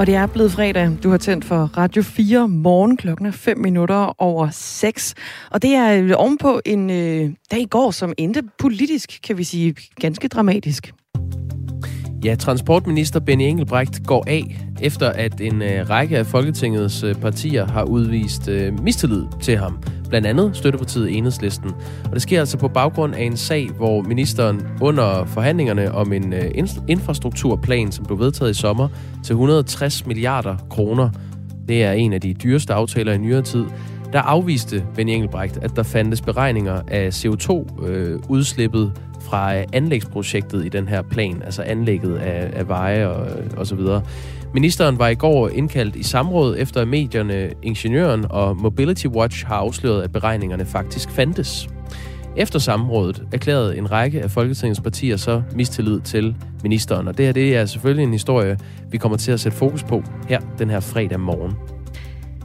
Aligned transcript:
Og 0.00 0.06
det 0.06 0.14
er 0.14 0.26
blevet 0.26 0.52
fredag. 0.52 0.98
Du 1.02 1.10
har 1.10 1.18
tændt 1.18 1.44
for 1.44 1.70
Radio 1.76 2.02
4 2.02 2.48
morgen 2.48 2.96
klokken 2.96 3.26
er 3.26 3.30
5 3.30 3.58
minutter 3.58 4.22
over 4.22 4.48
6. 4.50 5.14
Og 5.50 5.62
det 5.62 5.74
er 5.74 6.02
øh, 6.02 6.10
ovenpå 6.16 6.60
en 6.64 6.90
øh, 6.90 7.30
dag 7.50 7.60
i 7.60 7.66
går, 7.66 7.90
som 7.90 8.12
endte 8.18 8.42
politisk, 8.58 9.20
kan 9.22 9.38
vi 9.38 9.44
sige, 9.44 9.74
ganske 10.00 10.28
dramatisk. 10.28 10.92
Ja, 12.24 12.34
transportminister 12.34 13.20
Benny 13.20 13.42
Engelbrecht 13.42 14.06
går 14.06 14.24
af, 14.26 14.58
efter 14.80 15.08
at 15.08 15.40
en 15.40 15.62
øh, 15.62 15.90
række 15.90 16.18
af 16.18 16.26
Folketingets 16.26 17.02
øh, 17.02 17.14
partier 17.14 17.66
har 17.66 17.84
udvist 17.84 18.48
øh, 18.48 18.82
mistillid 18.82 19.24
til 19.40 19.56
ham. 19.56 19.78
Blandt 20.08 20.26
andet 20.26 20.56
støttepartiet 20.56 21.16
Enhedslisten. 21.16 21.70
Og 22.04 22.12
det 22.12 22.22
sker 22.22 22.40
altså 22.40 22.58
på 22.58 22.68
baggrund 22.68 23.14
af 23.14 23.22
en 23.22 23.36
sag, 23.36 23.68
hvor 23.76 24.02
ministeren 24.02 24.66
under 24.80 25.24
forhandlingerne 25.24 25.92
om 25.92 26.12
en 26.12 26.32
øh, 26.32 26.50
infrastrukturplan, 26.88 27.92
som 27.92 28.04
blev 28.04 28.18
vedtaget 28.18 28.50
i 28.50 28.54
sommer, 28.54 28.88
til 29.24 29.32
160 29.32 30.06
milliarder 30.06 30.56
kroner, 30.70 31.10
det 31.68 31.84
er 31.84 31.92
en 31.92 32.12
af 32.12 32.20
de 32.20 32.34
dyreste 32.34 32.74
aftaler 32.74 33.12
i 33.12 33.18
nyere 33.18 33.42
tid, 33.42 33.64
der 34.12 34.20
afviste 34.20 34.84
Benny 34.94 35.10
Engelbrecht, 35.10 35.56
at 35.56 35.76
der 35.76 35.82
fandtes 35.82 36.20
beregninger 36.20 36.80
af 36.88 37.08
CO2-udslippet 37.08 38.82
øh, 38.82 39.09
fra 39.30 39.56
øh, 39.56 39.64
anlægsprojektet 39.72 40.66
i 40.66 40.68
den 40.68 40.88
her 40.88 41.02
plan, 41.02 41.42
altså 41.44 41.62
anlægget 41.62 42.16
af, 42.16 42.50
af 42.52 42.68
veje 42.68 43.08
og, 43.08 43.26
og 43.56 43.66
så 43.66 43.74
videre. 43.74 44.02
Ministeren 44.54 44.98
var 44.98 45.08
i 45.08 45.14
går 45.14 45.48
indkaldt 45.48 45.96
i 45.96 46.02
samråd 46.02 46.56
efter 46.58 46.84
medierne 46.84 47.50
Ingeniøren 47.62 48.26
og 48.30 48.56
Mobility 48.56 49.06
Watch 49.06 49.46
har 49.46 49.54
afsløret, 49.54 50.02
at 50.02 50.12
beregningerne 50.12 50.64
faktisk 50.64 51.10
fandtes. 51.10 51.68
Efter 52.36 52.58
samrådet 52.58 53.22
erklærede 53.32 53.78
en 53.78 53.90
række 53.92 54.22
af 54.22 54.30
Folketingets 54.30 54.80
partier 54.80 55.16
så 55.16 55.42
mistillid 55.54 56.00
til 56.00 56.36
ministeren, 56.62 57.08
og 57.08 57.18
det 57.18 57.26
her 57.26 57.32
det 57.32 57.56
er 57.56 57.66
selvfølgelig 57.66 58.04
en 58.04 58.12
historie, 58.12 58.58
vi 58.90 58.98
kommer 58.98 59.18
til 59.18 59.32
at 59.32 59.40
sætte 59.40 59.58
fokus 59.58 59.82
på 59.82 60.02
her 60.28 60.40
den 60.58 60.70
her 60.70 60.80
fredag 60.80 61.20
morgen. 61.20 61.79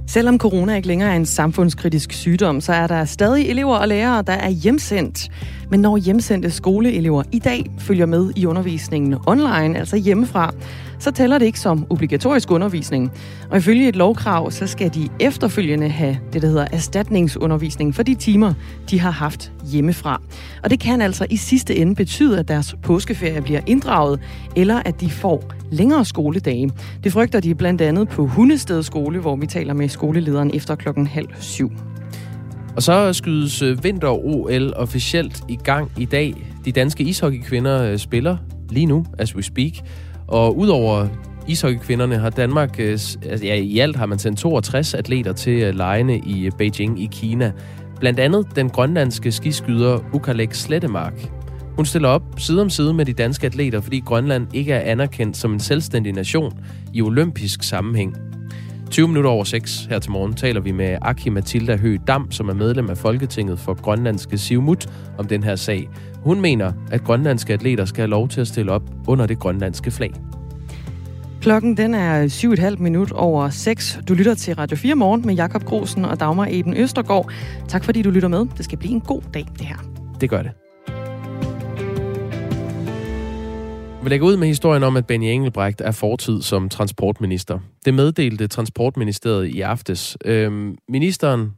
Selvom 0.08 0.39
corona 0.39 0.75
ikke 0.75 0.88
længere 0.88 1.11
er 1.11 1.16
en 1.16 1.25
samfundskritisk 1.25 2.14
sygdom, 2.14 2.61
så 2.61 2.73
er 2.73 2.88
der 2.88 3.06
stadig 3.06 3.50
elever 3.50 3.75
og 3.75 3.88
lærere, 3.88 4.22
der 4.22 4.34
er 4.34 4.50
hjemsendt. 4.50 5.30
Men 5.70 5.80
når 5.80 5.98
hjemsendte 5.98 6.52
skoleelever 6.52 7.23
i 7.31 7.39
dag 7.39 7.72
følger 7.80 8.06
med 8.06 8.31
i 8.36 8.45
undervisningen 8.45 9.16
online, 9.28 9.80
altså 9.80 9.95
hjemmefra, 9.98 10.53
så 11.00 11.12
tæller 11.12 11.38
det 11.38 11.46
ikke 11.46 11.60
som 11.60 11.86
obligatorisk 11.90 12.52
undervisning. 12.52 13.12
Og 13.50 13.58
ifølge 13.58 13.88
et 13.88 13.96
lovkrav, 13.96 14.52
så 14.52 14.68
skal 14.68 14.94
de 14.94 15.10
efterfølgende 15.20 15.90
have 15.90 16.18
det, 16.34 16.42
der 16.42 16.48
hedder 16.48 16.68
erstatningsundervisning 16.72 17.96
for 17.96 18.04
de 18.04 18.16
timer, 18.16 18.54
de 18.90 19.00
har 19.00 19.12
haft 19.12 19.52
hjemmefra. 19.72 20.22
Og 20.64 20.70
det 20.70 20.80
kan 20.80 21.02
altså 21.02 21.26
i 21.30 21.38
sidste 21.38 21.76
ende 21.76 21.96
betyde, 21.96 22.40
at 22.40 22.48
deres 22.48 22.76
påskeferie 22.84 23.42
bliver 23.42 23.62
inddraget, 23.68 24.20
eller 24.56 24.82
at 24.86 25.02
de 25.02 25.10
får 25.10 25.44
længere 25.72 26.06
skoledage. 26.06 26.72
Det 27.04 27.12
frygter 27.12 27.40
de 27.40 27.56
blandt 27.56 27.82
andet 27.82 28.10
på 28.10 28.28
Hundested 28.28 28.84
skole, 28.84 29.20
hvor 29.20 29.36
vi 29.36 29.48
taler 29.48 29.73
med 29.73 29.90
skolelederen 29.90 30.52
efter 30.54 30.76
klokken 30.76 31.08
halv 31.08 31.28
syv. 31.40 31.72
Og 32.76 32.84
så 32.84 33.14
skydes 33.14 33.62
øh, 33.62 33.84
vinter-OL 33.84 34.73
officielt 34.76 35.44
i 35.50 35.56
gang 35.56 35.92
i 35.98 36.06
dag. 36.06 36.34
De 36.66 36.72
danske 36.72 37.04
ishockeykvinder 37.04 37.84
øh, 37.84 37.98
spiller 37.98 38.38
lige 38.70 38.86
nu, 38.86 39.06
as 39.18 39.36
we 39.36 39.44
speak. 39.44 39.72
Og 40.28 40.58
udover 40.58 41.08
ishockeykvinderne 41.48 42.18
har 42.18 42.30
Danmark, 42.30 42.80
øh, 42.80 42.92
altså 42.92 43.45
ja, 43.45 43.56
i 43.56 43.80
alt 43.80 43.95
har 43.95 44.06
man 44.06 44.20
sendt 44.20 44.40
62 44.40 44.94
atleter 44.94 45.34
til 45.34 45.64
øh, 45.64 45.76
lejene 45.76 46.17
i 46.17 46.45
øh, 46.45 46.52
Beijing 46.58 47.04
i 47.04 47.10
Kina. 47.11 47.52
Blandt 47.99 48.20
andet 48.20 48.48
den 48.55 48.70
grønlandske 48.70 49.32
skiskyder 49.32 49.99
Ukalek 50.14 50.54
Slettemark. 50.54 51.14
Hun 51.76 51.86
stiller 51.86 52.10
op 52.10 52.22
side 52.38 52.61
om 52.61 52.70
side 52.70 52.94
med 52.94 53.05
de 53.05 53.14
danske 53.14 53.48
atleter, 53.48 53.82
fordi 53.82 53.99
Grønland 54.05 54.48
ikke 54.54 54.73
er 54.73 54.92
anerkendt 54.92 55.38
som 55.38 55.54
en 55.54 55.60
selvstændig 55.60 56.14
nation 56.14 56.54
i 56.94 57.02
olympisk 57.02 57.64
sammenhæng. 57.64 58.35
20 58.92 59.08
minutter 59.08 59.30
over 59.30 59.44
6 59.44 59.86
her 59.90 60.00
til 60.00 60.12
morgen 60.12 60.34
taler 60.34 60.62
vi 60.62 60.72
med 60.72 60.98
Aki 61.02 61.30
Matilda 61.30 61.76
Høgh 61.76 62.00
Dam, 62.08 62.32
som 62.32 62.50
er 62.50 62.54
medlem 62.54 62.90
af 62.90 62.98
Folketinget 62.98 63.60
for 63.60 63.82
Grønlandske 63.82 64.38
Sivmut, 64.38 64.88
om 65.18 65.28
den 65.28 65.44
her 65.44 65.56
sag. 65.56 65.90
Hun 66.16 66.42
mener, 66.42 66.72
at 66.92 67.04
grønlandske 67.04 67.54
atleter 67.54 67.86
skal 67.86 68.02
have 68.02 68.10
lov 68.10 68.30
til 68.30 68.42
at 68.42 68.48
stille 68.48 68.72
op 68.72 68.84
under 69.08 69.26
det 69.26 69.40
grønlandske 69.40 69.92
flag. 69.92 70.14
Klokken 71.42 71.78
den 71.78 71.94
er 71.94 72.28
7,5 72.76 72.84
minut 72.84 73.12
over 73.12 73.50
6. 73.50 74.00
Du 74.08 74.14
lytter 74.14 74.34
til 74.34 74.56
Radio 74.56 74.78
4 74.78 74.96
Morgen 74.96 75.26
med 75.26 75.36
Jakob 75.36 75.64
Grosen 75.64 76.06
og 76.06 76.20
Dagmar 76.20 76.48
Eben 76.50 76.78
Østergaard. 76.78 77.32
Tak 77.67 77.84
fordi 77.84 78.02
du 78.02 78.10
lytter 78.10 78.30
med. 78.30 78.46
Det 78.58 78.66
skal 78.66 78.78
blive 78.78 78.94
en 78.94 79.02
god 79.02 79.22
dag, 79.34 79.46
det 79.58 79.66
her. 79.66 79.78
Det 80.22 80.30
gør 80.30 80.42
det. 80.42 80.64
Vi 84.05 84.10
lægger 84.10 84.27
ud 84.27 84.38
med 84.38 84.48
historien 84.48 84.83
om, 84.83 84.98
at 84.98 85.08
Benny 85.08 85.26
Engelbrecht 85.26 85.82
er 85.82 85.92
fortid 85.92 86.42
som 86.42 86.70
transportminister. 86.70 87.60
Det 87.86 87.93
meddelte 87.93 88.48
Transportministeriet 88.48 89.48
i 89.48 89.61
aftes. 89.61 90.17
Øhm, 90.26 90.77
ministeren 90.89 91.52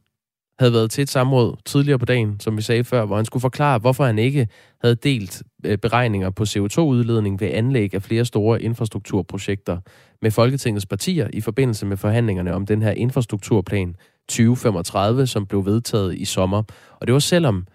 havde 0.59 0.73
været 0.73 0.91
til 0.91 1.01
et 1.01 1.09
samråd 1.09 1.55
tidligere 1.65 1.99
på 1.99 2.05
dagen, 2.05 2.39
som 2.39 2.57
vi 2.57 2.61
sagde 2.61 2.83
før, 2.83 3.05
hvor 3.05 3.15
han 3.15 3.25
skulle 3.25 3.41
forklare, 3.41 3.79
hvorfor 3.79 4.05
han 4.05 4.19
ikke 4.19 4.47
havde 4.81 4.95
delt 4.95 5.43
øh, 5.65 5.77
beregninger 5.77 6.29
på 6.29 6.43
CO2-udledning 6.43 7.39
ved 7.39 7.49
anlæg 7.53 7.93
af 7.93 8.03
flere 8.03 8.25
store 8.25 8.61
infrastrukturprojekter 8.61 9.77
med 10.21 10.31
Folketingets 10.31 10.85
partier 10.85 11.27
i 11.33 11.41
forbindelse 11.41 11.85
med 11.85 11.97
forhandlingerne 11.97 12.53
om 12.53 12.65
den 12.65 12.81
her 12.81 12.91
infrastrukturplan 12.91 13.95
2035, 14.29 15.27
som 15.27 15.45
blev 15.45 15.65
vedtaget 15.65 16.15
i 16.15 16.25
sommer. 16.25 16.63
Og 17.01 17.07
det 17.07 17.13
var 17.13 17.19
selvom 17.19 17.67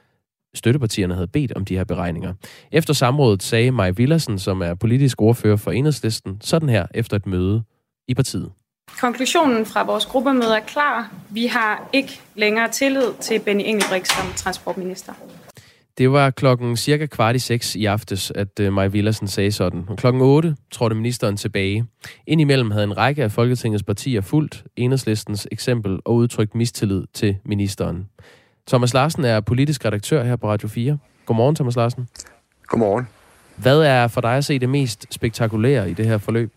støttepartierne 0.55 1.15
havde 1.15 1.29
bedt 1.29 1.53
om 1.53 1.65
de 1.65 1.77
her 1.77 1.85
beregninger. 1.85 2.35
Efter 2.73 2.95
samrådet 2.95 3.43
sagde 3.43 3.71
Maj 3.71 3.91
Villersen, 3.91 4.39
som 4.39 4.63
er 4.63 4.75
politisk 4.75 5.23
ordfører 5.23 5.57
for 5.57 5.71
Enhedslisten, 5.71 6.39
sådan 6.41 6.69
her 6.69 6.87
efter 6.95 7.17
et 7.17 7.27
møde 7.27 7.63
i 8.09 8.15
partiet. 8.15 8.51
Konklusionen 9.01 9.67
fra 9.67 9.85
vores 9.85 10.07
gruppemøde 10.07 10.57
er 10.57 10.61
klar. 10.61 11.13
Vi 11.31 11.47
har 11.47 11.89
ikke 11.93 12.21
længere 12.35 12.69
tillid 12.69 13.13
til 13.21 13.39
Benny 13.39 13.63
Engelbrecht 13.65 14.09
som 14.09 14.33
transportminister. 14.37 15.13
Det 15.99 16.13
var 16.13 16.31
klokken 16.31 16.77
cirka 16.77 17.07
kvart 17.07 17.37
i 17.37 17.39
seks 17.39 17.77
i 17.77 17.85
aftes, 17.85 18.31
at 18.31 18.61
uh, 18.61 18.73
Maj 18.73 18.89
Villersen 18.89 19.29
sagde 19.29 19.53
sådan. 19.53 19.85
Og 19.89 19.97
klokken 19.97 20.23
8 20.23 20.57
trådte 20.71 20.97
ministeren 20.97 21.37
tilbage. 21.37 21.85
Indimellem 22.27 22.71
havde 22.71 22.85
en 22.85 22.97
række 22.97 23.25
af 23.25 23.33
Folketingets 23.33 23.83
partier 23.83 24.21
fulgt 24.21 24.65
enhedslistens 24.77 25.49
eksempel 25.53 25.99
og 26.05 26.15
udtrykt 26.15 26.55
mistillid 26.55 27.05
til 27.15 27.37
ministeren. 27.45 28.09
Thomas 28.69 28.95
Larsen 28.95 29.25
er 29.25 29.41
politisk 29.41 29.85
redaktør 29.85 30.25
her 30.25 30.37
på 30.37 30.49
Radio 30.51 30.69
4. 30.69 30.99
Godmorgen, 31.27 31.55
Thomas 31.55 31.77
Larsen. 31.77 32.09
Godmorgen. 32.67 33.09
Hvad 33.57 33.81
er 33.81 34.09
for 34.09 34.21
dig 34.21 34.37
at 34.37 34.45
se 34.45 34.59
det 34.59 34.69
mest 34.69 35.07
spektakulære 35.11 35.91
i 35.91 35.95
det 35.95 36.07
her 36.07 36.19
forløb? 36.19 36.53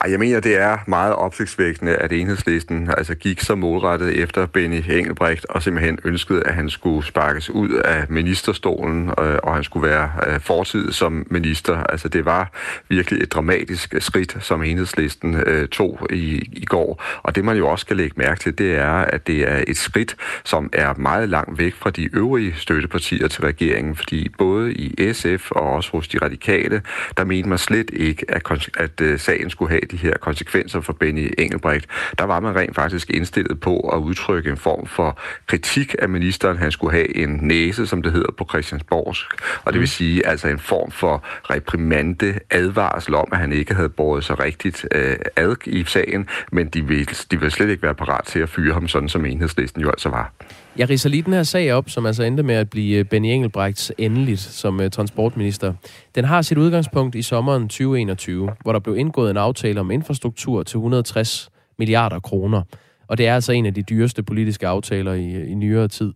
Ej, 0.00 0.10
jeg 0.10 0.18
mener, 0.18 0.40
det 0.40 0.56
er 0.56 0.78
meget 0.86 1.14
opsigtsvækkende, 1.14 1.96
at 1.96 2.12
enhedslisten 2.12 2.90
altså 2.96 3.14
gik 3.14 3.40
så 3.40 3.54
målrettet 3.54 4.22
efter 4.22 4.46
Benny 4.46 4.82
Engelbrecht 4.90 5.44
og 5.44 5.62
simpelthen 5.62 5.98
ønskede, 6.04 6.42
at 6.46 6.54
han 6.54 6.70
skulle 6.70 7.06
sparkes 7.06 7.50
ud 7.50 7.70
af 7.70 8.06
ministerstolen, 8.08 9.08
øh, 9.08 9.38
og 9.42 9.54
han 9.54 9.64
skulle 9.64 9.88
være 9.88 10.10
øh, 10.26 10.40
fortid 10.40 10.92
som 10.92 11.26
minister. 11.30 11.76
Altså, 11.76 12.08
det 12.08 12.24
var 12.24 12.50
virkelig 12.88 13.22
et 13.22 13.32
dramatisk 13.32 13.94
skridt, 13.98 14.36
som 14.40 14.62
enhedslisten 14.62 15.34
øh, 15.34 15.68
tog 15.68 16.06
i, 16.10 16.48
i 16.52 16.64
går. 16.64 17.02
Og 17.22 17.34
det, 17.34 17.44
man 17.44 17.56
jo 17.56 17.68
også 17.68 17.82
skal 17.82 17.96
lægge 17.96 18.14
mærke 18.16 18.40
til, 18.40 18.58
det 18.58 18.74
er, 18.74 18.92
at 18.92 19.26
det 19.26 19.48
er 19.48 19.64
et 19.66 19.76
skridt, 19.76 20.16
som 20.44 20.70
er 20.72 20.94
meget 20.94 21.28
langt 21.28 21.58
væk 21.58 21.74
fra 21.74 21.90
de 21.90 22.16
øvrige 22.16 22.54
støttepartier 22.56 23.28
til 23.28 23.42
regeringen, 23.42 23.96
fordi 23.96 24.28
både 24.38 24.72
i 24.72 25.12
SF 25.12 25.50
og 25.50 25.72
også 25.72 25.90
hos 25.92 26.08
de 26.08 26.18
radikale, 26.18 26.82
der 27.16 27.24
mente 27.24 27.48
man 27.48 27.58
slet 27.58 27.90
ikke, 27.92 28.26
at, 28.28 28.68
at 28.76 29.00
øh, 29.00 29.18
sagen 29.18 29.41
skulle 29.50 29.70
have 29.70 29.80
de 29.90 29.96
her 29.96 30.16
konsekvenser 30.16 30.80
for 30.80 30.92
Benny 30.92 31.34
Engelbrecht, 31.38 31.86
der 32.18 32.24
var 32.24 32.40
man 32.40 32.56
rent 32.56 32.74
faktisk 32.74 33.10
indstillet 33.10 33.60
på 33.60 33.80
at 33.80 33.98
udtrykke 33.98 34.50
en 34.50 34.56
form 34.56 34.86
for 34.86 35.18
kritik 35.46 35.94
af 35.98 36.08
ministeren. 36.08 36.58
Han 36.58 36.70
skulle 36.70 36.92
have 36.92 37.16
en 37.16 37.38
næse, 37.42 37.86
som 37.86 38.02
det 38.02 38.12
hedder 38.12 38.32
på 38.38 38.46
Christiansborgsk, 38.50 39.26
og 39.64 39.72
det 39.72 39.80
vil 39.80 39.84
mm. 39.84 39.86
sige 39.86 40.26
altså 40.26 40.48
en 40.48 40.58
form 40.58 40.90
for 40.90 41.24
reprimande, 41.50 42.38
advarsel 42.50 43.14
om, 43.14 43.28
at 43.32 43.38
han 43.38 43.52
ikke 43.52 43.74
havde 43.74 43.88
båret 43.88 44.24
sig 44.24 44.38
rigtigt 44.38 44.86
øh, 44.94 45.16
ad 45.36 45.56
i 45.66 45.84
sagen, 45.84 46.28
men 46.52 46.68
de 46.68 46.86
ville, 46.86 47.06
de 47.30 47.40
ville 47.40 47.50
slet 47.50 47.68
ikke 47.68 47.82
være 47.82 47.94
parat 47.94 48.24
til 48.24 48.38
at 48.38 48.48
fyre 48.48 48.74
ham 48.74 48.88
sådan, 48.88 49.08
som 49.08 49.24
enhedslisten 49.24 49.82
jo 49.82 49.90
altså 49.90 50.08
var. 50.08 50.32
Jeg 50.76 50.90
riser 50.90 51.08
lige 51.08 51.22
den 51.22 51.32
her 51.32 51.42
sag 51.42 51.72
op, 51.72 51.90
som 51.90 52.06
altså 52.06 52.22
endte 52.22 52.42
med 52.42 52.54
at 52.54 52.70
blive 52.70 52.98
øh, 52.98 53.04
Benny 53.04 53.26
Engelbrechts 53.26 53.92
endeligt 53.98 54.40
som 54.40 54.80
øh, 54.80 54.90
transportminister. 54.90 55.74
Den 56.14 56.24
har 56.24 56.42
sit 56.42 56.58
udgangspunkt 56.58 57.14
i 57.14 57.22
sommeren 57.22 57.62
2021, 57.62 58.50
hvor 58.62 58.72
der 58.72 58.78
blev 58.78 58.96
indgået 58.96 59.30
en 59.30 59.36
aftale 59.36 59.80
om 59.80 59.90
infrastruktur 59.90 60.62
til 60.62 60.76
160 60.76 61.50
milliarder 61.78 62.20
kroner. 62.20 62.62
Og 63.06 63.18
det 63.18 63.26
er 63.26 63.34
altså 63.34 63.52
en 63.52 63.66
af 63.66 63.74
de 63.74 63.82
dyreste 63.82 64.22
politiske 64.22 64.66
aftaler 64.66 65.12
i, 65.12 65.32
øh, 65.34 65.50
i 65.50 65.54
nyere 65.54 65.88
tid. 65.88 66.12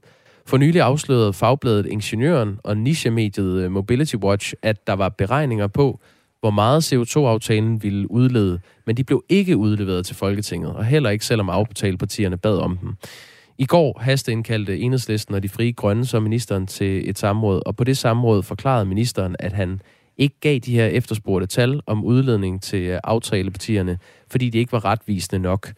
For 0.47 0.56
nylig 0.56 0.81
afslørede 0.81 1.32
fagbladet 1.32 1.87
Ingeniøren 1.87 2.59
og 2.64 2.76
nichemediet 2.76 3.73
Mobility 3.73 4.14
Watch, 4.14 4.55
at 4.62 4.87
der 4.87 4.93
var 4.93 5.09
beregninger 5.09 5.67
på, 5.67 6.00
hvor 6.41 6.50
meget 6.50 6.93
CO2-aftalen 6.93 7.82
ville 7.82 8.11
udlede, 8.11 8.61
men 8.87 8.97
de 8.97 9.05
blev 9.05 9.25
ikke 9.29 9.56
udleveret 9.56 10.06
til 10.06 10.17
Folketinget, 10.17 10.73
og 10.73 10.85
heller 10.85 11.11
ikke 11.11 11.26
selvom 11.26 11.50
aftalepartierne 11.50 12.37
bad 12.37 12.59
om 12.59 12.76
dem. 12.76 12.97
I 13.58 13.64
går 13.64 13.99
hasteindkaldte 14.00 14.79
enhedslisten 14.79 15.35
og 15.35 15.43
de 15.43 15.49
frie 15.49 15.73
grønne 15.73 16.06
så 16.06 16.20
ministeren 16.20 16.67
til 16.67 17.11
et 17.11 17.19
samråd, 17.19 17.62
og 17.67 17.76
på 17.76 17.85
det 17.85 17.97
samråd 17.97 18.43
forklarede 18.43 18.87
ministeren, 18.87 19.37
at 19.38 19.53
han 19.53 19.81
ikke 20.19 20.41
gav 20.41 20.58
de 20.58 20.75
her 20.75 20.87
efterspurgte 20.87 21.47
tal 21.47 21.81
om 21.87 22.05
udledning 22.05 22.62
til 22.62 22.82
øh, 22.82 23.00
aftalepartierne, 23.05 23.99
fordi 24.31 24.50
de 24.50 24.58
ikke 24.58 24.73
var 24.73 24.85
retvisende 24.85 25.43
nok. 25.43 25.73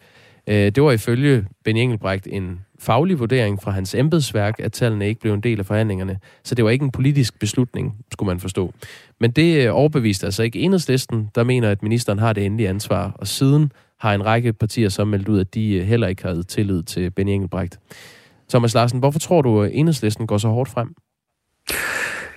Øh, 0.47 0.55
det 0.55 0.83
var 0.83 0.91
ifølge 0.91 1.45
Benny 1.63 1.79
Engelbrecht 1.79 2.27
en 2.31 2.59
faglig 2.79 3.19
vurdering 3.19 3.61
fra 3.61 3.71
hans 3.71 3.95
embedsværk, 3.95 4.59
at 4.59 4.71
tallene 4.71 5.07
ikke 5.07 5.21
blev 5.21 5.33
en 5.33 5.41
del 5.41 5.59
af 5.59 5.65
forhandlingerne. 5.65 6.19
Så 6.43 6.55
det 6.55 6.65
var 6.65 6.71
ikke 6.71 6.85
en 6.85 6.91
politisk 6.91 7.39
beslutning, 7.39 7.95
skulle 8.11 8.27
man 8.27 8.39
forstå. 8.39 8.73
Men 9.19 9.31
det 9.31 9.65
øh, 9.65 9.75
overbeviste 9.75 10.25
altså 10.25 10.43
ikke 10.43 10.59
enhedslisten, 10.59 11.29
der 11.35 11.43
mener, 11.43 11.71
at 11.71 11.83
ministeren 11.83 12.19
har 12.19 12.33
det 12.33 12.45
endelige 12.45 12.69
ansvar. 12.69 13.11
Og 13.15 13.27
siden 13.27 13.71
har 13.99 14.13
en 14.13 14.25
række 14.25 14.53
partier 14.53 14.89
så 14.89 15.05
meldt 15.05 15.29
ud, 15.29 15.39
at 15.39 15.53
de 15.53 15.73
øh, 15.73 15.87
heller 15.87 16.07
ikke 16.07 16.23
havde 16.23 16.43
tillid 16.43 16.83
til 16.83 17.11
Benny 17.11 17.31
Engelbrecht. 17.31 17.79
Thomas 18.49 18.73
Larsen, 18.73 18.99
hvorfor 18.99 19.19
tror 19.19 19.41
du, 19.41 19.61
at 19.61 19.71
enhedslisten 19.73 20.27
går 20.27 20.37
så 20.37 20.47
hårdt 20.47 20.69
frem? 20.69 20.95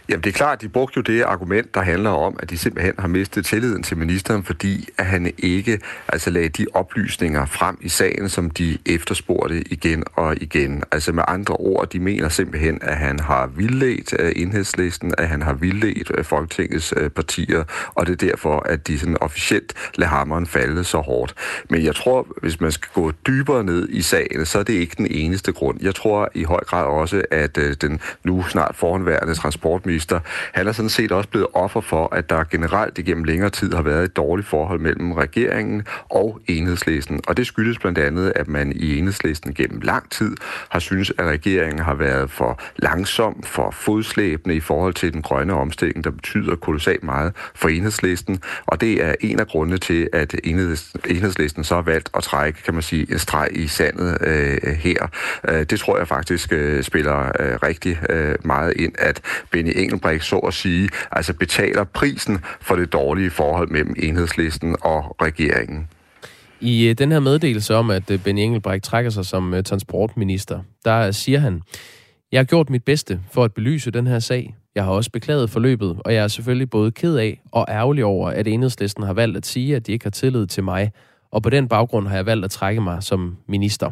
Jamen 0.08 0.24
det 0.24 0.30
er 0.30 0.34
klart, 0.34 0.62
de 0.62 0.68
brugte 0.68 0.96
jo 0.96 1.02
det 1.02 1.22
argument, 1.22 1.74
der 1.74 1.80
handler 1.80 2.10
om, 2.10 2.36
at 2.40 2.50
de 2.50 2.58
simpelthen 2.58 2.94
har 2.98 3.08
mistet 3.08 3.46
tilliden 3.46 3.82
til 3.82 3.96
ministeren, 3.96 4.44
fordi 4.44 4.88
at 4.98 5.06
han 5.06 5.32
ikke 5.38 5.80
altså 6.08 6.30
lagde 6.30 6.48
de 6.48 6.66
oplysninger 6.74 7.46
frem 7.46 7.78
i 7.80 7.88
sagen, 7.88 8.28
som 8.28 8.50
de 8.50 8.78
efterspurgte 8.86 9.72
igen 9.72 10.04
og 10.12 10.36
igen. 10.40 10.82
Altså 10.92 11.12
med 11.12 11.24
andre 11.28 11.54
ord, 11.54 11.88
de 11.88 12.00
mener 12.00 12.28
simpelthen, 12.28 12.78
at 12.82 12.96
han 12.96 13.20
har 13.20 13.46
vildledt 13.46 14.14
øh, 14.18 14.32
enhedslisten, 14.36 15.14
at 15.18 15.28
han 15.28 15.42
har 15.42 15.52
vildledt 15.52 16.10
øh, 16.18 16.24
Folketingets 16.24 16.94
øh, 16.96 17.10
partier, 17.10 17.64
og 17.94 18.06
det 18.06 18.22
er 18.22 18.26
derfor, 18.26 18.58
at 18.58 18.86
de 18.86 18.98
sådan 18.98 19.16
officielt 19.20 19.74
lader 19.94 20.10
hammeren 20.10 20.46
falde 20.46 20.84
så 20.84 20.98
hårdt. 20.98 21.34
Men 21.70 21.84
jeg 21.84 21.94
tror, 21.94 22.26
hvis 22.42 22.60
man 22.60 22.72
skal 22.72 22.88
gå 22.94 23.12
dybere 23.26 23.64
ned 23.64 23.88
i 23.88 24.02
sagen, 24.02 24.46
så 24.46 24.58
er 24.58 24.62
det 24.62 24.72
ikke 24.72 24.94
den 24.98 25.06
eneste 25.10 25.52
grund. 25.52 25.78
Jeg 25.82 25.94
tror 25.94 26.28
i 26.34 26.42
høj 26.42 26.60
grad 26.64 26.84
også, 26.84 27.22
at 27.30 27.56
den 27.80 28.00
nu 28.24 28.44
snart 28.48 28.76
foranværende 28.76 29.34
transportminister 29.34 29.91
statsminister, 30.00 30.20
han 30.52 30.66
er 30.66 30.72
sådan 30.72 30.88
set 30.88 31.12
også 31.12 31.28
blevet 31.28 31.46
offer 31.54 31.80
for, 31.80 32.14
at 32.14 32.30
der 32.30 32.44
generelt 32.44 32.98
igennem 32.98 33.24
længere 33.24 33.50
tid 33.50 33.72
har 33.72 33.82
været 33.82 34.04
et 34.04 34.16
dårligt 34.16 34.48
forhold 34.48 34.80
mellem 34.80 35.12
regeringen 35.12 35.82
og 36.10 36.40
enhedslæsen. 36.46 37.20
Og 37.28 37.36
det 37.36 37.46
skyldes 37.46 37.78
blandt 37.78 37.98
andet, 37.98 38.32
at 38.36 38.48
man 38.48 38.72
i 38.76 38.98
enhedslæsen 38.98 39.54
gennem 39.54 39.80
lang 39.80 40.10
tid 40.10 40.36
har 40.68 40.78
synes, 40.78 41.12
at 41.18 41.24
regeringen 41.24 41.78
har 41.78 41.94
været 41.94 42.30
for 42.30 42.60
langsom, 42.76 43.42
for 43.42 43.70
fodslæbende 43.70 44.56
i 44.56 44.60
forhold 44.60 44.94
til 44.94 45.12
den 45.12 45.22
grønne 45.22 45.54
omstilling, 45.54 46.04
der 46.04 46.10
betyder 46.10 46.56
kolossalt 46.56 47.02
meget 47.02 47.32
for 47.54 47.68
enhedslæsen. 47.68 48.40
Og 48.66 48.80
det 48.80 49.04
er 49.04 49.14
en 49.20 49.40
af 49.40 49.46
grundene 49.46 49.78
til, 49.78 50.08
at 50.12 50.34
enhedslæsen 50.44 51.64
så 51.64 51.74
har 51.74 51.82
valgt 51.82 52.10
at 52.16 52.22
trække, 52.22 52.62
kan 52.62 52.74
man 52.74 52.82
sige, 52.82 53.12
en 53.12 53.18
streg 53.18 53.48
i 53.50 53.66
sandet 53.66 54.18
øh, 54.20 54.72
her. 54.72 55.08
Øh, 55.48 55.62
det 55.62 55.80
tror 55.80 55.98
jeg 55.98 56.08
faktisk 56.08 56.52
øh, 56.52 56.82
spiller 56.82 57.32
øh, 57.40 57.56
rigtig 57.62 58.00
øh, 58.10 58.34
meget 58.44 58.72
ind, 58.76 58.92
at 58.98 59.20
Benny 59.50 59.72
Engelbrecht 59.82 60.24
så 60.24 60.36
at 60.36 60.54
sige, 60.54 60.88
altså 61.12 61.34
betaler 61.34 61.84
prisen 61.84 62.38
for 62.60 62.76
det 62.76 62.92
dårlige 62.92 63.30
forhold 63.30 63.70
mellem 63.70 63.94
enhedslisten 63.98 64.76
og 64.80 65.16
regeringen. 65.22 65.88
I 66.60 66.88
øh, 66.88 66.94
den 66.98 67.12
her 67.12 67.20
meddelelse 67.20 67.74
om, 67.74 67.90
at 67.90 68.10
øh, 68.10 68.18
Benny 68.18 68.40
Engelbrecht 68.40 68.84
trækker 68.84 69.10
sig 69.10 69.26
som 69.26 69.54
øh, 69.54 69.64
transportminister, 69.64 70.60
der 70.84 71.10
siger 71.10 71.38
han, 71.38 71.62
jeg 72.32 72.38
har 72.38 72.44
gjort 72.44 72.70
mit 72.70 72.84
bedste 72.84 73.20
for 73.32 73.44
at 73.44 73.54
belyse 73.54 73.90
den 73.90 74.06
her 74.06 74.18
sag. 74.18 74.54
Jeg 74.74 74.84
har 74.84 74.90
også 74.90 75.10
beklaget 75.10 75.50
forløbet, 75.50 75.96
og 76.04 76.14
jeg 76.14 76.24
er 76.24 76.28
selvfølgelig 76.28 76.70
både 76.70 76.90
ked 76.90 77.16
af 77.16 77.40
og 77.52 77.66
ærgerlig 77.68 78.04
over, 78.04 78.30
at 78.30 78.46
enhedslisten 78.46 79.02
har 79.02 79.12
valgt 79.12 79.36
at 79.36 79.46
sige, 79.46 79.76
at 79.76 79.86
de 79.86 79.92
ikke 79.92 80.04
har 80.04 80.10
tillid 80.10 80.46
til 80.46 80.64
mig, 80.64 80.92
og 81.30 81.42
på 81.42 81.50
den 81.50 81.68
baggrund 81.68 82.08
har 82.08 82.16
jeg 82.16 82.26
valgt 82.26 82.44
at 82.44 82.50
trække 82.50 82.80
mig 82.80 83.02
som 83.02 83.36
minister. 83.48 83.90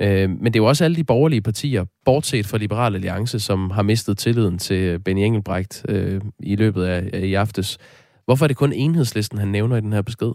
Øh, 0.00 0.30
men 0.30 0.44
det 0.44 0.56
er 0.56 0.62
jo 0.62 0.68
også 0.68 0.84
alle 0.84 0.96
de 0.96 1.04
borgerlige 1.04 1.40
partier, 1.40 1.84
bortset 2.04 2.46
fra 2.46 2.58
Liberal 2.58 2.94
Alliance, 2.94 3.40
som 3.40 3.70
har 3.70 3.82
mistet 3.82 4.18
tilliden 4.18 4.58
til 4.58 4.98
Benny 4.98 5.20
Engelbrecht 5.20 5.84
øh, 5.88 6.20
i 6.40 6.56
løbet 6.56 6.84
af, 6.84 7.10
af 7.12 7.20
i 7.20 7.34
aftes. 7.34 7.78
Hvorfor 8.24 8.44
er 8.44 8.48
det 8.48 8.56
kun 8.56 8.72
enhedslisten, 8.72 9.38
han 9.38 9.48
nævner 9.48 9.76
i 9.76 9.80
den 9.80 9.92
her 9.92 10.02
besked? 10.02 10.32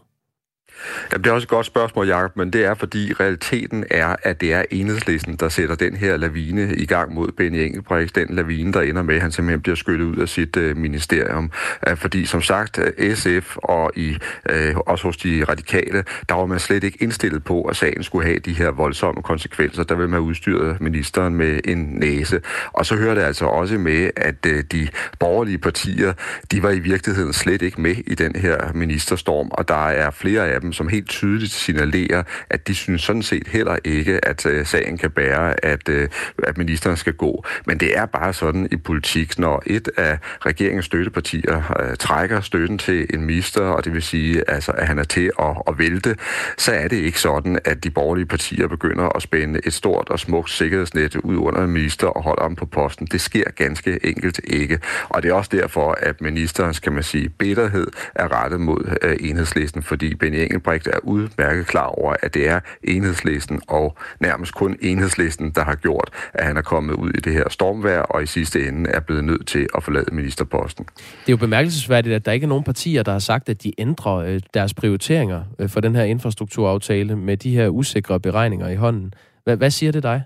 Jamen, 1.12 1.24
det 1.24 1.30
er 1.30 1.34
også 1.34 1.46
et 1.46 1.50
godt 1.50 1.66
spørgsmål, 1.66 2.08
Jacob, 2.08 2.38
men 2.38 2.54
det 2.54 2.66
er, 2.66 2.74
fordi 2.74 3.14
realiteten 3.14 3.86
er, 3.92 4.16
at 4.24 4.42
det 4.42 4.54
er 4.54 4.64
enhedslisten, 4.72 5.36
der 5.36 5.50
sætter 5.50 5.76
den 5.76 5.96
her 5.96 6.18
lavine 6.18 6.76
i 6.76 6.86
gang 6.86 7.14
mod 7.14 7.32
Benny 7.32 7.58
Engelbrecht. 7.58 8.16
Den 8.16 8.28
lavine, 8.30 8.74
der 8.74 8.82
ender 8.82 9.02
med, 9.02 9.16
at 9.16 9.22
han 9.22 9.32
simpelthen 9.32 9.62
bliver 9.62 9.76
skyllet 9.76 10.06
ud 10.06 10.18
af 10.18 10.30
sit 10.30 10.58
øh, 10.58 10.78
ministerium. 10.78 11.52
Øh, 11.88 11.98
fordi 11.98 12.26
som 12.26 12.42
sagt, 12.42 12.80
øh, 12.98 13.16
SF 13.16 13.58
og 13.58 13.92
i, 13.96 14.18
øh, 14.50 14.76
også 14.76 15.08
hos 15.08 15.18
de 15.18 15.44
radikale, 15.50 16.04
der 16.30 16.36
var 16.36 16.46
man 16.46 16.60
slet 16.60 16.84
ikke 16.84 16.98
indstillet 17.02 17.44
på, 17.44 17.62
at 17.62 17.76
sagen 17.76 18.04
skulle 18.04 18.26
have 18.26 18.40
de 18.40 18.54
her 18.54 18.72
voldsomme 18.72 19.22
konsekvenser. 19.22 19.84
Der 19.84 19.96
vil 19.96 20.10
man 20.10 20.20
udstyre 20.20 20.78
ministeren 20.80 21.36
med 21.36 21.60
en 21.66 21.78
næse. 21.78 22.42
Og 22.74 22.86
så 22.86 22.96
hører 22.96 23.16
det 23.16 23.22
altså 23.22 23.46
også 23.46 23.78
med, 23.78 24.10
at 24.16 24.46
øh, 24.46 24.64
de 24.72 24.88
borgerlige 25.20 25.58
partier, 25.58 26.14
de 26.52 26.64
var 26.64 26.70
i 26.70 26.80
virkeligheden 26.80 27.34
slet 27.34 27.62
ikke 27.62 27.82
med 27.82 27.96
i 28.08 28.16
den 28.16 28.36
her 28.36 28.74
ministerstorm, 28.74 29.48
og 29.52 29.68
der 29.68 29.88
er 29.88 30.12
flere 30.12 30.50
af 30.50 30.63
dem, 30.64 30.74
som 30.74 30.88
helt 30.88 31.10
tydeligt 31.10 31.52
signalerer, 31.52 32.24
at 32.50 32.68
de 32.68 32.76
synes 32.76 33.02
sådan 33.02 33.24
set 33.24 33.48
heller 33.48 33.78
ikke, 33.84 34.26
at 34.26 34.46
øh, 34.46 34.66
sagen 34.66 34.98
kan 34.98 35.12
bære, 35.12 35.66
at, 35.66 35.90
øh, 35.90 36.10
at 36.44 36.58
ministeren 36.58 36.98
skal 36.98 37.14
gå. 37.14 37.46
Men 37.66 37.78
det 37.78 37.98
er 37.98 38.06
bare 38.06 38.34
sådan 38.34 38.68
i 38.72 38.78
politik, 38.78 39.40
når 39.40 39.64
et 39.66 39.90
af 39.98 40.18
regeringens 40.46 40.86
støttepartier 40.86 41.78
øh, 41.80 41.98
trækker 41.98 42.42
støtten 42.42 42.78
til 42.78 43.08
en 43.14 43.26
minister, 43.26 43.62
og 43.62 43.86
det 43.86 43.94
vil 43.94 44.02
sige, 44.02 44.50
altså, 44.50 44.72
at 44.72 44.88
han 44.88 45.00
er 45.00 45.04
til 45.04 45.32
at, 45.40 45.58
at 45.68 45.78
vælte, 45.78 46.16
så 46.58 46.72
er 46.72 46.88
det 46.88 46.98
ikke 46.98 47.20
sådan, 47.20 47.60
at 47.66 47.84
de 47.84 47.90
borgerlige 47.90 48.26
partier 48.26 48.68
begynder 48.68 49.16
at 49.16 49.22
spænde 49.22 49.60
et 49.64 49.74
stort 49.74 50.10
og 50.10 50.20
smukt 50.20 50.50
sikkerhedsnet 50.50 51.16
ud 51.16 51.38
under 51.38 51.64
en 51.64 51.70
minister 51.70 52.08
og 52.08 52.24
holde 52.24 52.42
ham 52.42 52.56
på 52.56 52.66
posten. 52.66 53.08
Det 53.08 53.22
sker 53.22 53.44
ganske 53.56 54.06
enkelt 54.06 54.40
ikke. 54.44 54.80
Og 55.10 55.24
det 55.24 55.30
er 55.30 55.34
også 55.34 55.50
derfor, 55.54 55.98
at 56.00 56.22
ministerens, 56.22 56.80
kan 56.80 56.94
man 56.94 57.04
sige, 57.04 57.30
bitterhed 57.30 57.88
er 58.16 58.44
rettet 58.44 58.60
mod 58.60 58.98
øh, 59.02 59.18
enhedslisten, 59.20 59.84
fordi 59.84 60.16
Benny 60.16 60.38
Engelbrecht 60.54 60.88
er 60.88 61.00
udmærket 61.04 61.68
klar 61.68 61.86
over, 61.86 62.16
at 62.24 62.34
det 62.34 62.50
er 62.50 62.60
enhedslisten 62.84 63.62
og 63.68 63.98
nærmest 64.20 64.54
kun 64.54 64.78
enhedslisten, 64.82 65.52
der 65.52 65.64
har 65.64 65.76
gjort, 65.76 66.10
at 66.34 66.46
han 66.46 66.58
er 66.58 66.62
kommet 66.62 66.94
ud 66.94 67.10
i 67.10 67.22
det 67.22 67.34
her 67.34 67.50
stormvær, 67.50 68.00
og 68.00 68.24
i 68.24 68.26
sidste 68.26 68.68
ende 68.68 68.90
er 68.90 69.00
blevet 69.00 69.24
nødt 69.24 69.48
til 69.48 69.68
at 69.76 69.84
forlade 69.84 70.06
ministerposten. 70.12 70.86
Det 70.86 71.28
er 71.28 71.34
jo 71.34 71.38
bemærkelsesværdigt, 71.38 72.16
at 72.16 72.26
der 72.26 72.32
ikke 72.32 72.44
er 72.44 72.48
nogen 72.48 72.64
partier, 72.64 73.04
der 73.04 73.12
har 73.12 73.20
sagt, 73.20 73.50
at 73.50 73.64
de 73.64 73.72
ændrer 73.78 74.16
øh, 74.16 74.42
deres 74.54 74.74
prioriteringer 74.74 75.44
øh, 75.60 75.70
for 75.70 75.80
den 75.80 75.96
her 75.96 76.04
infrastrukturaftale 76.04 77.16
med 77.16 77.38
de 77.38 77.52
her 77.56 77.68
usikre 77.68 78.20
beregninger 78.20 78.70
i 78.70 78.76
hånden. 78.76 79.14
Hvad, 79.44 79.58
hvad 79.58 79.72
siger 79.72 79.92
det 79.92 80.04
dig? 80.04 80.22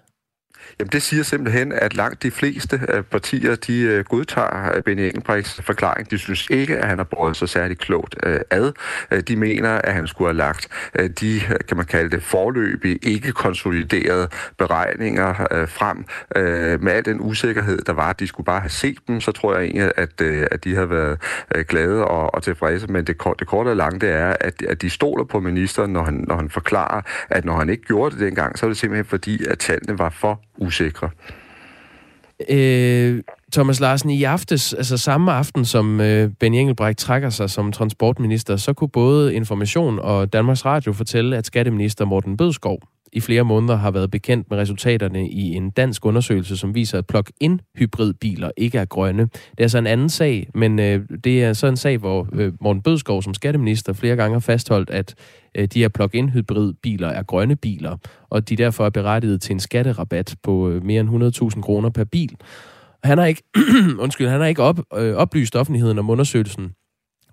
Jamen 0.79 0.89
det 0.91 1.01
siger 1.01 1.23
simpelthen, 1.23 1.71
at 1.71 1.95
langt 1.95 2.23
de 2.23 2.31
fleste 2.31 2.81
øh, 2.93 3.03
partier, 3.03 3.55
de 3.55 3.81
øh, 3.81 4.05
godtager 4.05 4.75
øh, 4.75 4.83
Benny 4.83 5.01
Engelbrechts 5.01 5.61
forklaring. 5.63 6.11
De 6.11 6.17
synes 6.17 6.47
ikke, 6.49 6.77
at 6.77 6.87
han 6.87 6.97
har 6.97 7.03
båret 7.03 7.37
sig 7.37 7.49
særligt 7.49 7.79
klogt 7.79 8.15
ad. 8.51 8.71
De 9.21 9.35
mener, 9.35 9.69
at 9.69 9.93
han 9.93 10.07
skulle 10.07 10.27
have 10.27 10.37
lagt 10.37 10.67
de, 11.19 11.39
kan 11.67 11.77
man 11.77 11.85
kalde 11.85 12.09
det, 12.09 12.23
forløbige, 12.23 12.97
ikke 13.03 13.31
konsoliderede 13.31 14.29
beregninger 14.57 15.33
frem. 15.67 16.05
Med 16.81 16.91
al 16.91 17.05
den 17.05 17.21
usikkerhed, 17.21 17.77
der 17.77 17.93
var, 17.93 18.09
at 18.09 18.19
de 18.19 18.27
skulle 18.27 18.45
bare 18.45 18.59
have 18.59 18.69
set 18.69 18.97
dem, 19.07 19.21
så 19.21 19.31
tror 19.31 19.55
jeg 19.55 19.63
egentlig, 19.63 19.91
at, 19.97 20.21
at 20.21 20.63
de 20.63 20.75
har 20.75 20.85
været 20.85 21.19
glade 21.67 22.05
og, 22.05 22.35
og 22.35 22.43
tilfredse. 22.43 22.87
Men 22.87 23.07
det, 23.07 23.17
det 23.39 23.47
korte 23.47 23.69
og 23.69 23.75
lange, 23.75 23.99
det 23.99 24.09
er, 24.09 24.35
at, 24.39 24.61
at 24.61 24.81
de 24.81 24.89
stoler 24.89 25.23
på 25.23 25.39
ministeren, 25.39 25.93
når 25.93 26.03
han, 26.03 26.25
når 26.27 26.35
han 26.35 26.49
forklarer, 26.49 27.01
at 27.29 27.45
når 27.45 27.57
han 27.57 27.69
ikke 27.69 27.83
gjorde 27.83 28.15
det 28.15 28.21
dengang, 28.21 28.57
så 28.57 28.65
er 28.65 28.69
det 28.69 28.77
simpelthen 28.77 29.05
fordi, 29.05 29.45
at 29.45 29.59
tallene 29.59 29.99
var 29.99 30.09
for 30.09 30.41
usikre. 30.57 31.09
Øh, 32.49 33.23
Thomas 33.53 33.79
Larsen, 33.79 34.09
i 34.09 34.23
aftes, 34.23 34.73
altså 34.73 34.97
samme 34.97 35.31
aften 35.31 35.65
som 35.65 36.01
øh, 36.01 36.29
Benny 36.39 36.57
Engelbrecht 36.57 36.99
trækker 36.99 37.29
sig 37.29 37.49
som 37.49 37.71
transportminister, 37.71 38.55
så 38.55 38.73
kunne 38.73 38.89
både 38.89 39.33
Information 39.33 39.99
og 39.99 40.33
Danmarks 40.33 40.65
Radio 40.65 40.93
fortælle, 40.93 41.37
at 41.37 41.45
skatteminister 41.45 42.05
Morten 42.05 42.37
Bødskov 42.37 42.79
i 43.13 43.19
flere 43.19 43.43
måneder 43.43 43.75
har 43.75 43.91
været 43.91 44.11
bekendt 44.11 44.49
med 44.49 44.57
resultaterne 44.57 45.29
i 45.29 45.53
en 45.53 45.69
dansk 45.69 46.05
undersøgelse, 46.05 46.57
som 46.57 46.75
viser, 46.75 46.97
at 46.97 47.07
plug-in 47.07 47.61
hybridbiler 47.77 48.51
ikke 48.57 48.77
er 48.77 48.85
grønne. 48.85 49.23
Det 49.23 49.57
er 49.57 49.63
altså 49.63 49.77
en 49.77 49.87
anden 49.87 50.09
sag, 50.09 50.49
men 50.53 50.79
øh, 50.79 51.01
det 51.23 51.43
er 51.43 51.53
så 51.53 51.67
en 51.67 51.77
sag, 51.77 51.97
hvor 51.97 52.27
øh, 52.33 52.53
Morten 52.61 52.81
Bødskov 52.81 53.23
som 53.23 53.33
skatteminister 53.33 53.93
flere 53.93 54.15
gange 54.15 54.35
har 54.35 54.39
fastholdt, 54.39 54.89
at 54.89 55.15
øh, 55.57 55.67
de 55.67 55.79
her 55.79 55.89
plug-in 55.89 56.29
hybridbiler 56.29 57.07
er 57.07 57.23
grønne 57.23 57.55
biler, 57.55 57.97
og 58.29 58.49
de 58.49 58.55
derfor 58.55 58.85
er 58.85 58.89
berettiget 58.89 59.41
til 59.41 59.53
en 59.53 59.59
skatterabat 59.59 60.35
på 60.43 60.69
øh, 60.69 60.83
mere 60.83 61.01
end 61.01 61.53
100.000 61.55 61.61
kroner 61.61 61.89
per 61.89 62.03
bil. 62.03 62.35
Han 63.03 63.17
har 63.17 63.25
ikke, 63.25 63.43
undskyld, 64.03 64.27
han 64.27 64.39
har 64.39 64.47
ikke 64.47 64.63
op, 64.63 64.79
øh, 64.97 65.15
oplyst 65.15 65.55
offentligheden 65.55 65.99
om 65.99 66.09
undersøgelsen, 66.09 66.71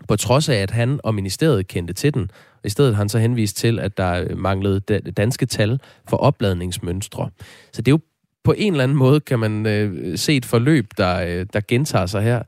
på 0.09 0.17
trods 0.17 0.49
af, 0.49 0.57
at 0.57 0.71
han 0.71 1.01
og 1.05 1.15
ministeriet 1.15 1.69
kendte 1.69 1.95
til 1.95 2.15
den. 2.15 2.31
I 2.65 2.69
stedet 2.69 2.95
har 2.95 3.01
han 3.01 3.09
så 3.09 3.19
henvist 3.19 3.57
til, 3.57 3.79
at 3.79 3.97
der 3.97 4.35
manglede 4.35 4.81
danske 5.01 5.47
tal 5.47 5.81
for 6.09 6.17
opladningsmønstre. 6.17 7.31
Så 7.73 7.83
det 7.83 7.89
er 7.89 7.93
jo 7.93 8.01
på 8.45 8.55
en 8.57 8.73
eller 8.73 8.85
anden 8.85 8.99
måde, 8.99 9.21
kan 9.21 9.39
man 9.39 9.67
øh, 9.67 10.19
se 10.19 10.37
et 10.37 10.45
forløb, 10.45 10.87
der, 10.97 11.21
øh, 11.21 11.47
der 11.53 11.61
gentager 11.69 12.07
sig 12.07 12.23
her. 12.23 12.43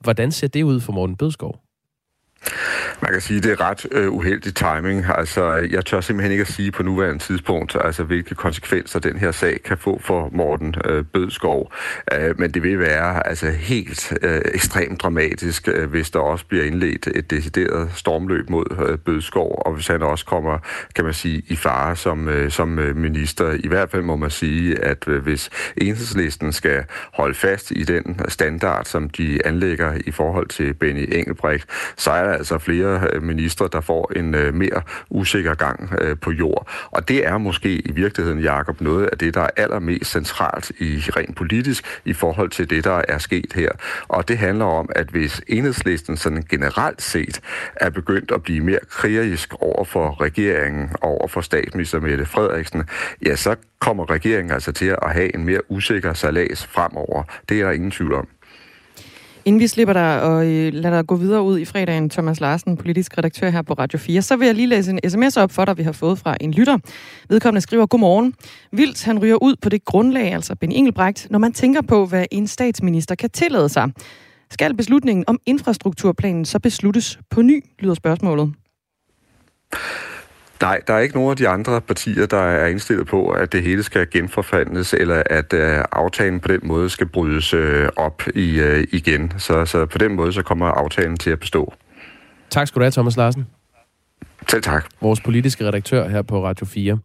Hvordan 0.00 0.32
ser 0.32 0.48
det 0.48 0.62
ud 0.62 0.80
for 0.80 0.92
Morten 0.92 1.16
Bødskov? 1.16 1.59
Man 3.02 3.12
kan 3.12 3.20
sige, 3.20 3.38
at 3.38 3.44
det 3.44 3.52
er 3.52 3.60
ret 3.60 3.86
øh, 3.92 4.12
uheldig 4.12 4.54
timing. 4.54 5.04
Altså, 5.08 5.54
jeg 5.54 5.84
tør 5.84 6.00
simpelthen 6.00 6.32
ikke 6.32 6.42
at 6.42 6.48
sige 6.48 6.72
på 6.72 6.82
nuværende 6.82 7.18
tidspunkt, 7.18 7.76
altså, 7.84 8.04
hvilke 8.04 8.34
konsekvenser 8.34 8.98
den 8.98 9.18
her 9.18 9.32
sag 9.32 9.62
kan 9.62 9.78
få 9.78 10.00
for 10.04 10.28
Morten 10.32 10.74
øh, 10.84 11.04
Bødskov. 11.04 11.72
Øh, 12.12 12.38
men 12.38 12.54
det 12.54 12.62
vil 12.62 12.78
være 12.78 13.26
altså, 13.26 13.50
helt 13.50 14.12
øh, 14.22 14.40
ekstremt 14.54 15.02
dramatisk, 15.02 15.68
øh, 15.68 15.90
hvis 15.90 16.10
der 16.10 16.18
også 16.18 16.46
bliver 16.46 16.64
indledt 16.64 17.06
et 17.06 17.30
decideret 17.30 17.90
stormløb 17.94 18.50
mod 18.50 18.86
øh, 18.88 18.98
Bødskov, 18.98 19.62
og 19.66 19.74
hvis 19.74 19.86
han 19.86 20.02
også 20.02 20.24
kommer, 20.24 20.58
kan 20.94 21.04
man 21.04 21.14
sige, 21.14 21.42
i 21.48 21.56
fare 21.56 21.96
som, 21.96 22.28
øh, 22.28 22.50
som 22.50 22.78
øh, 22.78 22.96
minister. 22.96 23.56
I 23.64 23.68
hvert 23.68 23.90
fald 23.90 24.02
må 24.02 24.16
man 24.16 24.30
sige, 24.30 24.84
at 24.84 25.08
øh, 25.08 25.22
hvis 25.22 25.50
enhedslisten 25.76 26.52
skal 26.52 26.84
holde 27.12 27.34
fast 27.34 27.70
i 27.70 27.82
den 27.82 28.20
standard, 28.28 28.84
som 28.84 29.10
de 29.10 29.46
anlægger 29.46 29.98
i 30.06 30.10
forhold 30.10 30.48
til 30.48 30.74
Benny 30.74 31.08
Engelbrecht, 31.12 31.66
så 31.96 32.10
er 32.10 32.29
er 32.30 32.34
altså 32.36 32.58
flere 32.58 33.08
øh, 33.12 33.22
ministre, 33.22 33.68
der 33.72 33.80
får 33.80 34.12
en 34.16 34.34
øh, 34.34 34.54
mere 34.54 34.82
usikker 35.10 35.54
gang 35.54 35.94
øh, 36.00 36.16
på 36.18 36.30
jord. 36.30 36.68
Og 36.90 37.08
det 37.08 37.26
er 37.26 37.38
måske 37.38 37.78
i 37.78 37.92
virkeligheden, 37.92 38.40
Jakob, 38.40 38.80
noget 38.80 39.06
af 39.06 39.18
det, 39.18 39.34
der 39.34 39.40
er 39.40 39.50
allermest 39.56 40.10
centralt 40.10 40.70
i 40.78 41.02
rent 41.16 41.36
politisk 41.36 42.00
i 42.04 42.12
forhold 42.12 42.50
til 42.50 42.70
det, 42.70 42.84
der 42.84 43.02
er 43.08 43.18
sket 43.18 43.52
her. 43.54 43.70
Og 44.08 44.28
det 44.28 44.38
handler 44.38 44.64
om, 44.64 44.88
at 44.96 45.08
hvis 45.08 45.42
enhedslisten 45.48 46.16
sådan 46.16 46.42
generelt 46.42 47.02
set 47.02 47.40
er 47.76 47.90
begyndt 47.90 48.30
at 48.30 48.42
blive 48.42 48.64
mere 48.64 48.78
krigerisk 48.90 49.54
over 49.62 49.84
for 49.84 50.20
regeringen, 50.20 50.88
over 51.00 51.28
for 51.28 51.40
statsminister 51.40 52.00
Mette 52.00 52.26
Frederiksen, 52.26 52.84
ja, 53.26 53.36
så 53.36 53.56
kommer 53.80 54.10
regeringen 54.10 54.52
altså 54.52 54.72
til 54.72 54.96
at 55.02 55.12
have 55.12 55.34
en 55.34 55.44
mere 55.44 55.70
usikker 55.70 56.12
salas 56.12 56.66
fremover. 56.66 57.22
Det 57.48 57.60
er 57.60 57.64
der 57.64 57.72
ingen 57.72 57.90
tvivl 57.90 58.14
om. 58.14 58.28
Inden 59.44 59.60
vi 59.60 59.66
slipper 59.66 59.92
dig 59.92 60.22
og 60.22 60.46
øh, 60.46 60.72
lader 60.72 60.96
dig 60.96 61.06
gå 61.06 61.16
videre 61.16 61.42
ud 61.42 61.58
i 61.58 61.64
fredagen, 61.64 62.10
Thomas 62.10 62.40
Larsen, 62.40 62.76
politisk 62.76 63.18
redaktør 63.18 63.50
her 63.50 63.62
på 63.62 63.72
Radio 63.72 63.98
4, 63.98 64.22
så 64.22 64.36
vil 64.36 64.46
jeg 64.46 64.54
lige 64.54 64.66
læse 64.66 64.90
en 64.90 65.10
sms 65.10 65.36
op 65.36 65.52
for 65.52 65.64
dig, 65.64 65.78
vi 65.78 65.82
har 65.82 65.92
fået 65.92 66.18
fra 66.18 66.36
en 66.40 66.52
lytter. 66.52 66.78
Vedkommende 67.28 67.60
skriver, 67.60 67.86
Godmorgen. 67.86 68.34
Vildt, 68.72 69.04
han 69.04 69.18
ryger 69.18 69.42
ud 69.42 69.56
på 69.62 69.68
det 69.68 69.84
grundlag, 69.84 70.34
altså 70.34 70.56
Ben 70.56 70.72
Engelbrecht, 70.72 71.30
når 71.30 71.38
man 71.38 71.52
tænker 71.52 71.80
på, 71.82 72.06
hvad 72.06 72.26
en 72.30 72.46
statsminister 72.46 73.14
kan 73.14 73.30
tillade 73.30 73.68
sig. 73.68 73.92
Skal 74.50 74.76
beslutningen 74.76 75.24
om 75.26 75.38
infrastrukturplanen 75.46 76.44
så 76.44 76.58
besluttes 76.58 77.18
på 77.30 77.42
ny, 77.42 77.64
lyder 77.78 77.94
spørgsmålet. 77.94 78.54
Nej, 80.60 80.80
der 80.86 80.94
er 80.94 80.98
ikke 80.98 81.14
nogen 81.14 81.30
af 81.30 81.36
de 81.36 81.48
andre 81.48 81.80
partier, 81.80 82.26
der 82.26 82.40
er 82.40 82.66
indstillet 82.66 83.06
på, 83.06 83.28
at 83.28 83.52
det 83.52 83.62
hele 83.62 83.82
skal 83.82 84.10
genforfandles, 84.10 84.94
eller 84.94 85.22
at 85.26 85.52
uh, 85.52 85.84
aftalen 85.92 86.40
på 86.40 86.48
den 86.48 86.60
måde 86.62 86.90
skal 86.90 87.06
brydes 87.06 87.54
uh, 87.54 87.60
op 87.96 88.22
i, 88.34 88.60
uh, 88.60 88.80
igen. 88.92 89.32
Så, 89.38 89.66
så 89.66 89.86
på 89.86 89.98
den 89.98 90.14
måde 90.14 90.32
så 90.32 90.42
kommer 90.42 90.66
aftalen 90.66 91.16
til 91.16 91.30
at 91.30 91.40
bestå. 91.40 91.74
Tak 92.50 92.68
skal 92.68 92.80
du 92.80 92.84
have, 92.84 92.90
Thomas 92.90 93.16
Larsen. 93.16 93.46
Selv 94.48 94.62
tak. 94.62 94.86
Vores 95.00 95.20
politiske 95.20 95.66
redaktør 95.66 96.08
her 96.08 96.22
på 96.22 96.44
Radio 96.44 96.66
4. 96.66 96.98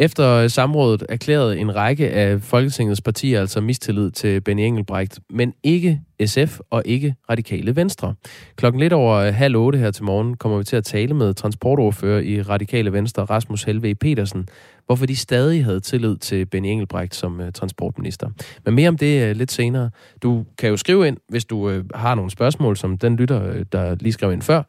Efter 0.00 0.48
samrådet 0.48 1.02
erklærede 1.08 1.58
en 1.58 1.76
række 1.76 2.10
af 2.10 2.40
Folketingets 2.40 3.00
partier 3.00 3.40
altså 3.40 3.60
mistillid 3.60 4.10
til 4.10 4.40
Benny 4.40 4.60
Engelbrecht, 4.60 5.20
men 5.30 5.54
ikke 5.62 6.00
SF 6.26 6.58
og 6.70 6.82
ikke 6.84 7.14
Radikale 7.30 7.76
Venstre. 7.76 8.14
Klokken 8.56 8.80
lidt 8.80 8.92
over 8.92 9.30
halv 9.30 9.56
otte 9.56 9.78
her 9.78 9.90
til 9.90 10.04
morgen 10.04 10.36
kommer 10.36 10.58
vi 10.58 10.64
til 10.64 10.76
at 10.76 10.84
tale 10.84 11.14
med 11.14 11.34
transportordfører 11.34 12.20
i 12.20 12.42
Radikale 12.42 12.92
Venstre, 12.92 13.24
Rasmus 13.24 13.62
Helve 13.62 13.94
Petersen, 13.94 14.48
hvorfor 14.86 15.06
de 15.06 15.16
stadig 15.16 15.64
havde 15.64 15.80
tillid 15.80 16.16
til 16.16 16.46
Benny 16.46 16.66
Engelbrecht 16.66 17.14
som 17.14 17.40
øh, 17.40 17.52
transportminister. 17.52 18.28
Men 18.64 18.74
mere 18.74 18.88
om 18.88 18.98
det 18.98 19.22
øh, 19.22 19.36
lidt 19.36 19.52
senere. 19.52 19.90
Du 20.22 20.44
kan 20.58 20.68
jo 20.68 20.76
skrive 20.76 21.08
ind, 21.08 21.16
hvis 21.28 21.44
du 21.44 21.70
øh, 21.70 21.84
har 21.94 22.14
nogle 22.14 22.30
spørgsmål, 22.30 22.76
som 22.76 22.98
den 22.98 23.16
lytter, 23.16 23.64
der 23.64 23.94
lige 23.94 24.12
skrev 24.12 24.32
ind 24.32 24.42
før. 24.42 24.62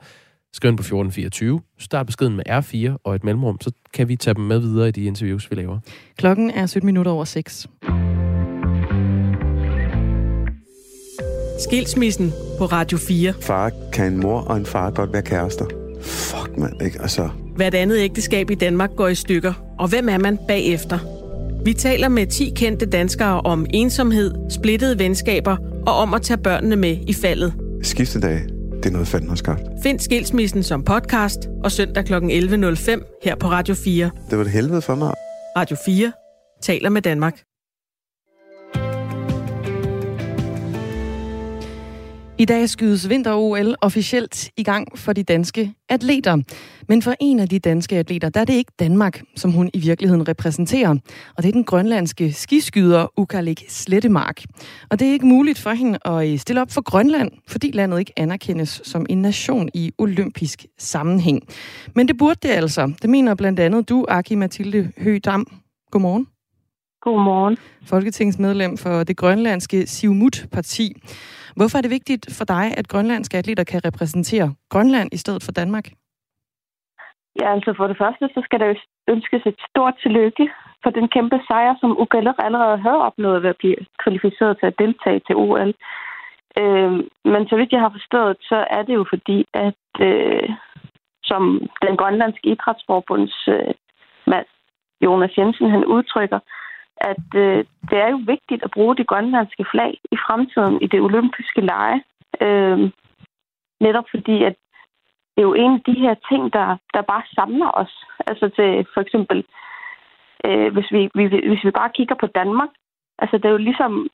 Skriv 0.54 0.70
ind 0.70 0.78
på 0.78 0.82
1424, 0.82 1.62
start 1.80 2.06
beskeden 2.06 2.36
med 2.36 2.44
R4 2.50 3.02
og 3.04 3.16
et 3.16 3.24
mellemrum, 3.24 3.62
så 3.62 3.72
kan 3.94 4.08
vi 4.08 4.16
tage 4.16 4.34
dem 4.34 4.44
med 4.44 4.60
videre 4.60 4.88
i 4.88 4.92
de 4.92 5.04
interviews, 5.04 5.52
vi 5.52 5.56
laver. 5.56 5.80
Klokken 6.18 6.52
er 6.52 6.66
17 6.66 6.86
minutter 6.86 7.12
over 7.12 7.26
6. 7.26 7.68
Skilsmissen 11.60 12.32
på 12.58 12.66
Radio 12.66 12.98
4. 12.98 13.34
Far 13.42 13.72
kan 13.94 14.14
en 14.14 14.20
mor 14.20 14.40
og 14.40 14.58
en 14.58 14.66
far 14.66 14.92
godt 14.92 15.14
være 15.14 15.22
kærester. 15.22 15.66
Fuck, 16.02 16.58
mand, 16.58 16.82
ikke? 16.82 17.02
Altså... 17.02 17.30
Hvert 17.56 17.74
andet 17.74 17.98
ægteskab 17.98 18.50
i 18.50 18.56
Danmark 18.56 18.90
går 18.96 19.08
i 19.08 19.16
stykker. 19.16 19.54
Og 19.80 19.88
hvem 19.88 20.10
er 20.10 20.18
man 20.18 20.38
bagefter? 20.48 21.00
Vi 21.66 21.74
taler 21.74 22.08
med 22.08 22.28
10 22.28 22.54
kendte 22.56 22.86
danskere 22.86 23.42
om 23.42 23.66
ensomhed, 23.74 24.34
splittede 24.50 25.00
venskaber 25.00 25.58
og 25.88 25.94
om 25.94 26.14
at 26.14 26.22
tage 26.22 26.38
børnene 26.38 26.76
med 26.76 26.98
i 27.08 27.14
faldet. 27.14 27.54
Skiftedag, 27.82 28.40
det 28.84 28.90
er 28.90 28.94
noget 28.94 29.08
fanden 29.08 29.30
har 29.30 29.36
skabt. 29.36 29.62
Find 29.84 30.00
Skilsmissen 30.00 30.64
som 30.64 30.84
podcast 30.84 31.40
og 31.64 31.72
søndag 31.72 32.06
kl. 32.06 32.14
11.05 32.14 33.20
her 33.24 33.36
på 33.36 33.48
Radio 33.48 33.76
4. 33.76 34.12
Det 34.30 34.38
var 34.38 34.44
et 34.44 34.52
helvede 34.52 34.82
for 34.82 34.96
mig. 34.96 35.14
Radio 35.58 35.78
4 35.86 36.12
taler 36.62 36.90
med 36.90 37.02
Danmark. 37.02 37.42
I 42.42 42.46
dag 42.46 42.70
skydes 42.70 43.10
vinter-OL 43.10 43.76
officielt 43.82 44.50
i 44.58 44.64
gang 44.64 45.00
for 45.00 45.14
de 45.14 45.24
danske 45.24 45.74
atleter. 45.90 46.38
Men 46.88 47.02
for 47.02 47.14
en 47.20 47.40
af 47.40 47.50
de 47.50 47.60
danske 47.60 47.98
atleter, 47.98 48.30
der 48.30 48.40
er 48.40 48.46
det 48.46 48.54
ikke 48.54 48.72
Danmark, 48.80 49.22
som 49.36 49.52
hun 49.52 49.70
i 49.74 49.80
virkeligheden 49.80 50.28
repræsenterer. 50.28 50.96
Og 51.38 51.44
det 51.44 51.50
er 51.50 51.54
den 51.54 51.64
grønlandske 51.64 52.34
skiskyder 52.34 53.20
Ukalik 53.20 53.64
Slettemark. 53.68 54.42
Og 54.90 55.00
det 55.00 55.08
er 55.08 55.12
ikke 55.12 55.26
muligt 55.26 55.60
for 55.60 55.72
hende 55.72 56.00
at 56.06 56.40
stille 56.40 56.62
op 56.62 56.72
for 56.72 56.82
Grønland, 56.82 57.32
fordi 57.48 57.72
landet 57.72 58.00
ikke 58.00 58.14
anerkendes 58.18 58.82
som 58.84 59.06
en 59.10 59.22
nation 59.22 59.70
i 59.74 59.92
olympisk 59.98 60.66
sammenhæng. 60.78 61.42
Men 61.96 62.08
det 62.08 62.18
burde 62.18 62.40
det 62.48 62.50
altså. 62.50 62.94
Det 63.02 63.10
mener 63.10 63.36
blandt 63.36 63.60
andet 63.60 63.90
du, 63.90 64.06
Aki 64.10 64.36
Mathilde 64.36 64.92
Høgdam. 64.98 65.48
Godmorgen. 65.92 66.28
Godmorgen. 67.02 67.58
Folketingsmedlem 67.86 68.78
for 68.78 69.04
det 69.04 69.18
grønlandske 69.18 69.88
Siumut-parti. 69.88 70.94
Hvorfor 71.58 71.78
er 71.78 71.82
det 71.82 71.92
vigtigt 71.92 72.26
for 72.38 72.46
dig, 72.46 72.66
at 72.80 72.88
grønlandske 72.88 73.38
atleter 73.38 73.64
kan 73.64 73.86
repræsentere 73.86 74.54
Grønland 74.70 75.10
i 75.14 75.18
stedet 75.18 75.44
for 75.44 75.52
Danmark? 75.52 75.88
Ja, 77.40 77.54
altså 77.56 77.74
for 77.78 77.88
det 77.88 77.98
første, 77.98 78.30
så 78.34 78.42
skal 78.46 78.60
der 78.60 78.66
jo 78.66 78.76
ønskes 79.08 79.42
et 79.46 79.60
stort 79.70 79.96
tillykke 80.04 80.46
for 80.84 80.90
den 80.90 81.08
kæmpe 81.08 81.40
sejr, 81.48 81.76
som 81.80 81.98
Ugalder 82.02 82.34
allerede 82.46 82.78
havde 82.78 83.02
opnået 83.08 83.44
ved 83.44 83.50
at 83.50 83.58
blive 83.58 83.76
kvalificeret 84.04 84.58
til 84.60 84.66
at 84.66 84.80
deltage 84.80 85.22
til 85.28 85.36
OL. 85.36 85.74
Øh, 86.62 86.92
men 87.34 87.42
så 87.50 87.56
vidt 87.56 87.72
jeg 87.72 87.82
har 87.86 87.94
forstået, 87.98 88.38
så 88.42 88.58
er 88.70 88.82
det 88.84 88.94
jo 88.94 89.06
fordi, 89.10 89.46
at 89.54 89.84
øh, 90.00 90.50
som 91.24 91.42
den 91.86 91.98
grønlandske 91.98 92.48
idrætsforbunds 92.48 93.48
øh, 93.48 93.74
Jonas 95.06 95.38
Jensen 95.38 95.70
han 95.70 95.86
udtrykker, 95.86 96.40
at 97.12 97.28
øh, 97.36 97.66
det 97.90 97.98
er 98.06 98.10
jo 98.10 98.20
vigtigt 98.26 98.64
at 98.64 98.72
bruge 98.72 98.96
det 98.96 99.08
grønlandske 99.08 99.66
flag 99.72 100.00
i 100.12 100.18
fremtiden 100.26 100.82
i 100.82 100.88
det 100.88 101.02
olympiske 101.02 101.62
lege. 101.62 102.04
Øh, 102.42 102.92
netop 103.80 104.06
fordi, 104.12 104.44
at 104.44 104.56
det 105.34 105.40
er 105.42 105.50
jo 105.50 105.54
en 105.54 105.74
af 105.74 105.82
de 105.86 106.00
her 106.00 106.16
ting, 106.30 106.54
der, 106.54 106.78
der 106.94 107.02
bare 107.02 107.24
samler 107.36 107.72
os. 107.74 107.94
Altså 108.28 108.50
til 108.50 108.86
for 108.94 109.02
eksempel, 109.02 109.46
øh, 110.46 110.74
hvis, 110.74 110.92
vi, 110.92 111.10
vi, 111.16 111.26
hvis 111.50 111.64
vi 111.64 111.72
bare 111.72 111.96
kigger 111.98 112.16
på 112.16 112.28
Danmark, 112.28 112.70
altså 113.20 113.38
det 113.38 113.46
er 113.46 113.58
jo 113.58 113.68
ligesom, 113.70 114.10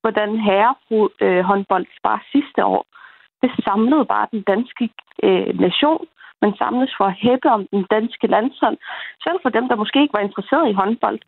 hvordan 0.00 0.38
herre 0.38 0.74
øh, 1.20 1.44
håndbold 1.44 1.86
var 2.04 2.26
sidste 2.32 2.64
år. 2.64 2.84
Det 3.42 3.64
samlede 3.64 4.04
bare 4.04 4.26
den 4.32 4.42
danske 4.42 4.90
øh, 5.22 5.60
nation. 5.60 6.06
Man 6.42 6.54
samles 6.58 6.92
for 6.96 7.04
at 7.04 7.18
hæppe 7.24 7.48
om 7.50 7.66
den 7.72 7.86
danske 7.90 8.26
landshold. 8.26 8.78
Selv 9.24 9.38
for 9.42 9.48
dem, 9.48 9.68
der 9.68 9.76
måske 9.76 10.02
ikke 10.02 10.16
var 10.18 10.26
interesseret 10.28 10.70
i 10.70 10.78
håndbold. 10.80 11.20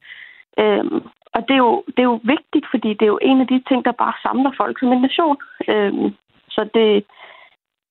Øhm, 0.59 1.01
og 1.35 1.41
det 1.49 1.55
er, 1.55 1.63
jo, 1.69 1.85
det 1.95 1.99
er 2.03 2.11
jo 2.13 2.21
vigtigt, 2.37 2.67
fordi 2.71 2.89
det 2.89 3.03
er 3.03 3.15
jo 3.15 3.19
en 3.23 3.41
af 3.41 3.47
de 3.47 3.63
ting, 3.69 3.85
der 3.85 3.93
bare 3.93 4.15
samler 4.23 4.53
folk 4.57 4.79
som 4.79 4.93
en 4.93 5.03
nation. 5.03 5.37
Øhm, 5.69 6.15
så 6.49 6.69
det, 6.75 7.05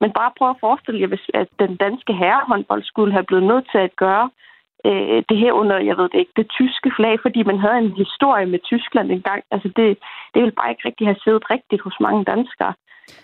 men 0.01 0.11
bare 0.11 0.31
prøv 0.37 0.49
at 0.49 0.63
forestille 0.65 1.01
jer, 1.01 1.07
hvis 1.07 1.27
at 1.33 1.47
den 1.59 1.75
danske 1.75 2.13
herrehåndbold 2.13 2.83
skulle 2.83 3.13
have 3.13 3.29
blevet 3.29 3.45
nødt 3.51 3.67
til 3.71 3.77
at 3.77 3.95
gøre 3.95 4.29
øh, 4.85 5.23
det 5.29 5.37
her 5.43 5.51
under, 5.51 5.77
jeg 5.89 5.97
ved 5.97 6.09
det 6.09 6.19
ikke, 6.19 6.39
det 6.41 6.55
tyske 6.59 6.91
flag, 6.97 7.15
fordi 7.21 7.43
man 7.43 7.59
havde 7.59 7.77
en 7.77 7.91
historie 8.03 8.45
med 8.45 8.59
Tyskland 8.59 9.11
engang. 9.11 9.43
Altså 9.51 9.67
det, 9.77 9.87
det 10.33 10.39
ville 10.41 10.59
bare 10.59 10.71
ikke 10.71 10.87
rigtig 10.87 11.07
have 11.07 11.23
siddet 11.23 11.51
rigtigt 11.51 11.81
hos 11.81 11.97
mange 11.99 12.23
danskere. 12.25 12.73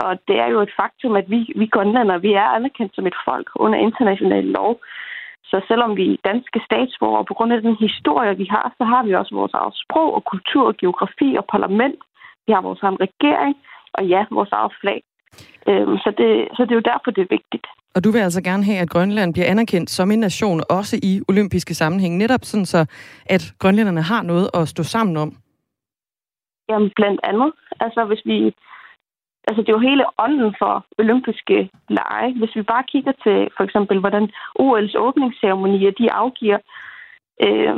Og 0.06 0.20
det 0.28 0.38
er 0.40 0.48
jo 0.48 0.60
et 0.62 0.74
faktum, 0.80 1.16
at 1.16 1.30
vi, 1.30 1.40
vi 1.56 1.66
grønlandere, 1.66 2.22
vi 2.22 2.34
er 2.34 2.48
anerkendt 2.58 2.96
som 2.96 3.08
et 3.08 3.18
folk 3.26 3.48
under 3.56 3.80
international 3.80 4.44
lov. 4.44 4.80
Så 5.44 5.62
selvom 5.68 5.98
vi 5.98 6.06
er 6.14 6.28
danske 6.32 6.60
statsborgere, 6.68 7.26
på 7.26 7.34
grund 7.34 7.54
af 7.54 7.62
den 7.62 7.76
historie, 7.76 8.38
vi 8.38 8.48
har, 8.50 8.74
så 8.78 8.84
har 8.84 9.04
vi 9.04 9.14
også 9.16 9.36
vores 9.36 9.54
eget 9.54 9.76
sprog 9.84 10.14
og 10.18 10.24
kultur 10.26 10.68
og 10.68 10.78
geografi 10.78 11.30
og 11.40 11.46
parlament. 11.52 12.00
Vi 12.48 12.54
har 12.54 12.62
vores 12.62 12.84
egen 12.84 13.00
regering, 13.06 13.56
og 13.94 14.06
ja, 14.06 14.26
vores 14.32 14.52
eget 14.52 14.74
flag. 14.82 15.02
Øhm, 15.70 15.98
så, 16.04 16.10
det, 16.18 16.30
så 16.56 16.62
det 16.66 16.72
er 16.72 16.82
jo 16.82 16.90
derfor, 16.92 17.12
det 17.12 17.22
er 17.22 17.36
vigtigt. 17.38 17.68
Og 17.96 18.04
du 18.04 18.12
vil 18.12 18.20
altså 18.20 18.42
gerne 18.44 18.64
have, 18.64 18.80
at 18.80 18.90
Grønland 18.90 19.34
bliver 19.34 19.48
anerkendt 19.54 19.90
som 19.90 20.12
en 20.12 20.20
nation, 20.20 20.64
også 20.70 20.96
i 21.04 21.22
olympiske 21.28 21.74
sammenhæng, 21.74 22.18
netop 22.18 22.44
sådan 22.44 22.66
så, 22.66 22.86
at 23.26 23.54
grønlænderne 23.60 24.02
har 24.02 24.24
noget 24.24 24.50
at 24.54 24.68
stå 24.68 24.84
sammen 24.84 25.18
om? 25.18 25.30
Jamen, 26.70 26.92
blandt 26.96 27.20
andet. 27.24 27.52
Altså, 27.80 28.06
hvis 28.06 28.22
vi 28.26 28.54
altså 29.48 29.62
det 29.62 29.70
er 29.70 29.78
jo 29.78 29.90
hele 29.90 30.06
ånden 30.18 30.56
for 30.60 30.86
olympiske 30.98 31.70
lege. 31.90 32.34
Hvis 32.40 32.56
vi 32.56 32.62
bare 32.62 32.84
kigger 32.84 33.12
til 33.24 33.50
for 33.58 33.64
eksempel, 33.64 34.00
hvordan 34.00 34.30
OL's 34.60 34.98
åbningsceremonier, 34.98 35.92
de 35.92 36.12
afgiver, 36.12 36.60
øh, 37.46 37.78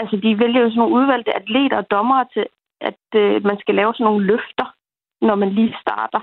altså 0.00 0.16
de 0.16 0.38
vælger 0.38 0.60
jo 0.60 0.68
sådan 0.70 0.78
nogle 0.78 0.94
udvalgte 0.94 1.36
atleter 1.36 1.76
og 1.76 1.90
dommere 1.90 2.26
til, 2.32 2.46
at 2.80 3.04
øh, 3.14 3.44
man 3.44 3.58
skal 3.60 3.74
lave 3.74 3.94
sådan 3.94 4.04
nogle 4.04 4.26
løfter, 4.26 4.74
når 5.20 5.34
man 5.34 5.50
lige 5.50 5.76
starter. 5.80 6.20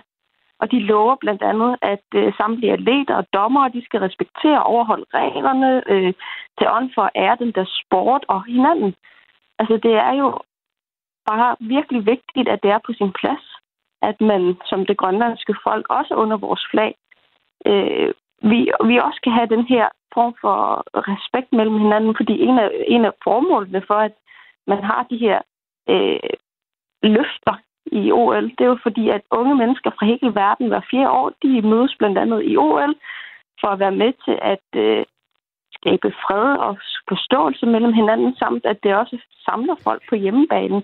Og 0.60 0.72
de 0.72 0.80
lover 0.80 1.16
blandt 1.16 1.42
andet, 1.42 1.76
at 1.82 2.06
øh, 2.16 2.34
samtlige 2.38 2.74
atleter 2.74 3.16
og 3.16 3.26
dommere, 3.34 3.70
de 3.70 3.86
skal 3.86 4.00
respektere 4.00 4.60
og 4.60 4.66
overholde 4.66 5.06
reglerne 5.14 5.84
øh, 5.92 6.14
til 6.58 6.68
ånd 6.70 6.92
for 6.96 7.02
at 7.02 7.12
ære 7.16 7.38
den 7.40 7.52
der 7.52 7.66
sport 7.82 8.26
og 8.28 8.46
hinanden. 8.46 8.96
Altså 9.60 9.80
det 9.84 9.94
er 9.94 10.14
jo 10.14 10.40
bare 11.30 11.56
virkelig 11.60 12.06
vigtigt, 12.06 12.48
at 12.50 12.60
det 12.64 12.72
er 12.72 12.80
på 12.86 12.94
sin 12.94 13.12
plads, 13.20 13.46
at 14.02 14.22
man 14.22 14.58
som 14.66 14.86
det 14.86 14.98
grønlandske 14.98 15.56
folk, 15.64 15.86
også 15.90 16.14
under 16.14 16.38
vores 16.38 16.64
flag, 16.72 16.96
øh, 17.66 18.14
vi, 18.42 18.72
vi 18.90 18.98
også 18.98 19.20
kan 19.24 19.34
have 19.34 19.48
den 19.56 19.66
her 19.66 19.90
form 20.14 20.34
for 20.42 20.84
respekt 21.12 21.54
mellem 21.54 21.78
hinanden, 21.78 22.16
fordi 22.18 22.42
en 22.42 22.60
af, 22.60 22.70
en 22.88 23.06
af 23.06 23.12
formålene 23.24 23.82
for, 23.88 24.00
at 24.08 24.12
man 24.68 24.84
har 24.84 25.08
de 25.10 25.18
her 25.18 25.42
øh, 25.90 26.30
løfter 27.04 27.56
i 27.92 28.12
OL, 28.12 28.50
det 28.50 28.62
er 28.62 28.74
jo 28.74 28.80
fordi, 28.84 29.10
at 29.10 29.22
unge 29.32 29.56
mennesker 29.56 29.92
fra 29.92 30.06
hele 30.06 30.36
verden 30.36 30.68
hver 30.68 30.82
fjerde 30.92 31.10
år, 31.10 31.32
de 31.44 31.62
mødes 31.62 31.96
blandt 32.00 32.18
andet 32.18 32.42
i 32.46 32.58
OL 32.58 32.96
for 33.62 33.68
at 33.68 33.80
være 33.80 33.92
med 33.92 34.14
til 34.26 34.38
at 34.42 34.68
øh, 34.76 35.06
skabe 35.78 36.10
fred 36.24 36.58
og 36.58 36.78
forståelse 37.08 37.66
mellem 37.66 37.94
hinanden, 37.94 38.36
samt 38.36 38.66
at 38.66 38.78
det 38.84 38.96
også 38.96 39.18
samler 39.46 39.76
folk 39.84 40.02
på 40.10 40.16
hjemmebanen. 40.16 40.84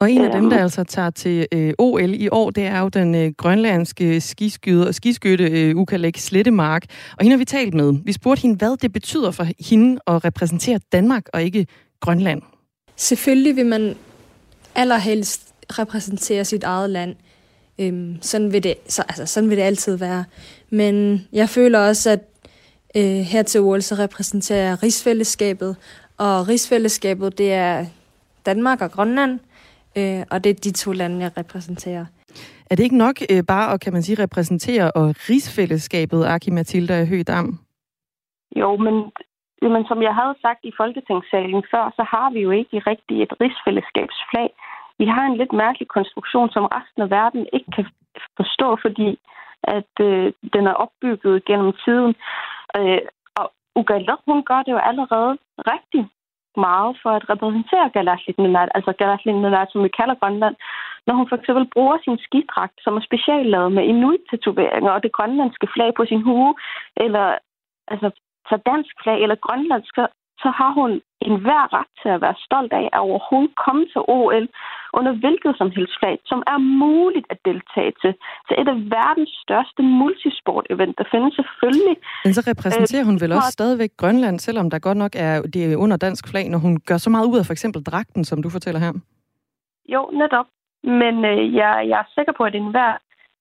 Og 0.00 0.10
en 0.10 0.24
af 0.24 0.32
dem, 0.32 0.50
der 0.50 0.58
altså 0.58 0.84
tager 0.84 1.10
til 1.10 1.46
øh, 1.52 1.72
OL 1.78 2.14
i 2.14 2.28
år, 2.28 2.50
det 2.50 2.64
er 2.64 2.80
jo 2.80 2.88
den 2.88 3.14
øh, 3.14 3.32
grønlandske 3.36 4.20
skiskyder, 4.20 4.92
skiskytte 4.92 5.44
øh, 5.44 5.76
Ukalek 5.76 6.16
Slettemark. 6.16 6.84
Og 7.10 7.22
hende 7.22 7.34
har 7.34 7.38
vi 7.38 7.44
talt 7.44 7.74
med. 7.74 7.92
Vi 8.04 8.12
spurgte 8.12 8.42
hende, 8.42 8.56
hvad 8.56 8.76
det 8.76 8.92
betyder 8.92 9.30
for 9.30 9.46
hende 9.70 10.00
at 10.06 10.24
repræsentere 10.24 10.80
Danmark 10.92 11.22
og 11.32 11.42
ikke 11.42 11.66
Grønland. 12.00 12.42
Selvfølgelig 12.96 13.56
vil 13.56 13.66
man 13.66 13.96
allerhelst 14.74 15.54
repræsentere 15.70 16.44
sit 16.44 16.64
eget 16.64 16.90
land. 16.90 17.16
Øhm, 17.78 18.18
sådan, 18.20 18.52
vil 18.52 18.62
det, 18.62 18.74
så, 18.88 19.02
altså, 19.08 19.26
sådan 19.26 19.50
vil 19.50 19.58
det 19.58 19.64
altid 19.64 19.96
være. 19.96 20.24
Men 20.70 21.26
jeg 21.32 21.48
føler 21.48 21.78
også, 21.78 22.10
at 22.10 22.20
øh, 22.96 23.02
her 23.02 23.42
til 23.42 23.60
OL 23.60 23.82
så 23.82 23.94
repræsenterer 23.94 24.68
jeg 24.68 24.82
rigsfællesskabet. 24.82 25.76
Og 26.18 26.48
rigsfællesskabet, 26.48 27.38
det 27.38 27.52
er 27.52 27.86
Danmark 28.46 28.80
og 28.80 28.92
Grønland. 28.92 29.38
Øh, 29.98 30.22
og 30.30 30.44
det 30.44 30.50
er 30.50 30.60
de 30.64 30.72
to 30.72 30.92
lande, 30.92 31.20
jeg 31.24 31.32
repræsenterer. 31.36 32.06
Er 32.70 32.74
det 32.76 32.84
ikke 32.84 32.98
nok 33.06 33.16
øh, 33.32 33.42
bare 33.48 33.72
at, 33.72 33.80
kan 33.80 33.92
man 33.92 34.02
sige, 34.02 34.22
repræsentere 34.22 34.90
og 34.90 35.06
rigsfællesskabet, 35.28 36.26
Aki 36.26 36.50
Mathilda 36.50 37.04
Høgdam? 37.04 37.58
Jo, 38.56 38.76
men, 38.76 38.94
men 39.74 39.82
som 39.90 40.02
jeg 40.02 40.14
havde 40.14 40.34
sagt 40.42 40.60
i 40.64 40.72
Folketingssalen 40.76 41.62
før, 41.72 41.84
så 41.96 42.02
har 42.12 42.30
vi 42.34 42.40
jo 42.40 42.50
ikke 42.50 42.78
rigtig 42.78 43.22
et 43.22 43.32
rigsfællesskabsflag. 43.40 44.50
Vi 44.98 45.06
har 45.06 45.24
en 45.26 45.36
lidt 45.36 45.52
mærkelig 45.52 45.88
konstruktion, 45.88 46.48
som 46.50 46.64
resten 46.76 47.02
af 47.02 47.10
verden 47.10 47.46
ikke 47.52 47.70
kan 47.76 47.86
forstå, 48.36 48.68
fordi 48.84 49.18
at 49.76 49.92
øh, 50.00 50.32
den 50.54 50.64
er 50.66 50.80
opbygget 50.84 51.44
gennem 51.44 51.72
tiden. 51.84 52.14
Øh, 52.78 53.00
og 53.40 53.46
Ugalok, 53.76 54.20
hun 54.26 54.44
gør 54.50 54.60
det 54.62 54.72
jo 54.72 54.80
allerede 54.90 55.32
rigtig 55.72 56.02
meget 56.56 56.96
for 57.02 57.10
at 57.10 57.28
repræsentere 57.30 57.90
Galaslit 57.96 58.38
Minat, 58.38 58.68
altså 58.74 58.92
Galaslit 58.92 59.34
Minat, 59.34 59.68
som 59.72 59.82
vi 59.84 59.88
kalder 59.98 60.14
Grønland, 60.14 60.56
når 61.06 61.14
hun 61.14 61.28
for 61.28 61.36
eksempel 61.36 61.66
bruger 61.74 61.98
sin 62.04 62.18
skidragt, 62.26 62.76
som 62.84 62.96
er 62.96 63.04
speciallavet 63.08 63.72
med 63.72 63.84
inuit-tatoveringer 63.84 64.90
og 64.90 65.02
det 65.02 65.12
grønlandske 65.12 65.68
flag 65.74 65.90
på 65.94 66.04
sin 66.04 66.22
hue, 66.22 66.54
eller 66.96 67.26
altså, 67.88 68.08
tager 68.48 68.66
dansk 68.70 68.94
flag 69.02 69.18
eller 69.22 69.44
grønlandsk, 69.46 69.94
så 70.42 70.48
har 70.58 70.70
hun 70.80 70.90
enhver 71.20 71.64
ret 71.78 71.92
til 72.02 72.08
at 72.08 72.20
være 72.20 72.42
stolt 72.46 72.72
af 72.72 72.88
at 72.92 73.00
overhovedet 73.08 73.56
komme 73.64 73.84
til 73.92 74.00
OL 74.16 74.48
under 74.98 75.12
hvilket 75.22 75.52
som 75.60 75.68
helst 75.76 75.94
flag, 76.00 76.16
som 76.30 76.40
er 76.52 76.58
muligt 76.84 77.26
at 77.32 77.38
deltage 77.48 77.92
til. 78.02 78.12
Så 78.46 78.52
et 78.60 78.68
af 78.74 78.78
verdens 78.98 79.32
største 79.44 79.82
multisport-event, 80.00 80.94
der 81.00 81.06
findes 81.14 81.32
selvfølgelig. 81.40 81.96
Men 82.24 82.34
så 82.34 82.42
repræsenterer 82.52 83.04
hun 83.10 83.20
vel 83.22 83.32
også 83.32 83.52
stadigvæk 83.58 83.92
Grønland, 84.02 84.38
selvom 84.38 84.70
der 84.70 84.78
godt 84.88 84.98
nok 85.04 85.12
er 85.26 85.34
det 85.54 85.60
er 85.72 85.76
under 85.84 85.96
dansk 85.96 86.24
flag, 86.30 86.48
når 86.48 86.58
hun 86.66 86.74
gør 86.88 86.98
så 87.04 87.10
meget 87.10 87.26
ud 87.30 87.38
af 87.38 87.46
for 87.46 87.52
eksempel 87.56 87.80
dragten, 87.90 88.24
som 88.24 88.42
du 88.42 88.48
fortæller 88.50 88.80
her. 88.80 88.92
Jo, 89.94 90.02
netop. 90.22 90.46
Men 91.00 91.14
øh, 91.24 91.54
jeg, 91.54 91.72
jeg 91.90 91.98
er 92.04 92.12
sikker 92.14 92.32
på, 92.36 92.42
at 92.44 92.54
enhver 92.54 92.92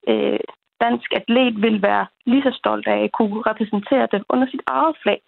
øh, 0.10 0.40
dansk 0.82 1.10
atlet 1.20 1.62
vil 1.62 1.82
være 1.82 2.06
lige 2.26 2.44
så 2.44 2.52
stolt 2.62 2.88
af 2.88 3.00
at 3.04 3.12
kunne 3.12 3.42
repræsentere 3.50 4.08
det 4.12 4.24
under 4.30 4.48
sit 4.52 4.64
eget 4.68 4.96
flag. 5.04 5.20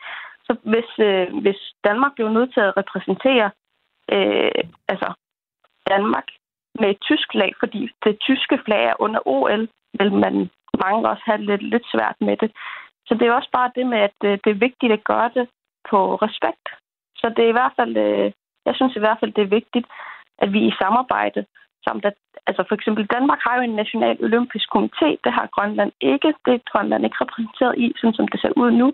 Så 0.46 0.56
hvis, 0.72 0.90
øh, 1.00 1.28
hvis 1.44 1.60
Danmark 1.88 2.12
blev 2.16 2.30
nødt 2.30 2.54
til 2.54 2.64
at 2.68 2.78
repræsentere 2.78 3.50
øh, 4.16 4.62
altså 4.88 5.10
Danmark 5.94 6.28
med 6.80 6.90
et 6.90 7.02
tysk 7.02 7.28
flag, 7.32 7.52
fordi 7.60 7.90
det 8.04 8.20
tyske 8.20 8.60
flag 8.66 8.86
er 8.86 9.02
under 9.06 9.20
OL, 9.26 9.68
vil 10.00 10.12
man 10.14 10.50
mange 10.84 11.10
også 11.10 11.24
have 11.26 11.42
lidt, 11.50 11.64
lidt 11.64 11.86
svært 11.94 12.18
med 12.22 12.38
det. 12.38 12.52
Så 13.08 13.14
det 13.14 13.28
er 13.28 13.34
også 13.34 13.50
bare 13.54 13.72
det 13.76 13.86
med, 13.88 13.98
at 13.98 14.18
øh, 14.24 14.38
det 14.44 14.50
er 14.52 14.66
vigtigt 14.68 14.94
at 14.94 15.04
gøre 15.04 15.30
det 15.38 15.48
på 15.90 16.16
respekt. 16.16 16.68
Så 17.22 17.34
det 17.36 17.44
er 17.46 17.50
i 17.50 17.58
hvert 17.60 17.76
fald, 17.80 17.98
øh, 17.98 18.32
jeg 18.66 18.76
synes 18.76 18.96
i 18.96 19.04
hvert 19.04 19.20
fald, 19.20 19.34
det 19.34 19.44
er 19.44 19.56
vigtigt, 19.60 19.88
at 20.44 20.54
vi 20.54 20.60
i 20.68 20.80
samarbejde, 20.82 21.46
samt 21.88 22.06
at, 22.06 22.14
altså 22.48 22.64
for 22.68 22.76
eksempel 22.76 23.06
Danmark 23.16 23.40
har 23.46 23.56
jo 23.56 23.62
en 23.62 23.80
national 23.82 24.18
olympisk 24.28 24.68
komité, 24.76 25.10
det 25.24 25.32
har 25.38 25.54
Grønland 25.56 25.92
ikke, 26.02 26.34
det 26.46 26.54
er 26.54 26.70
Grønland 26.72 27.04
ikke 27.06 27.22
repræsenteret 27.24 27.76
i, 27.78 27.94
sådan 27.98 28.18
som 28.18 28.28
det 28.28 28.42
ser 28.42 28.54
ud 28.62 28.72
nu. 28.72 28.88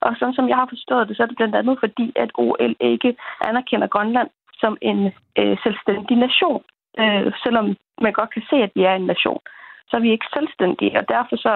Og 0.00 0.10
sådan 0.18 0.34
som 0.34 0.48
jeg 0.48 0.56
har 0.56 0.68
forstået 0.74 1.08
det, 1.08 1.16
så 1.16 1.22
er 1.22 1.26
det 1.26 1.36
blandt 1.36 1.56
andet 1.56 1.76
fordi, 1.84 2.12
at 2.22 2.30
OL 2.34 2.74
ikke 2.80 3.16
anerkender 3.48 3.86
Grønland 3.86 4.28
som 4.62 4.74
en 4.80 4.98
øh, 5.40 5.56
selvstændig 5.64 6.16
nation. 6.26 6.62
Øh, 7.00 7.32
selvom 7.44 7.66
man 8.04 8.12
godt 8.12 8.30
kan 8.34 8.44
se, 8.50 8.56
at 8.56 8.72
vi 8.74 8.82
er 8.84 8.94
en 8.94 9.06
nation, 9.06 9.40
så 9.88 9.92
er 9.96 10.00
vi 10.00 10.10
ikke 10.12 10.32
selvstændige. 10.36 10.98
Og 11.00 11.08
derfor 11.08 11.36
så, 11.36 11.54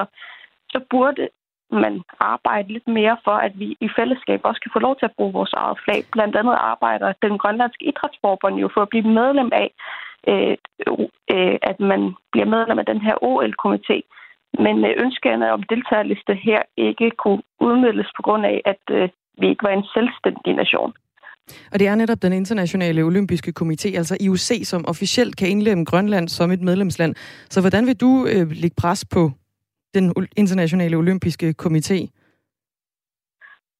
så 0.72 0.78
burde 0.90 1.28
man 1.70 2.02
arbejde 2.20 2.72
lidt 2.72 2.88
mere 2.88 3.16
for, 3.24 3.36
at 3.46 3.58
vi 3.58 3.76
i 3.80 3.88
fællesskab 3.96 4.40
også 4.44 4.60
kan 4.60 4.70
få 4.72 4.78
lov 4.78 4.96
til 4.96 5.06
at 5.06 5.16
bruge 5.16 5.32
vores 5.32 5.52
eget 5.52 5.78
flag. 5.84 6.00
Blandt 6.12 6.36
andet 6.36 6.56
arbejder 6.72 7.12
den 7.22 7.38
grønlandske 7.38 7.84
idrætsforbund 7.84 8.56
jo 8.56 8.68
for 8.74 8.82
at 8.82 8.88
blive 8.88 9.08
medlem 9.20 9.50
af, 9.52 9.70
øh, 10.30 10.56
øh, 11.34 11.58
at 11.62 11.80
man 11.80 12.14
bliver 12.32 12.46
medlem 12.46 12.78
af 12.78 12.86
den 12.86 13.00
her 13.00 13.14
OL-komité. 13.28 13.98
Men 14.64 14.84
øh, 14.84 14.94
ønskerne 14.96 15.52
om 15.52 15.62
deltagerliste 15.62 16.34
her 16.34 16.62
ikke 16.76 17.10
kunne 17.10 17.42
udmidles 17.60 18.10
på 18.16 18.22
grund 18.22 18.46
af, 18.46 18.62
at 18.64 18.82
øh, 18.90 19.08
vi 19.38 19.48
ikke 19.48 19.62
var 19.62 19.74
en 19.74 19.86
selvstændig 19.94 20.54
nation. 20.54 20.92
Og 21.72 21.78
det 21.78 21.86
er 21.88 21.94
netop 21.94 22.22
den 22.22 22.32
internationale 22.32 23.02
olympiske 23.02 23.52
komité, 23.60 23.88
altså 23.96 24.16
IOC, 24.20 24.66
som 24.66 24.84
officielt 24.88 25.36
kan 25.36 25.48
indlemme 25.48 25.84
Grønland 25.84 26.28
som 26.28 26.50
et 26.50 26.60
medlemsland. 26.60 27.14
Så 27.50 27.60
hvordan 27.60 27.86
vil 27.86 28.00
du 28.00 28.26
øh, 28.32 28.50
lægge 28.50 28.76
pres 28.82 29.04
på 29.14 29.30
den 29.94 30.14
internationale 30.36 30.96
olympiske 30.96 31.54
komité? 31.62 31.98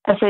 Altså, 0.05 0.27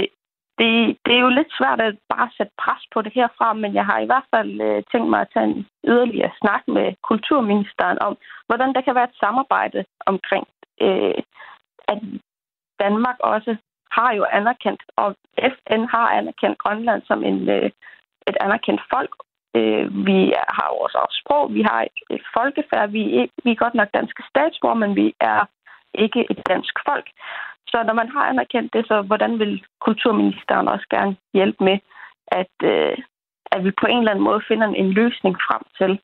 det, 0.58 0.96
det 1.04 1.12
er 1.16 1.22
jo 1.26 1.28
lidt 1.38 1.52
svært 1.58 1.80
at 1.80 1.94
bare 2.08 2.28
sætte 2.36 2.52
pres 2.62 2.82
på 2.94 3.02
det 3.02 3.12
herfra, 3.14 3.52
men 3.52 3.74
jeg 3.74 3.84
har 3.86 3.98
i 4.00 4.06
hvert 4.06 4.28
fald 4.34 4.60
øh, 4.60 4.82
tænkt 4.92 5.10
mig 5.10 5.20
at 5.20 5.30
tage 5.34 5.46
en 5.46 5.66
yderligere 5.84 6.32
snak 6.40 6.62
med 6.76 6.86
kulturministeren 7.08 7.98
om, 7.98 8.16
hvordan 8.46 8.74
der 8.74 8.80
kan 8.80 8.94
være 8.94 9.08
et 9.10 9.20
samarbejde 9.24 9.84
omkring, 10.06 10.46
øh, 10.80 11.18
at 11.92 11.98
Danmark 12.84 13.18
også 13.20 13.56
har 13.98 14.10
jo 14.18 14.24
anerkendt, 14.38 14.82
og 14.96 15.16
FN 15.54 15.82
har 15.94 16.06
anerkendt 16.18 16.58
Grønland 16.58 17.02
som 17.06 17.24
en, 17.24 17.48
øh, 17.48 17.70
et 18.30 18.36
anerkendt 18.40 18.82
folk. 18.94 19.12
Øh, 19.56 20.06
vi 20.06 20.18
har 20.56 20.66
jo 20.72 20.76
også 20.84 21.20
sprog, 21.20 21.54
vi 21.54 21.62
har 21.70 21.80
et, 21.82 21.98
et 22.16 22.24
folkefærd, 22.36 22.90
vi 22.90 23.02
er, 23.20 23.26
vi 23.44 23.50
er 23.50 23.62
godt 23.64 23.74
nok 23.74 23.88
danske 23.94 24.22
statsborger, 24.30 24.82
men 24.84 24.96
vi 24.96 25.14
er 25.20 25.40
ikke 25.94 26.26
et 26.30 26.40
dansk 26.48 26.74
folk. 26.88 27.06
Så 27.70 27.82
når 27.86 27.94
man 28.00 28.08
har 28.08 28.24
anerkendt 28.32 28.72
det, 28.72 28.86
så 28.86 29.02
hvordan 29.02 29.38
vil 29.38 29.64
kulturministeren 29.80 30.68
også 30.68 30.86
gerne 30.90 31.16
hjælpe 31.34 31.64
med, 31.64 31.78
at, 32.40 32.54
øh, 32.62 32.96
at 33.52 33.64
vi 33.64 33.70
på 33.80 33.86
en 33.86 33.98
eller 33.98 34.10
anden 34.10 34.24
måde 34.24 34.42
finder 34.48 34.66
en 34.66 34.90
løsning 34.90 35.34
frem 35.46 35.62
til, 35.78 36.00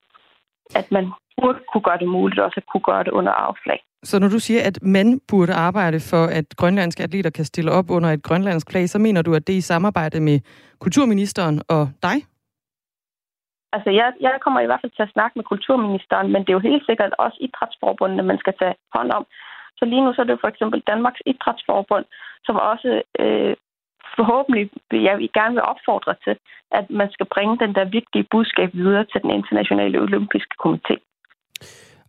at 0.81 0.93
man 0.93 1.05
burde 1.41 1.59
kunne 1.73 1.83
gøre 1.89 1.99
det 1.99 2.09
muligt 2.09 2.41
også 2.41 2.59
at 2.63 2.67
kunne 2.73 2.87
gøre 2.91 3.05
det 3.05 3.11
under 3.11 3.33
afslag. 3.33 3.81
Så 4.05 4.19
når 4.19 4.29
du 4.29 4.39
siger, 4.39 4.61
at 4.67 4.79
man 4.83 5.21
burde 5.31 5.55
arbejde 5.55 6.01
for, 6.11 6.25
at 6.39 6.47
grønlandske 6.57 7.03
atleter 7.03 7.31
kan 7.31 7.45
stille 7.45 7.71
op 7.73 7.91
under 7.91 8.11
et 8.11 8.23
grønlandsk 8.23 8.71
flag, 8.71 8.89
så 8.89 8.99
mener 8.99 9.23
du, 9.23 9.35
at 9.35 9.47
det 9.47 9.53
er 9.53 9.63
i 9.65 9.71
samarbejde 9.73 10.21
med 10.21 10.41
kulturministeren 10.79 11.63
og 11.69 11.85
dig? 12.03 12.17
Altså, 13.75 13.91
jeg, 13.91 14.13
jeg 14.21 14.33
kommer 14.45 14.61
i 14.61 14.67
hvert 14.67 14.83
fald 14.83 14.93
til 14.97 15.07
at 15.09 15.15
snakke 15.17 15.35
med 15.39 15.45
kulturministeren, 15.45 16.33
men 16.33 16.41
det 16.43 16.49
er 16.49 16.59
jo 16.59 16.69
helt 16.71 16.87
sikkert 16.87 17.13
også 17.19 17.39
idrætsforbundene, 17.41 18.23
man 18.23 18.39
skal 18.39 18.55
tage 18.61 18.75
hånd 18.95 19.11
om. 19.19 19.25
Så 19.79 19.85
lige 19.85 20.05
nu 20.05 20.11
så 20.13 20.21
er 20.23 20.27
det 20.27 20.43
for 20.43 20.49
eksempel 20.49 20.81
Danmarks 20.93 21.23
Idrætsforbund, 21.27 22.05
som 22.47 22.57
også 22.73 23.03
øh, 23.23 23.55
forhåbentlig 24.19 24.71
jeg 24.93 25.15
gerne 25.39 25.55
vil 25.55 25.69
opfordre 25.73 26.15
til, 26.25 26.35
at 26.79 26.87
man 26.91 27.09
skal 27.15 27.27
bringe 27.35 27.59
den 27.65 27.75
der 27.75 27.85
vigtige 27.85 28.27
budskab 28.31 28.71
videre 28.75 29.05
til 29.13 29.21
den 29.25 29.31
internationale 29.31 30.01
olympiske 30.07 30.55
komité. 30.65 30.95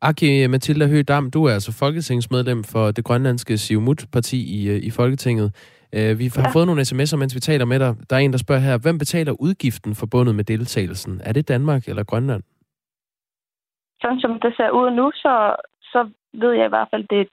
Aki 0.01 0.47
Mathilda 0.47 0.87
Høgh 0.87 1.31
du 1.33 1.45
er 1.45 1.53
altså 1.53 1.71
folketingsmedlem 1.79 2.63
for 2.73 2.91
det 2.91 3.03
grønlandske 3.05 3.57
Siumut-parti 3.57 4.39
i, 4.59 4.69
øh, 4.69 4.79
i 4.87 4.91
Folketinget. 4.91 5.49
Øh, 5.95 6.19
vi 6.19 6.25
har 6.35 6.47
ja. 6.47 6.55
fået 6.55 6.67
nogle 6.67 6.81
sms'er, 6.81 7.17
mens 7.17 7.35
vi 7.35 7.39
taler 7.39 7.65
med 7.65 7.79
dig. 7.79 7.91
Der 8.09 8.15
er 8.15 8.19
en, 8.19 8.31
der 8.31 8.37
spørger 8.45 8.61
her, 8.61 8.77
hvem 8.77 8.97
betaler 8.97 9.41
udgiften 9.45 9.95
forbundet 9.95 10.35
med 10.35 10.43
deltagelsen? 10.43 11.21
Er 11.23 11.33
det 11.33 11.47
Danmark 11.47 11.87
eller 11.87 12.03
Grønland? 12.03 12.43
Sådan 14.01 14.19
som 14.19 14.39
det 14.43 14.53
ser 14.57 14.69
ud 14.69 14.89
nu, 14.91 15.11
så, 15.11 15.55
så 15.81 16.09
ved 16.33 16.51
jeg 16.51 16.65
i 16.65 16.73
hvert 16.75 16.87
fald, 16.91 17.05
det, 17.09 17.27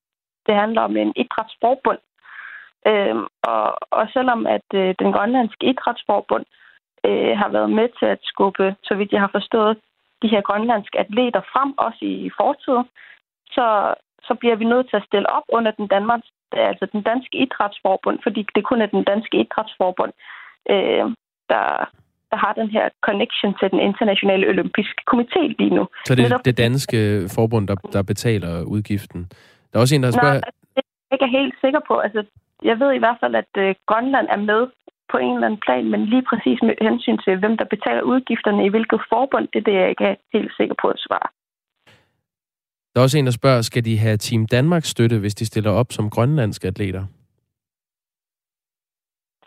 det 0.47 0.55
handler 0.55 0.81
om 0.81 0.97
en 0.97 1.13
idrætsforbund. 1.17 1.99
Øhm, 2.87 3.27
og, 3.43 3.77
og 3.91 4.09
selvom 4.13 4.47
at 4.47 4.69
øh, 4.75 4.95
den 4.99 5.13
grønlandske 5.13 5.67
idrætsforbund 5.67 6.45
øh, 7.07 7.33
har 7.41 7.49
været 7.49 7.71
med 7.71 7.89
til 7.99 8.07
at 8.07 8.19
skubbe, 8.23 8.77
så 8.83 8.95
vidt 8.95 9.13
jeg 9.13 9.21
har 9.21 9.33
forstået, 9.33 9.77
de 10.23 10.29
her 10.29 10.41
grønlandske 10.41 10.99
atleter 10.99 11.43
frem, 11.53 11.71
også 11.87 11.99
i 12.27 12.31
fortiden, 12.41 12.87
så, 13.47 13.95
så 14.27 14.35
bliver 14.41 14.57
vi 14.57 14.65
nødt 14.65 14.87
til 14.91 14.97
at 14.97 15.07
stille 15.09 15.31
op 15.31 15.47
under 15.49 15.71
den, 15.71 15.87
Danmark, 15.87 16.21
altså 16.53 16.87
den 16.93 17.03
danske 17.03 17.37
idrætsforbund, 17.45 18.19
fordi 18.23 18.47
det 18.55 18.65
kun 18.65 18.83
er 18.83 18.87
den 18.87 19.05
danske 19.05 19.37
idrætsforbund, 19.41 20.13
øh, 20.71 21.05
der, 21.53 21.65
der 22.31 22.37
har 22.45 22.53
den 22.53 22.69
her 22.71 22.89
connection 23.01 23.55
til 23.61 23.71
den 23.71 23.81
internationale 23.81 24.49
olympiske 24.49 25.03
komité 25.11 25.43
lige 25.59 25.75
nu. 25.79 25.89
Så 26.07 26.15
det 26.15 26.33
er 26.33 26.37
det 26.37 26.59
danske 26.59 26.99
forbund, 27.37 27.69
der, 27.69 27.75
der 27.75 28.03
betaler 28.03 28.63
udgiften? 28.63 29.21
Der 29.71 29.79
er 29.79 29.81
også 29.81 29.95
en, 29.95 30.03
der 30.03 30.11
spørger... 30.11 30.41
Nej, 30.41 30.51
det 30.75 30.83
er 30.83 30.83
jeg 31.11 31.13
ikke 31.13 31.39
helt 31.39 31.55
sikker 31.61 31.81
på. 31.89 31.99
Altså, 31.99 32.25
jeg 32.63 32.81
ved 32.81 32.93
i 32.93 33.03
hvert 33.03 33.19
fald, 33.21 33.35
at 33.35 33.53
øh, 33.59 33.75
Grønland 33.87 34.27
er 34.31 34.41
med 34.51 34.63
på 35.13 35.17
en 35.19 35.35
eller 35.35 35.47
anden 35.47 35.61
plan, 35.67 35.91
men 35.91 36.01
lige 36.07 36.25
præcis 36.31 36.59
med 36.63 36.75
hensyn 36.81 37.19
til, 37.25 37.39
hvem 37.39 37.57
der 37.57 37.65
betaler 37.65 38.03
udgifterne 38.03 38.67
i 38.67 38.69
hvilket 38.69 39.01
forbund, 39.09 39.49
det 39.53 39.59
er 39.59 39.67
det, 39.69 39.75
jeg 39.81 39.89
ikke 39.89 40.05
er 40.05 40.15
helt 40.33 40.53
sikker 40.57 40.75
på 40.83 40.89
at 40.89 40.99
svare. 41.07 41.29
Der 42.91 43.01
er 43.01 43.03
også 43.03 43.19
en, 43.19 43.27
der 43.27 43.33
spørger, 43.41 43.63
skal 43.63 43.85
de 43.85 43.99
have 43.99 44.17
Team 44.17 44.47
Danmark 44.47 44.85
støtte, 44.85 45.19
hvis 45.19 45.35
de 45.35 45.47
stiller 45.47 45.71
op 45.71 45.93
som 45.93 46.11
grønlandske 46.11 46.69
atleter? 46.69 47.05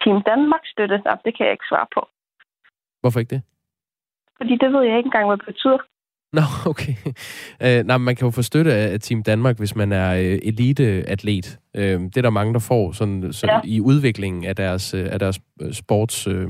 Team 0.03 0.21
Danmark 0.31 0.63
støtte? 0.65 0.97
Nej, 1.05 1.17
det 1.25 1.37
kan 1.37 1.45
jeg 1.45 1.51
ikke 1.51 1.69
svare 1.69 1.87
på. 1.95 2.07
Hvorfor 3.01 3.19
ikke 3.19 3.35
det? 3.35 3.41
Fordi 4.37 4.53
det 4.57 4.69
ved 4.73 4.83
jeg 4.83 4.97
ikke 4.97 5.07
engang, 5.07 5.27
hvad 5.27 5.37
det 5.37 5.45
betyder. 5.45 5.77
Nå, 6.33 6.41
okay. 6.71 6.95
Øh, 7.61 7.85
nej, 7.85 7.97
man 7.97 8.15
kan 8.15 8.25
jo 8.25 8.31
få 8.31 8.41
støtte 8.41 8.73
af 8.73 8.99
Team 8.99 9.23
Danmark, 9.23 9.57
hvis 9.57 9.75
man 9.75 9.91
er 9.91 10.13
øh, 10.13 10.39
eliteatlet. 10.43 11.59
Øh, 11.75 12.01
det 12.01 12.17
er 12.17 12.21
der 12.21 12.29
mange, 12.29 12.53
der 12.53 12.59
får 12.59 12.91
sådan, 12.91 13.33
sådan 13.33 13.61
ja. 13.63 13.69
i 13.69 13.79
udviklingen 13.79 14.45
af 14.45 14.55
deres, 14.55 14.93
øh, 14.93 15.07
af 15.11 15.19
deres 15.19 15.39
øh, 15.61 15.73
sports 15.73 16.27
øh, 16.27 16.49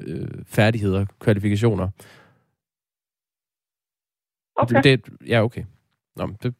øh, 0.00 0.28
færdigheder, 0.46 1.06
kvalifikationer. 1.20 1.88
Okay. 4.56 4.82
Det, 4.82 5.00
ja, 5.26 5.42
okay. 5.42 5.64
Nå, 6.16 6.30
det, 6.42 6.54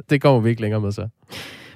det 0.10 0.22
kommer 0.22 0.40
vi 0.40 0.50
ikke 0.50 0.62
længere 0.62 0.80
med 0.80 0.92
så. 0.92 1.08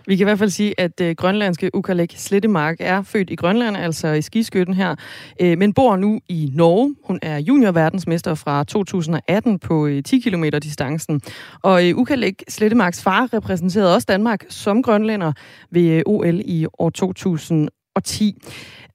Vi 0.06 0.16
kan 0.16 0.24
i 0.24 0.28
hvert 0.28 0.38
fald 0.38 0.50
sige, 0.50 0.80
at 0.80 1.00
øh, 1.00 1.14
grønlandske 1.14 1.70
Ukalek 1.74 2.14
Slettemark 2.16 2.76
er 2.80 3.02
født 3.02 3.30
i 3.30 3.34
Grønland, 3.34 3.76
altså 3.76 4.08
i 4.08 4.22
skiskytten 4.22 4.74
her, 4.74 4.94
øh, 5.40 5.58
men 5.58 5.72
bor 5.72 5.96
nu 5.96 6.20
i 6.28 6.50
Norge. 6.54 6.94
Hun 7.04 7.18
er 7.22 7.38
juniorverdensmester 7.38 8.34
fra 8.34 8.64
2018 8.64 9.58
på 9.58 9.86
øh, 9.86 10.02
10 10.02 10.20
km 10.20 10.44
distancen. 10.62 11.20
Og 11.62 11.88
øh, 11.88 11.98
Ukalek 11.98 12.42
Slettemarks 12.48 13.02
far 13.02 13.34
repræsenterede 13.34 13.94
også 13.94 14.06
Danmark 14.08 14.44
som 14.48 14.82
grønlænder 14.82 15.32
ved 15.70 15.88
øh, 15.90 16.02
OL 16.06 16.40
i 16.44 16.66
år 16.78 16.90
2010. 16.90 18.36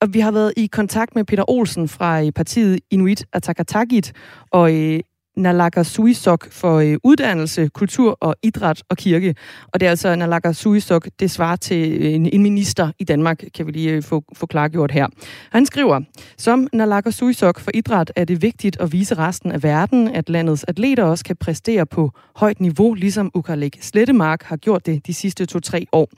Og 0.02 0.14
vi 0.14 0.20
har 0.20 0.32
været 0.32 0.54
i 0.58 0.68
kontakt 0.68 1.16
med 1.16 1.24
Peter 1.24 1.50
Olsen 1.50 1.88
fra 1.88 2.24
øh, 2.24 2.32
partiet 2.32 2.80
Inuit 2.92 3.26
Ataqatigiit, 3.34 4.14
og 4.52 4.76
øh, 4.76 5.00
Nalaka 5.38 5.84
Suisok 5.84 6.52
for 6.52 6.78
øh, 6.78 6.98
uddannelse, 7.04 7.68
kultur 7.68 8.18
og 8.22 8.36
idræt 8.44 8.84
og 8.90 8.98
kirke. 8.98 9.36
Og 9.74 9.80
det 9.80 9.86
er 9.86 9.90
altså 9.90 10.16
Naalakkersuisok, 10.16 11.08
det 11.20 11.32
svarer 11.32 11.56
til 11.56 12.02
øh, 12.02 12.14
en, 12.14 12.26
en 12.34 12.44
minister 12.44 12.92
i 13.00 13.04
Danmark, 13.04 13.44
kan 13.54 13.68
vi 13.68 13.72
lige 13.72 13.92
øh, 13.92 14.04
få, 14.04 14.24
få 14.34 14.46
klargjort 14.46 14.92
her. 14.92 15.08
Han 15.52 15.66
skriver, 15.66 16.02
som 16.38 16.68
Naalakkersuisok 16.74 17.60
for 17.60 17.72
idræt 17.74 18.12
er 18.16 18.26
det 18.26 18.42
vigtigt 18.42 18.78
at 18.80 18.92
vise 18.92 19.16
resten 19.18 19.52
af 19.52 19.64
verden, 19.64 20.08
at 20.08 20.30
landets 20.30 20.64
atleter 20.64 21.04
også 21.04 21.24
kan 21.24 21.36
præstere 21.36 21.86
på 21.86 22.12
højt 22.36 22.62
niveau, 22.62 22.94
ligesom 22.94 23.32
Ukalik 23.34 23.78
Slettemark 23.82 24.44
har 24.44 24.58
gjort 24.58 24.86
det 24.86 25.08
de 25.08 25.14
sidste 25.14 25.46
to-tre 25.46 25.86
år. 25.92 26.10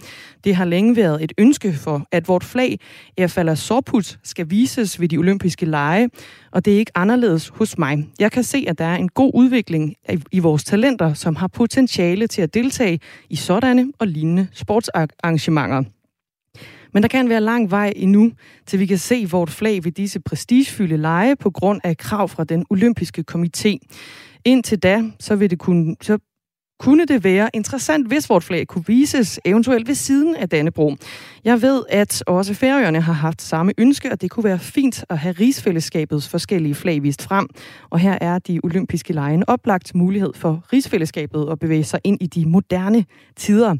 Det 0.44 0.56
har 0.56 0.66
længe 0.66 0.96
været 0.96 1.24
et 1.24 1.34
ønske 1.38 1.74
for, 1.74 2.08
at 2.12 2.28
vort 2.28 2.44
flag, 2.44 2.80
Erfala 3.18 3.56
Sorput, 3.56 4.20
skal 4.24 4.50
vises 4.50 5.00
ved 5.00 5.08
de 5.08 5.18
olympiske 5.18 5.66
lege, 5.66 6.10
og 6.52 6.66
det 6.66 6.74
er 6.74 6.78
ikke 6.78 6.92
anderledes 6.96 7.52
hos 7.56 7.78
mig. 7.78 8.08
Jeg 8.20 8.32
kan 8.32 8.44
se, 8.44 8.66
at 8.68 8.78
der 8.78 8.86
er 8.86 8.96
en 8.96 9.09
god 9.14 9.32
udvikling 9.34 9.96
i 10.32 10.40
vores 10.40 10.64
talenter, 10.64 11.14
som 11.14 11.36
har 11.36 11.48
potentiale 11.48 12.28
til 12.28 12.42
at 12.42 12.54
deltage 12.54 13.00
i 13.30 13.36
sådanne 13.36 13.92
og 14.00 14.08
lignende 14.08 14.48
sportsarrangementer. 14.54 15.84
Men 16.94 17.04
der 17.04 17.10
kan 17.10 17.30
være 17.30 17.42
lang 17.42 17.72
vej 17.72 17.94
endnu, 17.96 18.32
til 18.66 18.80
vi 18.80 18.86
kan 18.86 18.98
se 18.98 19.28
vort 19.32 19.50
flag 19.50 19.84
ved 19.84 19.92
disse 19.92 20.20
prestigefyldte 20.20 20.98
lege 20.98 21.36
på 21.36 21.50
grund 21.50 21.82
af 21.84 21.98
krav 21.98 22.30
fra 22.30 22.44
den 22.44 22.66
olympiske 22.70 23.24
komité. 23.32 23.78
Indtil 24.46 24.80
da, 24.80 25.04
så 25.20 25.36
vil 25.36 25.50
det 25.50 25.60
kunne, 25.60 25.96
så 26.02 26.18
kunne 26.80 27.06
det 27.06 27.24
være 27.24 27.50
interessant, 27.54 28.08
hvis 28.08 28.30
vort 28.30 28.44
flag 28.44 28.68
kunne 28.68 28.84
vises 28.88 29.40
eventuelt 29.46 29.88
ved 29.88 29.96
siden 29.96 30.36
af 30.36 30.50
Dannebro. 30.50 30.96
Jeg 31.44 31.62
ved, 31.62 31.84
at 31.90 32.24
også 32.28 32.54
Færøerne 32.54 33.02
har 33.02 33.14
haft 33.14 33.42
samme 33.42 33.74
ønske, 33.78 34.12
og 34.12 34.22
det 34.22 34.32
kunne 34.32 34.44
være 34.44 34.60
fint 34.60 35.06
at 35.10 35.18
have 35.18 35.32
rigsfællesskabets 35.32 36.30
forskellige 36.30 36.76
flag 36.76 37.04
vist 37.04 37.22
frem. 37.22 37.48
Og 37.90 38.00
her 38.00 38.18
er 38.22 38.40
de 38.40 38.60
olympiske 38.64 39.14
lege 39.14 39.34
en 39.34 39.44
oplagt 39.50 39.96
mulighed 39.96 40.34
for 40.36 40.64
rigsfællesskabet 40.74 41.48
at 41.52 41.60
bevæge 41.60 41.84
sig 41.84 42.00
ind 42.04 42.18
i 42.22 42.28
de 42.28 42.46
moderne 42.46 43.06
tider. 43.36 43.76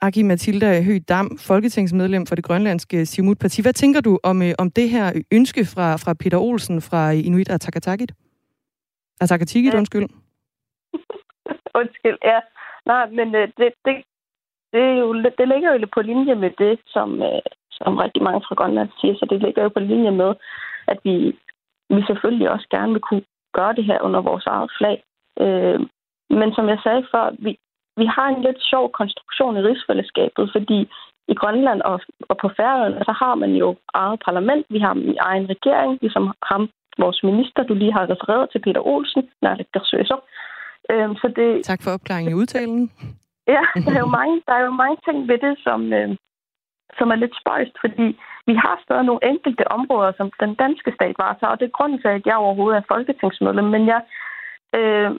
Aki 0.00 0.22
Mathilda 0.22 0.82
Høgh 0.82 1.00
Dam, 1.08 1.38
folketingsmedlem 1.38 2.26
for 2.26 2.34
det 2.34 2.44
grønlandske 2.44 3.06
Siumut 3.06 3.38
Parti. 3.38 3.62
Hvad 3.62 3.72
tænker 3.72 4.00
du 4.00 4.18
om, 4.22 4.42
øh, 4.42 4.54
om 4.58 4.70
det 4.70 4.90
her 4.90 5.12
ønske 5.30 5.64
fra, 5.64 5.96
fra 5.96 6.14
Peter 6.14 6.38
Olsen 6.38 6.80
fra 6.80 7.10
Inuit 7.10 7.48
Ataqatigiit? 7.48 8.12
Ataqatigiit, 9.20 9.72
ja. 9.72 9.78
undskyld. 9.78 10.23
Undskyld, 11.74 12.18
ja. 12.24 12.40
Nej, 12.86 13.10
men 13.10 13.34
øh, 13.34 13.48
det, 13.58 13.72
det, 13.84 13.94
det, 14.72 14.82
er 14.82 14.96
jo, 15.02 15.12
det 15.38 15.48
ligger 15.48 15.72
jo 15.72 15.86
på 15.94 16.02
linje 16.02 16.34
med 16.34 16.50
det, 16.58 16.80
som, 16.86 17.22
øh, 17.22 17.42
som 17.70 17.96
rigtig 17.96 18.22
mange 18.22 18.40
fra 18.48 18.54
Grønland 18.54 18.90
siger, 19.00 19.14
så 19.14 19.26
det 19.30 19.42
ligger 19.42 19.62
jo 19.62 19.68
på 19.68 19.80
linje 19.80 20.10
med, 20.10 20.34
at 20.86 20.98
vi, 21.04 21.38
vi 21.90 22.02
selvfølgelig 22.06 22.50
også 22.50 22.66
gerne 22.70 22.92
vil 22.92 23.02
kunne 23.02 23.24
gøre 23.52 23.74
det 23.74 23.84
her 23.84 24.00
under 24.00 24.20
vores 24.20 24.46
eget 24.46 24.70
flag. 24.78 25.02
Øh, 25.40 25.80
men 26.30 26.54
som 26.54 26.68
jeg 26.68 26.78
sagde 26.82 27.06
før, 27.12 27.30
vi, 27.38 27.58
vi 27.96 28.06
har 28.06 28.28
en 28.28 28.42
lidt 28.42 28.60
sjov 28.70 28.90
konstruktion 28.90 29.56
i 29.56 29.60
rigsfællesskabet, 29.60 30.50
fordi 30.52 30.88
i 31.28 31.34
Grønland 31.34 31.80
og, 31.82 32.00
og 32.28 32.36
på 32.36 32.48
Færøerne, 32.56 33.04
så 33.04 33.12
har 33.12 33.34
man 33.34 33.52
jo 33.62 33.76
eget 33.94 34.20
parlament, 34.24 34.66
vi 34.70 34.78
har 34.78 34.92
en 34.92 35.16
egen 35.20 35.46
regering, 35.54 35.98
ligesom 36.00 36.32
ham, 36.42 36.70
vores 36.98 37.22
minister, 37.22 37.62
du 37.62 37.74
lige 37.74 37.92
har 37.92 38.10
refereret 38.10 38.50
til, 38.50 38.58
Peter 38.58 38.86
Olsen, 38.86 39.30
Nalik 39.42 39.66
Øhm, 40.90 41.14
så 41.16 41.26
det, 41.36 41.64
tak 41.64 41.82
for 41.82 41.90
opklaringen 41.90 42.32
i 42.32 42.40
udtalen. 42.40 42.90
Ja, 43.46 43.64
der 43.86 43.94
er 43.96 44.04
jo 44.06 44.12
mange, 44.20 44.42
der 44.46 44.54
er 44.54 44.64
jo 44.64 44.70
mange 44.70 44.98
ting 45.06 45.28
ved 45.28 45.38
det, 45.38 45.54
som, 45.66 45.92
øh, 45.92 46.16
som 46.98 47.10
er 47.10 47.14
lidt 47.14 47.34
spøjst, 47.40 47.76
fordi 47.84 48.06
vi 48.46 48.54
har 48.54 48.80
stadig 48.84 49.04
nogle 49.04 49.26
enkelte 49.32 49.72
områder, 49.72 50.12
som 50.16 50.30
den 50.40 50.54
danske 50.54 50.92
stat 50.96 51.14
varetager, 51.18 51.52
og 51.52 51.60
det 51.60 51.66
er 51.66 51.78
grunden 51.78 51.98
til, 52.00 52.08
at 52.08 52.26
jeg 52.26 52.36
overhovedet 52.36 52.78
er 52.78 52.90
folketingsmedlem. 52.92 53.64
Men 53.64 53.86
jeg, 53.92 54.00
øh, 54.78 55.10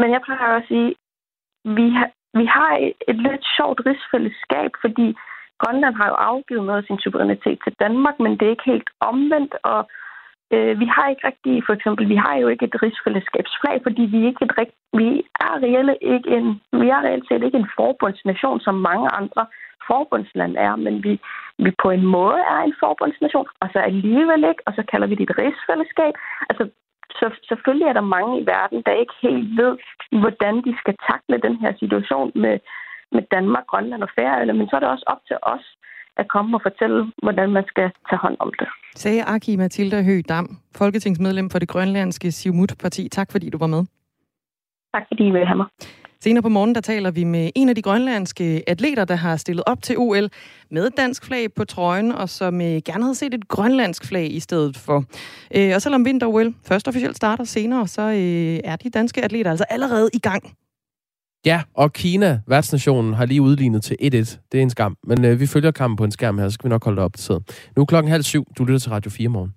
men 0.00 0.08
jeg 0.14 0.20
plejer 0.26 0.56
at 0.56 0.68
sige, 0.68 0.88
vi 1.64 1.86
har, 1.96 2.10
vi 2.40 2.46
har 2.56 2.72
et, 2.76 2.92
et 3.08 3.18
lidt 3.26 3.44
sjovt 3.56 3.80
rigsfællesskab, 3.86 4.70
fordi 4.84 5.06
Grønland 5.62 5.94
har 5.94 6.08
jo 6.08 6.16
afgivet 6.30 6.64
noget 6.66 6.80
af 6.82 6.86
sin 6.86 6.98
suverænitet 6.98 7.58
til 7.64 7.74
Danmark, 7.84 8.16
men 8.20 8.32
det 8.32 8.46
er 8.46 8.54
ikke 8.56 8.70
helt 8.74 8.90
omvendt, 9.00 9.54
og 9.62 9.80
Øh, 10.54 10.80
vi 10.80 10.86
har 10.94 11.08
ikke 11.08 11.26
rigtig, 11.26 11.62
for 11.66 11.72
eksempel, 11.72 12.08
vi 12.08 12.16
har 12.16 12.36
jo 12.36 12.48
ikke 12.48 12.64
et 12.64 12.82
rigsfællesskabsflag, 12.82 13.80
fordi 13.82 14.02
vi, 14.02 14.26
ikke 14.26 14.44
et, 14.44 14.70
vi 15.00 15.08
er 15.46 15.54
reelt 15.64 15.98
ikke 16.14 16.30
en, 16.36 16.46
vi 16.80 16.88
er 16.88 17.00
reelt 17.06 17.26
set 17.28 17.42
ikke 17.42 17.58
en 17.58 17.70
forbundsnation, 17.76 18.60
som 18.60 18.74
mange 18.74 19.08
andre 19.20 19.46
forbundsland 19.90 20.56
er, 20.56 20.76
men 20.76 20.94
vi, 21.04 21.12
vi 21.64 21.70
på 21.82 21.88
en 21.90 22.04
måde 22.16 22.40
er 22.54 22.60
en 22.68 22.74
forbundsnation, 22.84 23.46
og 23.62 23.68
så 23.72 23.78
alligevel 23.78 24.42
ikke, 24.50 24.62
og 24.66 24.72
så 24.76 24.82
kalder 24.90 25.06
vi 25.06 25.14
det 25.14 25.30
et 25.30 25.38
rigsfællesskab. 25.38 26.14
Altså, 26.50 26.64
så 27.18 27.26
selvfølgelig 27.48 27.88
er 27.88 27.96
der 27.96 28.12
mange 28.16 28.40
i 28.40 28.46
verden, 28.46 28.82
der 28.86 29.02
ikke 29.02 29.16
helt 29.22 29.48
ved, 29.60 29.72
hvordan 30.22 30.54
de 30.66 30.72
skal 30.80 30.94
takle 31.10 31.38
den 31.46 31.56
her 31.62 31.72
situation 31.82 32.32
med, 32.34 32.58
med 33.12 33.22
Danmark, 33.34 33.66
Grønland 33.66 34.02
og 34.02 34.10
Færøerne, 34.16 34.52
men 34.52 34.68
så 34.68 34.76
er 34.76 34.80
det 34.80 34.94
også 34.94 35.06
op 35.06 35.22
til 35.28 35.36
os 35.42 35.66
at 36.18 36.26
komme 36.28 36.56
og 36.56 36.62
fortælle, 36.68 37.12
hvordan 37.22 37.50
man 37.50 37.64
skal 37.66 37.90
tage 38.08 38.20
hånd 38.24 38.36
om 38.40 38.52
det. 38.58 38.68
Sagde 38.94 39.24
Aki 39.24 39.56
Mathilda 39.56 40.02
Høgh 40.02 40.24
Dam, 40.28 40.46
folketingsmedlem 40.76 41.50
for 41.50 41.58
det 41.58 41.68
grønlandske 41.68 42.32
Siumut-parti. 42.32 43.08
Tak 43.08 43.32
fordi 43.32 43.50
du 43.50 43.58
var 43.58 43.66
med. 43.66 43.84
Tak 44.94 45.04
fordi 45.08 45.26
I 45.26 45.30
vil 45.30 45.46
have 45.46 45.56
mig. 45.56 45.66
Senere 46.20 46.42
på 46.42 46.48
morgen, 46.48 46.74
der 46.74 46.80
taler 46.80 47.10
vi 47.10 47.24
med 47.24 47.50
en 47.54 47.68
af 47.68 47.74
de 47.74 47.82
grønlandske 47.82 48.62
atleter, 48.66 49.04
der 49.04 49.14
har 49.14 49.36
stillet 49.36 49.64
op 49.66 49.82
til 49.82 49.98
OL 49.98 50.28
med 50.70 50.90
dansk 50.90 51.26
flag 51.26 51.52
på 51.56 51.64
trøjen, 51.64 52.12
og 52.12 52.28
som 52.28 52.60
øh, 52.60 52.66
gerne 52.66 53.02
havde 53.02 53.14
set 53.14 53.34
et 53.34 53.48
grønlandsk 53.48 54.08
flag 54.08 54.32
i 54.32 54.40
stedet 54.40 54.76
for. 54.76 55.04
Øh, 55.56 55.72
og 55.74 55.82
selvom 55.82 56.04
vinter-OL 56.04 56.54
først 56.68 56.88
officielt 56.88 57.16
starter 57.16 57.44
senere, 57.44 57.86
så 57.86 58.02
øh, 58.02 58.70
er 58.72 58.76
de 58.76 58.90
danske 58.90 59.24
atleter 59.24 59.50
altså 59.50 59.64
allerede 59.70 60.10
i 60.14 60.18
gang 60.18 60.42
Ja, 61.48 61.62
og 61.74 61.92
Kina, 61.92 62.40
værtsnationen, 62.46 63.14
har 63.14 63.26
lige 63.26 63.42
udlignet 63.42 63.82
til 63.82 63.96
1-1. 64.02 64.06
Det 64.08 64.58
er 64.58 64.62
en 64.62 64.70
skam. 64.70 64.96
Men 65.04 65.24
øh, 65.24 65.40
vi 65.40 65.46
følger 65.46 65.70
kampen 65.70 65.96
på 65.96 66.04
en 66.04 66.10
skærm 66.10 66.38
her, 66.38 66.48
så 66.48 66.54
skal 66.54 66.64
vi 66.64 66.68
nok 66.68 66.84
holde 66.84 67.02
op 67.02 67.04
opdateret. 67.04 67.70
Nu 67.76 67.82
er 67.82 67.86
klokken 67.86 68.10
halv 68.10 68.22
syv. 68.22 68.44
Du 68.58 68.64
lytter 68.64 68.78
til 68.78 68.90
Radio 68.90 69.10
4 69.10 69.28
morgen. 69.28 69.52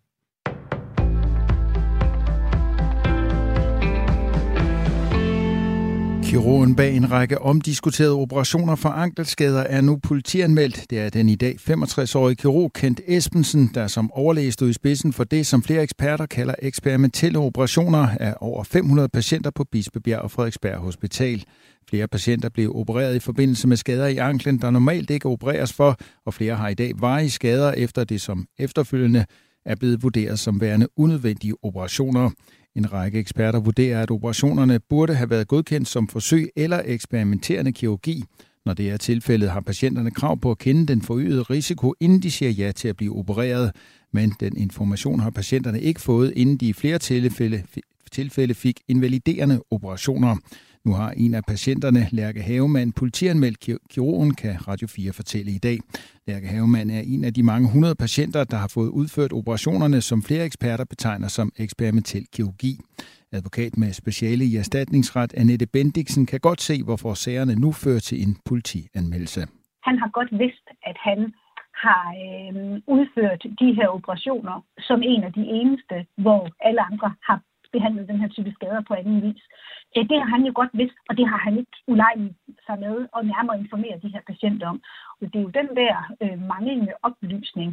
Kirurgen 6.32 6.75
bag 6.75 6.95
en 6.95 7.12
række 7.12 7.41
omdiskuterede 7.41 8.13
operationer 8.13 8.75
for 8.75 8.89
ankelskader 8.89 9.62
er 9.62 9.82
nu 9.82 9.99
politianmeldt. 10.04 10.89
Det 10.89 10.99
er 10.99 11.10
den 11.10 11.30
i 11.30 11.36
dag 11.36 11.56
65-årige 11.69 12.36
kirurg 12.36 12.73
Kent 12.73 13.01
Espensen, 13.08 13.71
der 13.73 13.88
som 13.88 14.12
overlæge 14.12 14.51
stod 14.51 14.69
i 14.69 14.73
spidsen 14.73 15.13
for 15.13 15.23
det, 15.23 15.47
som 15.47 15.63
flere 15.63 15.84
eksperter 15.84 16.25
kalder 16.25 16.56
eksperimentelle 16.62 17.39
operationer 17.39 18.08
af 18.19 18.36
over 18.41 18.63
500 18.63 19.10
patienter 19.10 19.51
på 19.56 19.63
Bispebjerg 19.71 20.21
og 20.21 20.32
Frederiksberg 20.32 20.77
Hospital. 20.77 21.45
Flere 21.89 22.08
patienter 22.08 22.50
blev 22.50 22.76
opereret 22.76 23.15
i 23.15 23.20
forbindelse 23.20 23.67
med 23.67 23.78
skader 23.78 24.08
i 24.08 24.17
anklen, 24.17 24.62
der 24.62 24.72
normalt 24.72 25.10
ikke 25.10 25.30
opereres 25.30 25.74
for, 25.74 25.98
og 26.26 26.34
flere 26.34 26.56
har 26.56 26.70
i 26.70 26.74
dag 26.74 26.91
varige 27.00 27.30
skader 27.30 27.72
efter 27.72 28.04
det, 28.04 28.22
som 28.22 28.48
efterfølgende 28.60 29.26
er 29.65 29.76
blevet 29.76 30.04
vurderet 30.04 30.39
som 30.39 30.62
værende 30.62 30.88
unødvendige 30.98 31.54
operationer. 31.63 32.30
En 32.76 32.94
række 32.94 33.20
eksperter 33.20 33.60
vurderer, 33.60 34.02
at 34.02 34.12
operationerne 34.12 34.80
burde 34.80 35.15
have 35.15 35.30
været 35.30 35.48
godkendt 35.48 35.88
som 35.88 36.08
forsøg 36.08 36.50
eller 36.56 36.82
eksperimenterende 36.86 37.72
kirurgi. 37.72 38.24
Når 38.65 38.74
det 38.74 38.89
er 38.89 38.98
tilfældet, 38.98 39.50
har 39.50 39.62
patienterne 39.62 40.12
krav 40.12 40.39
på 40.39 40.52
at 40.52 40.58
kende 40.58 40.86
den 40.86 41.02
forøgede 41.02 41.41
risiko, 41.41 41.94
inden 42.00 42.20
de 42.20 42.32
siger 42.32 42.52
ja 42.52 42.72
til 42.72 42.88
at 42.88 42.98
blive 42.98 43.15
opereret. 43.15 43.72
Men 44.13 44.34
den 44.39 44.58
information 44.58 45.20
har 45.20 45.30
patienterne 45.30 45.82
ikke 45.82 46.02
fået, 46.02 46.34
inden 46.36 46.58
de 46.58 46.67
i 46.67 46.74
flere 46.74 47.00
tilfælde, 47.00 47.63
tilfælde 48.12 48.54
fik 48.54 48.80
invaliderende 48.88 49.62
operationer. 49.72 50.38
Nu 50.86 50.91
har 50.94 51.12
en 51.17 51.34
af 51.34 51.44
patienterne, 51.48 52.02
Lærke 52.12 52.41
Havemann, 52.41 52.91
politianmeldt 52.91 53.60
kirurgen, 53.89 54.34
kan 54.41 54.67
Radio 54.67 54.88
4 54.88 55.13
fortælle 55.13 55.52
i 55.52 55.58
dag. 55.58 55.78
Lærke 56.28 56.48
Havemann 56.48 56.89
er 56.89 57.04
en 57.13 57.24
af 57.24 57.34
de 57.34 57.44
mange 57.44 57.67
hundrede 57.74 57.96
patienter, 57.96 58.44
der 58.44 58.58
har 58.58 58.72
fået 58.78 58.89
udført 58.89 59.34
operationerne, 59.34 60.02
som 60.02 60.24
flere 60.28 60.46
eksperter 60.46 60.86
betegner 60.86 61.28
som 61.28 61.52
eksperimentel 61.65 62.26
kirurgi. 62.34 62.74
Advokat 63.38 63.78
med 63.78 63.94
speciale 63.94 64.44
i 64.46 64.56
erstatningsret, 64.56 65.34
Annette 65.34 65.67
Bendiksen, 65.74 66.26
kan 66.26 66.39
godt 66.39 66.62
se, 66.62 66.84
hvorfor 66.84 67.13
sagerne 67.13 67.56
nu 67.56 67.72
fører 67.72 68.04
til 68.10 68.17
en 68.26 68.34
politianmeldelse. 68.50 69.41
Han 69.88 69.96
har 70.02 70.10
godt 70.17 70.32
vidst, 70.32 70.65
at 70.89 70.98
han 71.08 71.20
har 71.86 72.04
øh, 72.26 72.56
udført 72.96 73.41
de 73.62 73.70
her 73.78 73.88
operationer 73.98 74.56
som 74.80 75.00
en 75.04 75.24
af 75.24 75.34
de 75.34 75.44
eneste, 75.60 75.96
hvor 76.24 76.41
alle 76.67 76.82
andre 76.91 77.10
har 77.30 77.39
behandlet 77.76 78.08
den 78.12 78.20
her 78.22 78.30
type 78.36 78.52
skader 78.58 78.82
på 78.88 78.94
anden 78.94 79.22
vis. 79.26 79.44
Ja, 79.95 80.01
det 80.12 80.17
har 80.21 80.30
han 80.36 80.43
jo 80.47 80.51
godt 80.60 80.73
vidst, 80.82 80.97
og 81.10 81.13
det 81.17 81.25
har 81.32 81.39
han 81.45 81.54
ikke 81.62 81.75
ulejligt 81.88 82.36
sig 82.67 82.77
med 82.86 82.95
og 83.15 83.21
nærmere 83.34 83.60
informere 83.63 84.01
de 84.04 84.13
her 84.15 84.23
patienter 84.32 84.67
om. 84.73 84.80
Og 85.21 85.25
det 85.32 85.38
er 85.39 85.45
jo 85.47 85.58
den 85.60 85.69
der 85.82 85.95
øh, 86.23 86.38
manglende 86.51 86.93
oplysning 87.08 87.69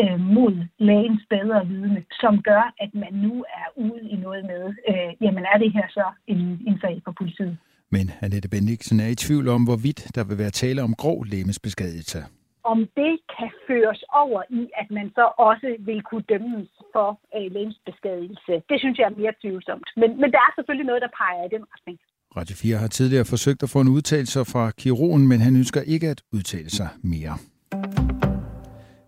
øh, 0.00 0.18
mod 0.36 0.54
lægens 0.88 1.24
bedre 1.34 1.66
vidne, 1.72 2.00
som 2.22 2.34
gør, 2.50 2.64
at 2.84 2.90
man 3.02 3.12
nu 3.24 3.34
er 3.60 3.68
ude 3.84 4.02
i 4.14 4.16
noget 4.16 4.42
med, 4.52 4.64
øh, 4.90 5.10
jamen 5.24 5.44
er 5.52 5.58
det 5.62 5.70
her 5.76 5.86
så 5.98 6.06
en, 6.26 6.40
en 6.68 6.76
sag 6.82 6.94
for 7.04 7.12
politiet? 7.20 7.56
Men 7.90 8.10
Annette 8.22 8.48
Bendiksen 8.48 9.00
er 9.00 9.10
i 9.14 9.14
tvivl 9.14 9.48
om, 9.48 9.64
hvorvidt 9.64 10.00
der 10.14 10.24
vil 10.24 10.38
være 10.38 10.50
tale 10.50 10.82
om 10.82 10.94
grov 10.94 11.24
lægemesbeskadigelse 11.24 12.20
om 12.64 12.78
det 13.00 13.12
kan 13.36 13.50
føres 13.68 14.00
over 14.22 14.42
i, 14.60 14.62
at 14.80 14.88
man 14.90 15.06
så 15.18 15.24
også 15.48 15.68
vil 15.88 16.00
kunne 16.02 16.26
dømmes 16.32 16.68
for 16.94 17.08
øh, 17.36 17.46
lægemsbeskadigelse. 17.54 18.54
Det 18.70 18.76
synes 18.82 18.98
jeg 18.98 19.06
er 19.10 19.18
mere 19.22 19.34
tvivlsomt. 19.42 19.88
Men, 20.00 20.10
men 20.20 20.28
der 20.34 20.40
er 20.46 20.52
selvfølgelig 20.56 20.86
noget, 20.90 21.02
der 21.02 21.16
peger 21.20 21.44
i 21.46 21.52
den 21.56 21.64
retning. 21.74 21.98
Radio 22.36 22.56
4 22.56 22.76
har 22.76 22.88
tidligere 22.88 23.24
forsøgt 23.24 23.62
at 23.62 23.70
få 23.74 23.80
en 23.80 23.88
udtalelse 23.96 24.38
fra 24.52 24.70
kirurgen, 24.70 25.28
men 25.28 25.40
han 25.40 25.56
ønsker 25.56 25.80
ikke 25.94 26.08
at 26.14 26.20
udtale 26.32 26.70
sig 26.70 26.88
mere. 27.02 27.34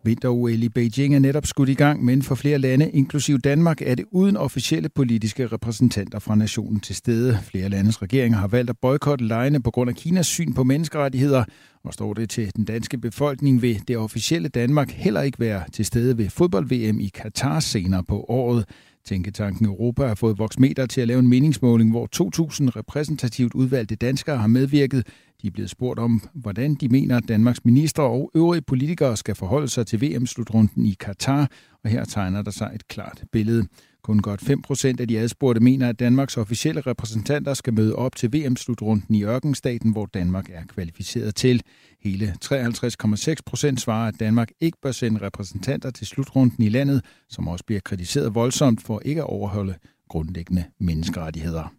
Vinter-OL 0.04 0.62
i 0.62 0.68
Beijing 0.68 1.14
er 1.14 1.18
netop 1.18 1.46
skudt 1.46 1.68
i 1.68 1.74
gang, 1.74 2.04
men 2.04 2.22
for 2.22 2.34
flere 2.34 2.58
lande, 2.58 2.90
inklusiv 2.90 3.38
Danmark, 3.38 3.82
er 3.82 3.94
det 3.94 4.04
uden 4.10 4.36
officielle 4.36 4.88
politiske 4.88 5.46
repræsentanter 5.46 6.18
fra 6.18 6.34
nationen 6.34 6.80
til 6.80 6.96
stede. 6.96 7.38
Flere 7.42 7.68
landes 7.68 8.02
regeringer 8.02 8.38
har 8.38 8.48
valgt 8.48 8.70
at 8.70 8.78
boykotte 8.82 9.24
lejene 9.24 9.62
på 9.62 9.70
grund 9.70 9.90
af 9.90 9.96
Kinas 9.96 10.26
syn 10.26 10.52
på 10.52 10.64
menneskerettigheder, 10.64 11.44
og 11.84 11.94
står 11.94 12.14
det 12.14 12.30
til 12.30 12.56
den 12.56 12.64
danske 12.64 12.98
befolkning, 12.98 13.62
vil 13.62 13.82
det 13.88 13.96
officielle 13.96 14.48
Danmark 14.48 14.90
heller 14.90 15.22
ikke 15.22 15.40
være 15.40 15.62
til 15.72 15.84
stede 15.84 16.18
ved 16.18 16.30
fodbold-VM 16.30 17.00
i 17.00 17.10
Katar 17.14 17.60
senere 17.60 18.04
på 18.04 18.24
året. 18.28 18.64
Tænketanken 19.06 19.66
Europa 19.66 20.06
har 20.06 20.14
fået 20.14 20.38
Voxmeter 20.38 20.86
til 20.86 21.00
at 21.00 21.08
lave 21.08 21.20
en 21.20 21.28
meningsmåling, 21.28 21.90
hvor 21.90 22.08
2.000 22.16 22.76
repræsentativt 22.76 23.54
udvalgte 23.54 23.96
danskere 23.96 24.36
har 24.36 24.46
medvirket. 24.46 25.06
De 25.44 25.48
er 25.48 25.52
blevet 25.52 25.70
spurgt 25.70 25.98
om, 25.98 26.22
hvordan 26.34 26.74
de 26.74 26.88
mener, 26.88 27.16
at 27.16 27.28
Danmarks 27.28 27.64
minister 27.64 28.02
og 28.02 28.30
øvrige 28.34 28.62
politikere 28.62 29.16
skal 29.16 29.34
forholde 29.34 29.68
sig 29.68 29.86
til 29.86 30.02
VM-slutrunden 30.02 30.86
i 30.86 30.96
Katar, 31.00 31.50
og 31.84 31.90
her 31.90 32.04
tegner 32.04 32.42
der 32.42 32.50
sig 32.50 32.70
et 32.74 32.88
klart 32.88 33.24
billede. 33.32 33.66
Kun 34.02 34.18
godt 34.18 34.42
5% 34.42 35.00
af 35.00 35.08
de 35.08 35.18
adspurgte 35.18 35.60
mener, 35.60 35.88
at 35.88 35.98
Danmarks 35.98 36.36
officielle 36.36 36.80
repræsentanter 36.80 37.54
skal 37.54 37.74
møde 37.74 37.96
op 37.96 38.16
til 38.16 38.32
VM-slutrunden 38.32 39.14
i 39.14 39.24
Ørkenstaten, 39.24 39.92
hvor 39.92 40.06
Danmark 40.06 40.50
er 40.50 40.62
kvalificeret 40.68 41.34
til. 41.34 41.62
Hele 42.00 42.34
53,6% 42.44 43.76
svarer, 43.76 44.08
at 44.08 44.20
Danmark 44.20 44.48
ikke 44.60 44.78
bør 44.82 44.92
sende 44.92 45.20
repræsentanter 45.20 45.90
til 45.90 46.06
slutrunden 46.06 46.64
i 46.64 46.68
landet, 46.68 47.04
som 47.28 47.48
også 47.48 47.64
bliver 47.64 47.80
kritiseret 47.80 48.34
voldsomt 48.34 48.82
for 48.82 49.02
ikke 49.04 49.20
at 49.20 49.26
overholde 49.26 49.74
grundlæggende 50.08 50.64
menneskerettigheder. 50.80 51.72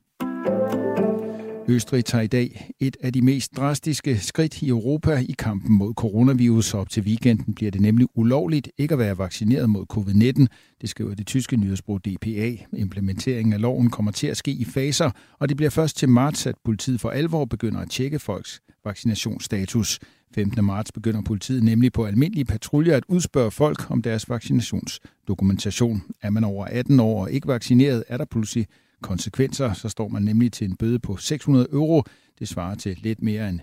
Østrig 1.67 2.05
tager 2.05 2.21
i 2.21 2.27
dag 2.27 2.71
et 2.79 2.97
af 3.01 3.13
de 3.13 3.21
mest 3.21 3.57
drastiske 3.57 4.17
skridt 4.19 4.61
i 4.61 4.69
Europa 4.69 5.15
i 5.29 5.35
kampen 5.39 5.77
mod 5.77 5.93
coronavirus. 5.93 6.73
Op 6.73 6.89
til 6.89 7.03
weekenden 7.03 7.53
bliver 7.53 7.71
det 7.71 7.81
nemlig 7.81 8.07
ulovligt 8.15 8.69
ikke 8.77 8.93
at 8.93 8.99
være 8.99 9.17
vaccineret 9.17 9.69
mod 9.69 9.85
covid-19. 9.93 10.45
Det 10.81 10.89
skriver 10.89 11.15
det 11.15 11.27
tyske 11.27 11.57
nyhedsbrug 11.57 11.99
DPA. 12.05 12.55
Implementeringen 12.73 13.53
af 13.53 13.61
loven 13.61 13.89
kommer 13.89 14.11
til 14.11 14.27
at 14.27 14.37
ske 14.37 14.51
i 14.51 14.65
faser, 14.65 15.11
og 15.39 15.49
det 15.49 15.57
bliver 15.57 15.69
først 15.69 15.97
til 15.97 16.09
marts, 16.09 16.45
at 16.47 16.55
politiet 16.65 17.01
for 17.01 17.09
alvor 17.09 17.45
begynder 17.45 17.79
at 17.79 17.89
tjekke 17.89 18.19
folks 18.19 18.61
vaccinationsstatus. 18.85 19.99
15. 20.35 20.65
marts 20.65 20.91
begynder 20.91 21.21
politiet 21.21 21.63
nemlig 21.63 21.93
på 21.93 22.05
almindelige 22.05 22.45
patruljer 22.45 22.97
at 22.97 23.03
udspørge 23.07 23.51
folk 23.51 23.91
om 23.91 24.01
deres 24.01 24.29
vaccinationsdokumentation. 24.29 26.03
Er 26.21 26.29
man 26.29 26.43
over 26.43 26.65
18 26.65 26.99
år 26.99 27.21
og 27.21 27.31
ikke 27.31 27.47
vaccineret, 27.47 28.03
er 28.07 28.17
der 28.17 28.25
pludselig 28.25 28.67
konsekvenser, 29.05 29.73
så 29.73 29.89
står 29.89 30.07
man 30.07 30.21
nemlig 30.21 30.51
til 30.51 30.69
en 30.69 30.75
bøde 30.75 30.99
på 30.99 31.17
600 31.17 31.67
euro. 31.71 32.03
Det 32.39 32.47
svarer 32.47 32.75
til 32.75 32.97
lidt 33.01 33.21
mere 33.21 33.49
end 33.49 33.59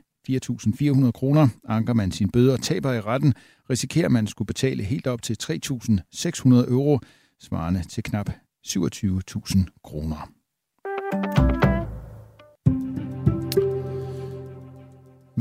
4.400 1.05 1.11
kroner. 1.11 1.49
Anker 1.69 1.95
man 1.95 2.13
sin 2.13 2.31
bøde 2.31 2.53
og 2.53 2.61
taber 2.61 2.93
i 2.93 3.01
retten, 3.01 3.35
risikerer 3.71 4.09
man 4.09 4.27
skulle 4.27 4.47
betale 4.47 4.83
helt 4.83 5.07
op 5.07 5.23
til 5.23 5.37
3.600 5.43 6.71
euro, 6.71 7.01
svarende 7.41 7.83
til 7.83 8.03
knap 8.03 8.31
27.000 8.67 9.81
kroner. 9.85 10.33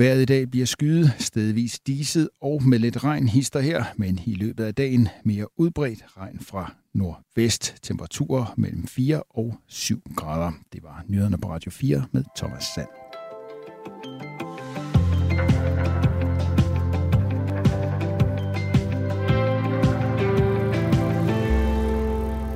Vejret 0.01 0.21
i 0.21 0.25
dag 0.25 0.51
bliver 0.51 0.65
skyet, 0.65 1.13
stedvis 1.19 1.79
diset 1.79 2.29
og 2.41 2.63
med 2.63 2.79
lidt 2.79 3.03
regn 3.03 3.27
hister 3.27 3.59
her, 3.59 3.83
men 3.95 4.19
i 4.25 4.33
løbet 4.33 4.63
af 4.63 4.75
dagen 4.75 5.07
mere 5.25 5.59
udbredt 5.59 6.03
regn 6.17 6.39
fra 6.39 6.73
nordvest. 6.93 7.75
Temperaturer 7.83 8.53
mellem 8.57 8.87
4 8.87 9.23
og 9.29 9.55
7 9.67 10.01
grader. 10.15 10.51
Det 10.73 10.83
var 10.83 11.03
nyhederne 11.07 11.37
på 11.37 11.49
Radio 11.49 11.71
4 11.71 12.03
med 12.11 12.23
Thomas 12.37 12.63
Sand. 12.75 12.87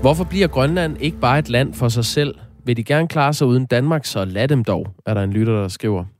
Hvorfor 0.01 0.23
bliver 0.23 0.47
Grønland 0.47 0.97
ikke 0.99 1.19
bare 1.19 1.39
et 1.39 1.49
land 1.49 1.73
for 1.73 1.89
sig 1.89 2.05
selv? 2.05 2.35
Vil 2.63 2.77
de 2.77 2.83
gerne 2.83 3.07
klare 3.07 3.33
sig 3.33 3.47
uden 3.47 3.65
Danmark, 3.65 4.05
så 4.05 4.25
lad 4.25 4.47
dem 4.47 4.63
dog, 4.63 4.87
er 5.05 5.13
der 5.13 5.23
en 5.23 5.31
lytter, 5.31 5.53
der 5.53 5.67
skriver. 5.67 6.14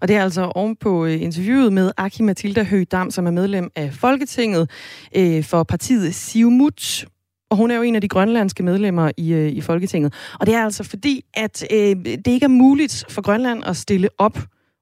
Og 0.00 0.08
det 0.08 0.16
er 0.16 0.22
altså 0.22 0.42
ovenpå 0.42 1.04
øh, 1.04 1.22
interviewet 1.22 1.72
med 1.72 1.92
Aki 1.96 2.22
Mathilda 2.22 2.62
Høgdam, 2.62 3.10
som 3.10 3.26
er 3.26 3.30
medlem 3.30 3.70
af 3.76 3.92
Folketinget 3.92 4.70
øh, 5.16 5.44
for 5.44 5.62
partiet 5.62 6.14
Siumut. 6.14 7.04
Og 7.50 7.56
hun 7.56 7.70
er 7.70 7.76
jo 7.76 7.82
en 7.82 7.94
af 7.94 8.00
de 8.00 8.08
grønlandske 8.08 8.62
medlemmer 8.62 9.10
i, 9.16 9.32
øh, 9.32 9.52
i 9.52 9.60
Folketinget. 9.60 10.14
Og 10.40 10.46
det 10.46 10.54
er 10.54 10.64
altså 10.64 10.84
fordi, 10.84 11.24
at 11.34 11.64
øh, 11.72 11.96
det 12.04 12.26
ikke 12.26 12.44
er 12.44 12.48
muligt 12.48 13.04
for 13.08 13.22
Grønland 13.22 13.64
at 13.66 13.76
stille 13.76 14.08
op 14.18 14.38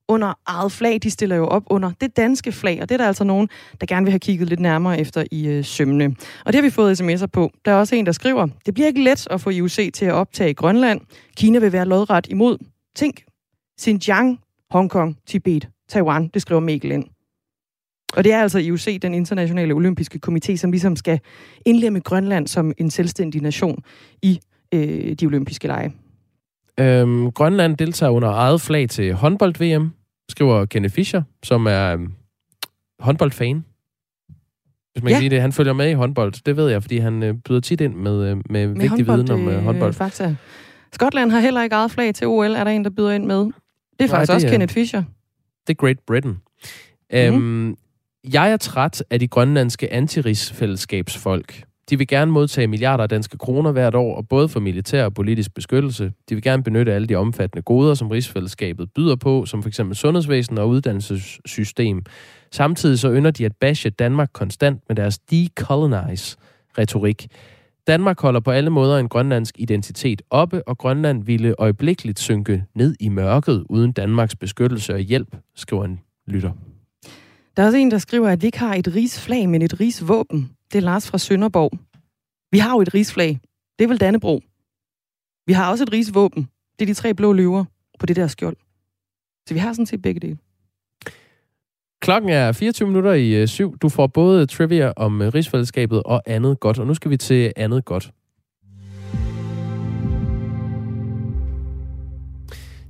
under 0.08 0.34
eget 0.46 0.72
flag. 0.72 0.98
De 1.02 1.10
stiller 1.10 1.36
jo 1.36 1.46
op 1.46 1.62
under 1.66 1.92
det 2.00 2.16
danske 2.16 2.52
flag, 2.52 2.82
og 2.82 2.88
det 2.88 2.94
er 2.94 2.98
der 2.98 3.06
altså 3.06 3.24
nogen, 3.24 3.48
der 3.80 3.86
gerne 3.86 4.04
vil 4.04 4.12
have 4.12 4.20
kigget 4.20 4.48
lidt 4.48 4.60
nærmere 4.60 5.00
efter 5.00 5.24
i 5.30 5.46
øh, 5.46 5.64
sømne. 5.64 6.16
Og 6.44 6.52
det 6.52 6.54
har 6.54 6.62
vi 6.62 6.70
fået 6.70 7.00
sms'er 7.00 7.26
på. 7.26 7.50
Der 7.64 7.72
er 7.72 7.76
også 7.76 7.96
en, 7.96 8.06
der 8.06 8.12
skriver, 8.12 8.46
det 8.66 8.74
bliver 8.74 8.86
ikke 8.86 9.02
let 9.02 9.26
at 9.30 9.40
få 9.40 9.50
IOC 9.50 9.90
til 9.94 10.04
at 10.04 10.12
optage 10.12 10.54
Grønland. 10.54 11.00
Kina 11.36 11.58
vil 11.58 11.72
være 11.72 11.84
lodret 11.84 12.26
imod. 12.30 12.58
Tænk, 12.96 13.24
Xinjiang 13.80 14.38
Hongkong, 14.70 15.18
Tibet, 15.26 15.68
Taiwan, 15.88 16.28
det 16.34 16.42
skriver 16.42 16.60
Mikkel 16.60 16.90
ind. 16.92 17.04
Og 18.16 18.24
det 18.24 18.32
er 18.32 18.42
altså 18.42 18.58
IOC, 18.58 19.00
den 19.02 19.14
internationale 19.14 19.74
olympiske 19.74 20.20
komité, 20.26 20.56
som 20.56 20.70
ligesom 20.70 20.96
skal 20.96 21.20
indlemme 21.66 22.00
Grønland 22.00 22.46
som 22.46 22.72
en 22.78 22.90
selvstændig 22.90 23.42
nation 23.42 23.82
i 24.22 24.40
øh, 24.74 25.12
de 25.12 25.26
olympiske 25.26 25.66
lege. 25.66 25.92
Øhm, 26.80 27.30
Grønland 27.30 27.76
deltager 27.76 28.10
under 28.10 28.28
eget 28.28 28.60
flag 28.60 28.88
til 28.88 29.14
håndbold-VM, 29.14 29.90
skriver 30.28 30.64
Kenneth 30.64 30.94
Fischer, 30.94 31.22
som 31.42 31.66
er 31.66 31.92
øhm, 31.92 32.12
håndboldfan. 33.00 33.64
Hvis 34.92 35.02
man 35.02 35.10
ja. 35.10 35.16
kan 35.16 35.20
sige 35.20 35.30
det. 35.30 35.40
Han 35.40 35.52
følger 35.52 35.72
med 35.72 35.90
i 35.90 35.92
håndbold. 35.92 36.44
Det 36.46 36.56
ved 36.56 36.70
jeg, 36.70 36.82
fordi 36.82 36.98
han 36.98 37.22
øh, 37.22 37.34
byder 37.34 37.60
tit 37.60 37.80
ind 37.80 37.94
med, 37.94 38.30
øh, 38.30 38.36
med, 38.36 38.66
med 38.66 38.66
vigtig 38.68 38.90
håndbold, 38.90 39.18
viden 39.18 39.48
om 39.48 39.48
øh, 39.48 39.62
håndbold. 39.62 39.92
Fakta. 39.92 40.36
Skotland 40.92 41.30
har 41.30 41.40
heller 41.40 41.62
ikke 41.62 41.74
eget 41.74 41.90
flag 41.90 42.14
til 42.14 42.26
OL, 42.26 42.54
er 42.54 42.64
der 42.64 42.70
en, 42.70 42.84
der 42.84 42.90
byder 42.90 43.12
ind 43.12 43.24
med. 43.26 43.46
Det 43.98 44.04
er 44.04 44.08
faktisk 44.08 44.12
Nej, 44.12 44.20
det 44.20 44.34
også 44.34 44.46
er, 44.46 44.50
Kenneth 44.50 44.74
Fischer. 44.74 45.02
Det 45.66 45.72
er 45.72 45.74
Great 45.74 45.98
Britain. 46.06 46.36
Mm-hmm. 47.12 47.68
Øhm, 47.68 47.76
jeg 48.32 48.52
er 48.52 48.56
træt 48.56 49.04
af 49.10 49.20
de 49.20 49.28
grønlandske 49.28 49.92
antirigsfællesskabsfolk. 49.92 51.62
De 51.90 51.98
vil 51.98 52.06
gerne 52.06 52.32
modtage 52.32 52.66
milliarder 52.66 53.02
af 53.02 53.08
danske 53.08 53.38
kroner 53.38 53.72
hvert 53.72 53.94
år, 53.94 54.16
og 54.16 54.28
både 54.28 54.48
for 54.48 54.60
militær 54.60 55.04
og 55.04 55.14
politisk 55.14 55.54
beskyttelse. 55.54 56.12
De 56.28 56.34
vil 56.34 56.42
gerne 56.42 56.62
benytte 56.62 56.92
alle 56.92 57.06
de 57.06 57.14
omfattende 57.14 57.62
goder, 57.62 57.94
som 57.94 58.08
rigsfællesskabet 58.08 58.88
byder 58.94 59.16
på, 59.16 59.46
som 59.46 59.62
f.eks. 59.62 59.80
sundhedsvæsen 59.92 60.58
og 60.58 60.68
uddannelsessystem. 60.68 62.02
Samtidig 62.52 62.98
så 62.98 63.12
ynder 63.12 63.30
de 63.30 63.44
at 63.44 63.52
bashe 63.60 63.90
Danmark 63.90 64.28
konstant 64.32 64.82
med 64.88 64.96
deres 64.96 65.18
decolonize-retorik. 65.18 67.26
Danmark 67.86 68.20
holder 68.20 68.40
på 68.40 68.50
alle 68.50 68.70
måder 68.70 68.98
en 68.98 69.08
grønlandsk 69.08 69.54
identitet 69.58 70.22
oppe, 70.30 70.68
og 70.68 70.78
Grønland 70.78 71.24
ville 71.24 71.54
øjeblikkeligt 71.58 72.18
synke 72.18 72.64
ned 72.74 72.96
i 73.00 73.08
mørket 73.08 73.66
uden 73.68 73.92
Danmarks 73.92 74.36
beskyttelse 74.36 74.94
og 74.94 75.00
hjælp, 75.00 75.36
skriver 75.54 75.84
en 75.84 76.00
lytter. 76.26 76.52
Der 77.56 77.62
er 77.62 77.66
også 77.66 77.78
en, 77.78 77.90
der 77.90 77.98
skriver, 77.98 78.28
at 78.28 78.42
vi 78.42 78.46
ikke 78.46 78.58
har 78.58 78.74
et 78.74 78.94
rigsflag, 78.94 79.48
men 79.48 79.62
et 79.62 79.80
rigsvåben. 79.80 80.50
Det 80.72 80.78
er 80.78 80.82
Lars 80.82 81.08
fra 81.08 81.18
Sønderborg. 81.18 81.78
Vi 82.52 82.58
har 82.58 82.70
jo 82.70 82.80
et 82.80 82.94
rigsflag. 82.94 83.40
Det 83.78 83.84
er 83.84 83.88
vel 83.88 84.00
Dannebro. 84.00 84.40
Vi 85.46 85.52
har 85.52 85.70
også 85.70 85.84
et 85.84 85.92
rigsvåben. 85.92 86.48
Det 86.78 86.84
er 86.84 86.86
de 86.86 86.94
tre 86.94 87.14
blå 87.14 87.32
løver 87.32 87.64
på 87.98 88.06
det 88.06 88.16
der 88.16 88.26
skjold. 88.26 88.56
Så 89.48 89.54
vi 89.54 89.58
har 89.58 89.72
sådan 89.72 89.86
set 89.86 90.02
begge 90.02 90.20
dele. 90.20 90.38
Klokken 92.06 92.30
er 92.30 92.52
24 92.52 92.88
minutter 92.88 93.12
i 93.12 93.34
øh, 93.34 93.48
syv. 93.48 93.78
Du 93.78 93.88
får 93.88 94.06
både 94.06 94.46
trivia 94.46 94.92
om 94.96 95.22
øh, 95.22 95.34
rigsfællesskabet 95.34 96.02
og 96.02 96.22
andet 96.26 96.60
godt. 96.60 96.78
Og 96.78 96.86
nu 96.86 96.94
skal 96.94 97.10
vi 97.10 97.16
til 97.16 97.52
andet 97.56 97.84
godt. 97.84 98.10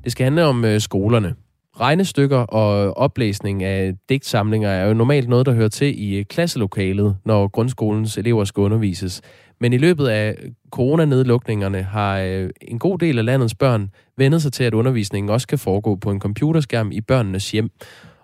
Det 0.05 0.13
skal 0.13 0.25
handle 0.25 0.45
om 0.45 0.65
øh, 0.65 0.81
skolerne. 0.81 1.35
Regnestykker 1.81 2.39
og 2.39 2.87
øh, 2.87 2.93
oplæsning 2.97 3.63
af 3.63 3.95
digtsamlinger 4.09 4.69
er 4.69 4.87
jo 4.87 4.95
normalt 4.95 5.29
noget, 5.29 5.47
der 5.47 5.53
hører 5.53 5.69
til 5.69 6.03
i 6.03 6.17
øh, 6.17 6.25
klasselokalet, 6.25 7.17
når 7.25 7.49
grundskolens 7.49 8.19
elever 8.19 8.45
skal 8.45 8.61
undervises. 8.61 9.23
Men 9.61 9.73
i 9.73 9.79
løbet 9.79 10.07
af 10.07 10.37
øh, 10.43 10.51
coronanedlukningerne 10.71 11.83
har 11.83 12.19
en 12.63 12.79
god 12.79 12.99
del 12.99 13.19
af 13.19 13.25
landets 13.25 13.55
børn 13.55 13.91
vendet 14.17 14.43
sig 14.43 14.53
til, 14.53 14.65
at 14.65 14.75
undervisningen 14.75 15.31
også 15.31 15.47
kan 15.47 15.59
foregå 15.59 15.97
på 15.97 16.11
en 16.11 16.21
computerskærm 16.21 16.93
i 16.93 17.01
børnenes 17.01 17.51
hjem. 17.51 17.71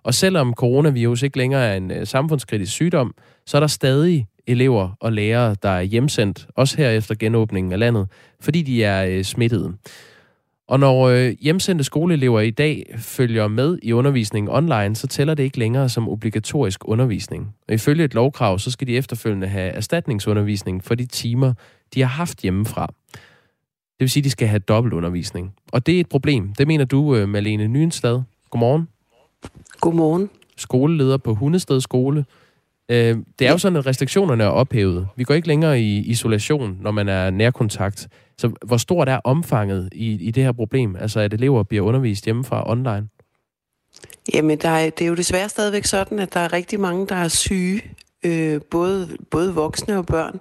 Og 0.03 0.15
selvom 0.15 0.55
coronavirus 0.55 1.23
ikke 1.23 1.39
længere 1.39 1.67
er 1.67 1.77
en 1.77 1.91
øh, 1.91 2.07
samfundskritisk 2.07 2.73
sygdom, 2.73 3.15
så 3.47 3.57
er 3.57 3.61
der 3.61 3.67
stadig 3.67 4.27
elever 4.47 4.97
og 5.01 5.13
lærere, 5.13 5.57
der 5.63 5.69
er 5.69 5.83
hjemsendt, 5.83 6.47
også 6.57 6.77
her 6.77 6.91
efter 6.91 7.15
genåbningen 7.15 7.73
af 7.73 7.79
landet, 7.79 8.09
fordi 8.41 8.63
de 8.63 8.85
er 8.85 9.07
øh, 9.07 9.25
smittede. 9.25 9.73
Og 10.69 10.81
når 10.81 11.09
øh, 11.09 11.33
hjemsendte 11.41 11.85
skoleelever 11.85 12.41
i 12.41 12.51
dag 12.51 12.95
følger 12.97 13.49
med 13.49 13.79
i 13.83 13.93
undervisningen 13.93 14.53
online, 14.53 14.97
så 14.97 15.07
tæller 15.07 15.35
det 15.35 15.43
ikke 15.43 15.59
længere 15.59 15.89
som 15.89 16.09
obligatorisk 16.09 16.89
undervisning. 16.89 17.55
Og 17.69 17.75
ifølge 17.75 18.05
et 18.05 18.15
lovkrav, 18.15 18.59
så 18.59 18.71
skal 18.71 18.87
de 18.87 18.97
efterfølgende 18.97 19.47
have 19.47 19.73
erstatningsundervisning 19.73 20.85
for 20.85 20.95
de 20.95 21.07
timer, 21.07 21.53
de 21.95 22.01
har 22.01 22.09
haft 22.09 22.41
hjemmefra. 22.43 22.87
Det 23.13 24.01
vil 24.01 24.11
sige, 24.11 24.21
at 24.21 24.25
de 24.25 24.31
skal 24.31 24.49
have 24.49 24.59
dobbeltundervisning. 24.59 25.55
Og 25.73 25.87
det 25.87 25.97
er 25.97 26.01
et 26.01 26.09
problem. 26.09 26.55
Det 26.59 26.67
mener 26.67 26.85
du, 26.85 27.17
øh, 27.17 27.29
Malene 27.29 27.69
Nyenstad. 27.69 28.23
Godmorgen. 28.51 28.89
Godmorgen. 29.83 30.31
Skoleleder 30.57 31.17
på 31.17 31.35
Hundested 31.35 31.81
Skole. 31.81 32.25
Øh, 32.89 33.17
det 33.39 33.47
er 33.47 33.53
jo 33.53 33.59
sådan, 33.59 33.77
at 33.77 33.87
restriktionerne 33.87 34.45
er 34.45 34.49
ophævet. 34.49 35.09
Vi 35.17 35.25
går 35.25 35.35
ikke 35.35 35.49
længere 35.49 35.81
i 35.81 35.99
isolation, 35.99 36.79
når 36.81 36.91
man 36.91 37.09
er 37.09 37.31
nærkontakt. 37.31 38.09
Så 38.39 38.51
hvor 38.67 38.77
stort 38.77 39.09
er 39.09 39.21
omfanget 39.25 39.89
i, 39.93 40.13
i 40.13 40.31
det 40.31 40.43
her 40.43 40.53
problem? 40.53 40.97
Altså, 40.97 41.21
at 41.21 41.35
elever 41.35 41.63
bliver 41.63 41.85
undervist 41.85 42.25
hjemmefra 42.25 42.71
online? 42.71 43.09
Jamen, 44.35 44.59
der 44.59 44.69
er, 44.69 44.91
det 44.91 45.05
er 45.05 45.09
jo 45.09 45.15
desværre 45.15 45.49
stadigvæk 45.49 45.85
sådan, 45.85 46.19
at 46.19 46.35
der 46.35 46.41
er 46.41 46.53
rigtig 46.53 46.81
mange, 46.81 47.07
der 47.07 47.17
er 47.17 47.29
syge. 47.29 47.83
Øh, 48.25 48.61
både, 48.71 49.09
både 49.31 49.55
voksne 49.55 49.99
og 49.99 50.07
børn. 50.07 50.41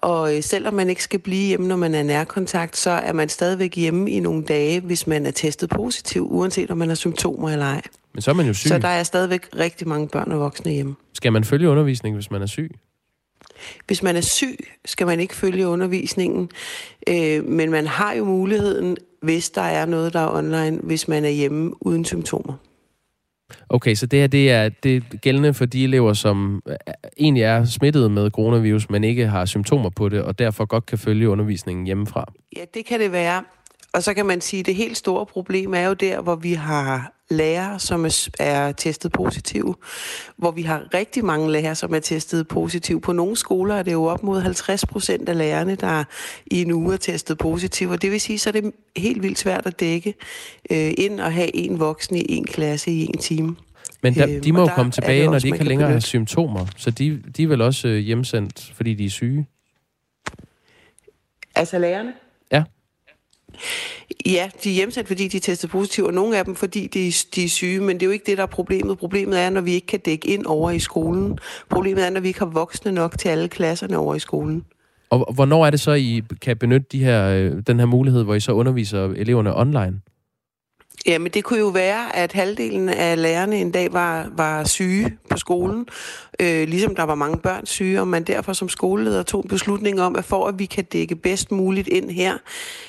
Og 0.00 0.36
øh, 0.36 0.42
selvom 0.42 0.74
man 0.74 0.90
ikke 0.90 1.02
skal 1.02 1.18
blive 1.20 1.46
hjemme, 1.46 1.68
når 1.68 1.76
man 1.76 1.94
er 1.94 2.02
nærkontakt, 2.02 2.76
så 2.76 2.90
er 2.90 3.12
man 3.12 3.28
stadigvæk 3.28 3.76
hjemme 3.76 4.10
i 4.10 4.20
nogle 4.20 4.44
dage, 4.44 4.80
hvis 4.80 5.06
man 5.06 5.26
er 5.26 5.30
testet 5.30 5.70
positiv, 5.70 6.32
uanset 6.32 6.70
om 6.70 6.78
man 6.78 6.88
har 6.88 6.94
symptomer 6.94 7.50
eller 7.50 7.66
ej. 7.66 7.82
Men 8.14 8.22
så 8.22 8.30
er 8.30 8.34
man 8.34 8.46
jo 8.46 8.54
syg. 8.54 8.68
Så 8.68 8.78
der 8.78 8.88
er 8.88 9.02
stadigvæk 9.02 9.48
rigtig 9.58 9.88
mange 9.88 10.08
børn 10.08 10.32
og 10.32 10.40
voksne 10.40 10.72
hjemme. 10.72 10.94
Skal 11.14 11.32
man 11.32 11.44
følge 11.44 11.68
undervisningen, 11.68 12.16
hvis 12.16 12.30
man 12.30 12.42
er 12.42 12.46
syg? 12.46 12.70
Hvis 13.86 14.02
man 14.02 14.16
er 14.16 14.20
syg, 14.20 14.58
skal 14.84 15.06
man 15.06 15.20
ikke 15.20 15.34
følge 15.36 15.66
undervisningen, 15.68 16.50
øh, 17.08 17.44
men 17.44 17.70
man 17.70 17.86
har 17.86 18.12
jo 18.12 18.24
muligheden, 18.24 18.96
hvis 19.22 19.50
der 19.50 19.62
er 19.62 19.86
noget, 19.86 20.12
der 20.12 20.20
er 20.20 20.36
online, 20.36 20.78
hvis 20.82 21.08
man 21.08 21.24
er 21.24 21.28
hjemme 21.28 21.86
uden 21.86 22.04
symptomer. 22.04 22.54
Okay, 23.68 23.94
så 23.94 24.06
det 24.06 24.18
her 24.18 24.26
det 24.26 24.50
er, 24.50 24.68
det 24.68 24.96
er 24.96 25.16
gældende 25.16 25.54
for 25.54 25.64
de 25.64 25.84
elever, 25.84 26.12
som 26.12 26.62
øh, 26.68 26.74
egentlig 27.18 27.42
er 27.42 27.64
smittet 27.64 28.10
med 28.10 28.30
coronavirus, 28.30 28.90
men 28.90 29.04
ikke 29.04 29.26
har 29.26 29.44
symptomer 29.44 29.90
på 29.90 30.08
det, 30.08 30.22
og 30.22 30.38
derfor 30.38 30.64
godt 30.64 30.86
kan 30.86 30.98
følge 30.98 31.28
undervisningen 31.28 31.86
hjemmefra? 31.86 32.32
Ja, 32.56 32.64
det 32.74 32.86
kan 32.86 33.00
det 33.00 33.12
være. 33.12 33.42
Og 33.94 34.02
så 34.02 34.14
kan 34.14 34.26
man 34.26 34.40
sige, 34.40 34.60
at 34.60 34.66
det 34.66 34.74
helt 34.74 34.96
store 34.96 35.26
problem 35.26 35.74
er 35.74 35.86
jo 35.86 35.94
der, 35.94 36.20
hvor 36.20 36.36
vi 36.36 36.52
har 36.52 37.12
lærere, 37.30 37.78
som 37.78 38.06
er 38.38 38.72
testet 38.72 39.12
positive, 39.12 39.74
hvor 40.36 40.50
vi 40.50 40.62
har 40.62 40.94
rigtig 40.94 41.24
mange 41.24 41.52
lærere, 41.52 41.74
som 41.74 41.94
er 41.94 41.98
testet 41.98 42.48
positive. 42.48 43.00
På 43.00 43.12
nogle 43.12 43.36
skoler 43.36 43.74
er 43.74 43.82
det 43.82 43.92
jo 43.92 44.04
op 44.04 44.22
mod 44.22 44.40
50 44.40 44.86
procent 44.86 45.28
af 45.28 45.38
lærerne, 45.38 45.74
der 45.74 46.04
i 46.46 46.62
en 46.62 46.72
uge 46.72 46.94
er 46.94 46.98
testet 46.98 47.38
positive, 47.38 47.90
og 47.90 48.02
det 48.02 48.10
vil 48.10 48.20
sige, 48.20 48.38
så 48.38 48.50
er 48.50 48.52
det 48.52 48.72
helt 48.96 49.22
vildt 49.22 49.38
svært 49.38 49.66
at 49.66 49.80
dække 49.80 50.14
øh, 50.70 50.92
ind 50.98 51.20
og 51.20 51.32
have 51.32 51.56
en 51.56 51.80
voksen 51.80 52.16
i 52.16 52.24
en 52.28 52.44
klasse 52.44 52.90
i 52.90 53.00
en 53.02 53.18
time. 53.18 53.56
Men 54.02 54.14
der, 54.14 54.28
øhm, 54.28 54.42
de 54.42 54.52
må 54.52 54.60
jo 54.60 54.66
komme 54.66 54.92
tilbage, 54.92 55.26
når 55.26 55.38
de 55.38 55.46
ikke 55.46 55.64
længere 55.64 55.92
har 55.92 56.00
symptomer, 56.00 56.66
så 56.76 56.90
de, 56.90 57.22
de 57.36 57.42
er 57.42 57.46
vel 57.46 57.60
også 57.60 57.88
øh, 57.88 57.98
hjemsendt, 57.98 58.72
fordi 58.74 58.94
de 58.94 59.04
er 59.04 59.10
syge? 59.10 59.46
Altså 61.54 61.78
lærerne? 61.78 62.12
Ja. 62.52 62.64
Ja, 64.26 64.50
de 64.64 64.70
er 64.70 64.74
hjemsendt, 64.74 65.08
fordi 65.08 65.28
de 65.28 65.38
tester 65.38 65.68
positivt, 65.68 66.06
og 66.06 66.14
nogle 66.14 66.38
af 66.38 66.44
dem, 66.44 66.54
fordi 66.54 66.86
de, 66.86 67.12
de 67.34 67.44
er 67.44 67.48
syge, 67.48 67.80
men 67.80 67.96
det 67.96 68.02
er 68.02 68.06
jo 68.06 68.12
ikke 68.12 68.26
det, 68.26 68.36
der 68.36 68.42
er 68.42 68.46
problemet. 68.46 68.98
Problemet 68.98 69.40
er, 69.40 69.50
når 69.50 69.60
vi 69.60 69.72
ikke 69.72 69.86
kan 69.86 70.00
dække 70.00 70.28
ind 70.28 70.46
over 70.46 70.70
i 70.70 70.78
skolen. 70.78 71.38
Problemet 71.70 72.06
er, 72.06 72.10
når 72.10 72.20
vi 72.20 72.28
ikke 72.28 72.40
har 72.40 72.46
voksne 72.46 72.92
nok 72.92 73.18
til 73.18 73.28
alle 73.28 73.48
klasserne 73.48 73.98
over 73.98 74.14
i 74.14 74.18
skolen. 74.18 74.64
Og 75.10 75.34
hvornår 75.34 75.66
er 75.66 75.70
det 75.70 75.80
så, 75.80 75.92
I 75.92 76.22
kan 76.42 76.56
benytte 76.56 76.86
de 76.92 77.04
her, 77.04 77.28
øh, 77.28 77.62
den 77.66 77.78
her 77.78 77.86
mulighed, 77.86 78.22
hvor 78.22 78.34
I 78.34 78.40
så 78.40 78.52
underviser 78.52 79.04
eleverne 79.04 79.56
online? 79.56 80.00
Jamen, 81.06 81.32
det 81.32 81.44
kunne 81.44 81.58
jo 81.58 81.68
være, 81.68 82.16
at 82.16 82.32
halvdelen 82.32 82.88
af 82.88 83.22
lærerne 83.22 83.56
en 83.56 83.70
dag 83.70 83.92
var, 83.92 84.28
var 84.36 84.64
syge 84.64 85.18
på 85.30 85.36
skolen, 85.38 85.86
øh, 86.40 86.68
ligesom 86.68 86.94
der 86.94 87.02
var 87.02 87.14
mange 87.14 87.38
børn 87.38 87.66
syge, 87.66 88.00
og 88.00 88.08
man 88.08 88.24
derfor 88.24 88.52
som 88.52 88.68
skoleleder 88.68 89.22
tog 89.22 89.42
en 89.42 89.48
beslutning 89.48 90.00
om, 90.00 90.16
at 90.16 90.24
for 90.24 90.46
at 90.46 90.58
vi 90.58 90.64
kan 90.64 90.84
dække 90.84 91.16
bedst 91.16 91.52
muligt 91.52 91.88
ind 91.88 92.10
her, 92.10 92.38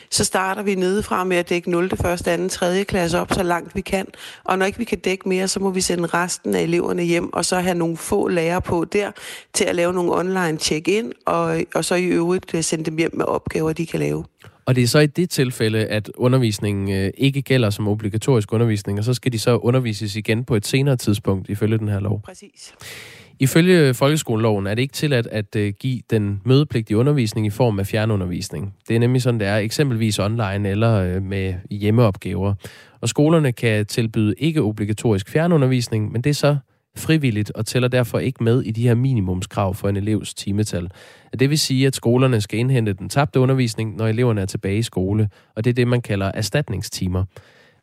så 0.10 0.26
starter 0.26 0.64
vi 0.64 0.76
nedefra 0.76 1.24
med 1.24 1.38
at 1.38 1.50
dække 1.50 1.72
0., 1.72 1.86
1., 1.86 1.92
2., 2.26 2.48
3. 2.48 2.84
klasse 2.84 3.20
op, 3.20 3.34
så 3.34 3.44
langt 3.44 3.76
vi 3.76 3.82
kan. 3.82 4.08
Og 4.44 4.58
når 4.58 4.66
ikke 4.66 4.78
vi 4.78 4.86
kan 4.86 5.00
dække 5.00 5.30
mere, 5.30 5.48
så 5.48 5.60
må 5.60 5.70
vi 5.70 5.82
sende 5.82 6.08
resten 6.08 6.56
af 6.56 6.62
eleverne 6.62 7.04
hjem, 7.04 7.34
og 7.34 7.46
så 7.46 7.60
have 7.60 7.76
nogle 7.76 7.98
få 7.98 8.28
lærere 8.28 8.62
på 8.62 8.86
der, 8.86 9.12
til 9.54 9.66
at 9.66 9.76
lave 9.76 9.94
nogle 9.94 10.14
online 10.14 10.58
check-in, 10.58 11.14
og, 11.26 11.62
og 11.76 11.86
så 11.86 11.96
i 11.96 12.06
øvrigt 12.06 12.54
øh, 12.54 12.64
sende 12.64 12.84
dem 12.84 12.98
hjem 12.98 13.16
med 13.16 13.26
opgaver, 13.26 13.74
de 13.74 13.86
kan 13.86 14.00
lave. 14.00 14.31
Og 14.66 14.76
det 14.76 14.84
er 14.84 14.88
så 14.88 15.00
i 15.00 15.08
det 15.08 15.30
tilfælde, 15.30 15.86
at 15.86 16.12
undervisningen 16.18 16.92
øh, 16.92 17.12
ikke 17.18 17.42
gælder 17.42 17.70
som 17.70 17.88
obligatorisk 17.88 18.54
undervisning, 18.54 19.00
og 19.00 19.06
så 19.06 19.14
skal 19.14 19.32
de 19.32 19.40
så 19.40 19.58
undervises 19.58 20.16
igen 20.16 20.44
på 20.44 20.56
et 20.56 20.68
senere 20.68 20.96
tidspunkt, 20.96 21.50
ifølge 21.50 21.78
den 21.78 21.88
her 21.88 22.00
lov. 22.00 22.22
Præcis. 22.22 22.74
Ifølge 23.40 23.94
folkeskoleloven 23.94 24.68
er 24.68 24.76
det 24.76 24.82
ikke 24.82 24.94
tilladt 24.94 25.28
at 25.28 25.56
øh, 25.56 25.74
give 25.80 26.02
den 26.10 26.42
mødepligtige 26.46 26.98
undervisning 26.98 27.48
i 27.48 27.50
form 27.50 27.80
af 27.80 27.88
fjernundervisning. 27.88 28.74
Det 28.88 28.96
er 28.96 29.00
nemlig 29.00 29.22
sådan, 29.22 29.40
det 29.40 29.48
er 29.48 29.58
eksempelvis 29.58 30.20
online 30.20 30.70
eller 30.70 30.94
øh, 30.94 31.22
med 31.24 31.54
hjemmeopgaver. 31.70 32.54
Og 33.02 33.10
skolerne 33.10 33.52
kan 33.52 33.86
tilbyde 33.86 34.34
ikke 34.38 34.62
obligatorisk 34.62 35.30
fjernundervisning, 35.30 36.12
men 36.12 36.22
det 36.22 36.30
er 36.30 36.34
så 36.34 36.58
frivilligt 36.98 37.52
og 37.52 37.66
tæller 37.66 37.88
derfor 37.88 38.20
ikke 38.20 38.44
med 38.44 38.62
i 38.62 38.72
de 38.72 38.88
her 38.88 38.96
minimumskrav 38.96 39.76
for 39.76 39.90
en 39.90 39.98
elevs 39.98 40.34
timetal. 40.34 40.90
Det 41.40 41.50
vil 41.50 41.60
sige, 41.60 41.88
at 41.88 41.96
skolerne 41.96 42.42
skal 42.42 42.60
indhente 42.60 42.94
den 42.94 43.10
tabte 43.10 43.40
undervisning, 43.40 43.96
når 43.96 44.08
eleverne 44.08 44.42
er 44.42 44.46
tilbage 44.46 44.78
i 44.78 44.82
skole, 44.82 45.30
og 45.56 45.64
det 45.64 45.70
er 45.70 45.74
det, 45.74 45.88
man 45.88 46.02
kalder 46.02 46.32
erstatningstimer. 46.34 47.26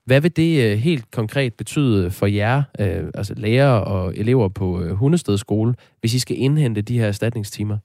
Hvad 0.04 0.20
vil 0.20 0.36
det 0.36 0.64
øh, 0.64 0.78
helt 0.78 1.10
konkret 1.10 1.54
betyde 1.54 2.10
for 2.10 2.26
jer, 2.26 2.62
øh, 2.80 3.04
altså 3.14 3.34
lærere 3.36 3.84
og 3.84 4.16
elever 4.16 4.48
på 4.48 4.80
øh, 4.80 4.90
Hundested 4.90 5.38
skole, 5.38 5.74
hvis 6.00 6.14
I 6.14 6.18
skal 6.18 6.38
indhente 6.38 6.82
de 6.82 6.98
her 6.98 7.06
erstatningstimer? 7.06 7.78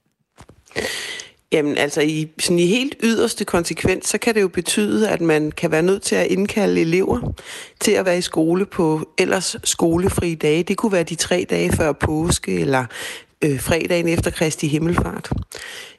Jamen 1.54 1.76
altså 1.76 2.00
i, 2.00 2.28
sådan 2.38 2.58
i 2.58 2.66
helt 2.66 2.96
yderste 3.02 3.44
konsekvens, 3.44 4.08
så 4.08 4.18
kan 4.18 4.34
det 4.34 4.42
jo 4.42 4.48
betyde, 4.48 5.08
at 5.08 5.20
man 5.20 5.52
kan 5.52 5.70
være 5.70 5.82
nødt 5.82 6.02
til 6.02 6.14
at 6.14 6.26
indkalde 6.26 6.80
elever 6.80 7.32
til 7.80 7.92
at 7.92 8.06
være 8.06 8.18
i 8.18 8.20
skole 8.20 8.66
på 8.66 9.08
ellers 9.18 9.56
skolefri 9.64 10.34
dage. 10.34 10.62
Det 10.62 10.76
kunne 10.76 10.92
være 10.92 11.02
de 11.02 11.14
tre 11.14 11.46
dage 11.50 11.72
før 11.72 11.92
påske, 11.92 12.60
eller 12.60 12.84
øh, 13.44 13.60
fredagen 13.60 14.08
efter 14.08 14.30
Kristi 14.30 14.68
Himmelfart. 14.68 15.30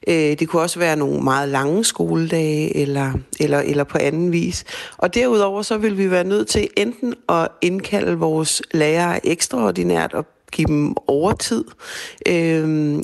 Øh, 0.08 0.16
det 0.16 0.50
kunne 0.50 0.62
også 0.62 0.80
være 0.80 0.96
nogle 0.96 1.22
meget 1.22 1.50
lange 1.50 1.84
skoledage, 1.84 2.78
eller, 2.78 3.14
eller, 3.40 3.60
eller 3.60 3.84
på 3.84 3.98
anden 3.98 4.32
vis. 4.32 4.64
Og 4.98 5.16
derudover 5.16 5.62
så 5.62 5.78
vil 5.78 5.98
vi 5.98 6.12
være 6.12 6.24
nødt 6.24 6.48
til 6.48 6.68
enten 6.78 7.14
at 7.30 7.48
indkalde 7.62 8.18
vores 8.18 8.62
lærere 8.74 9.28
ekstraordinært 9.28 10.14
og 10.14 10.26
give 10.52 10.68
dem 10.68 10.96
overtid, 11.08 11.64
øh, 12.28 13.00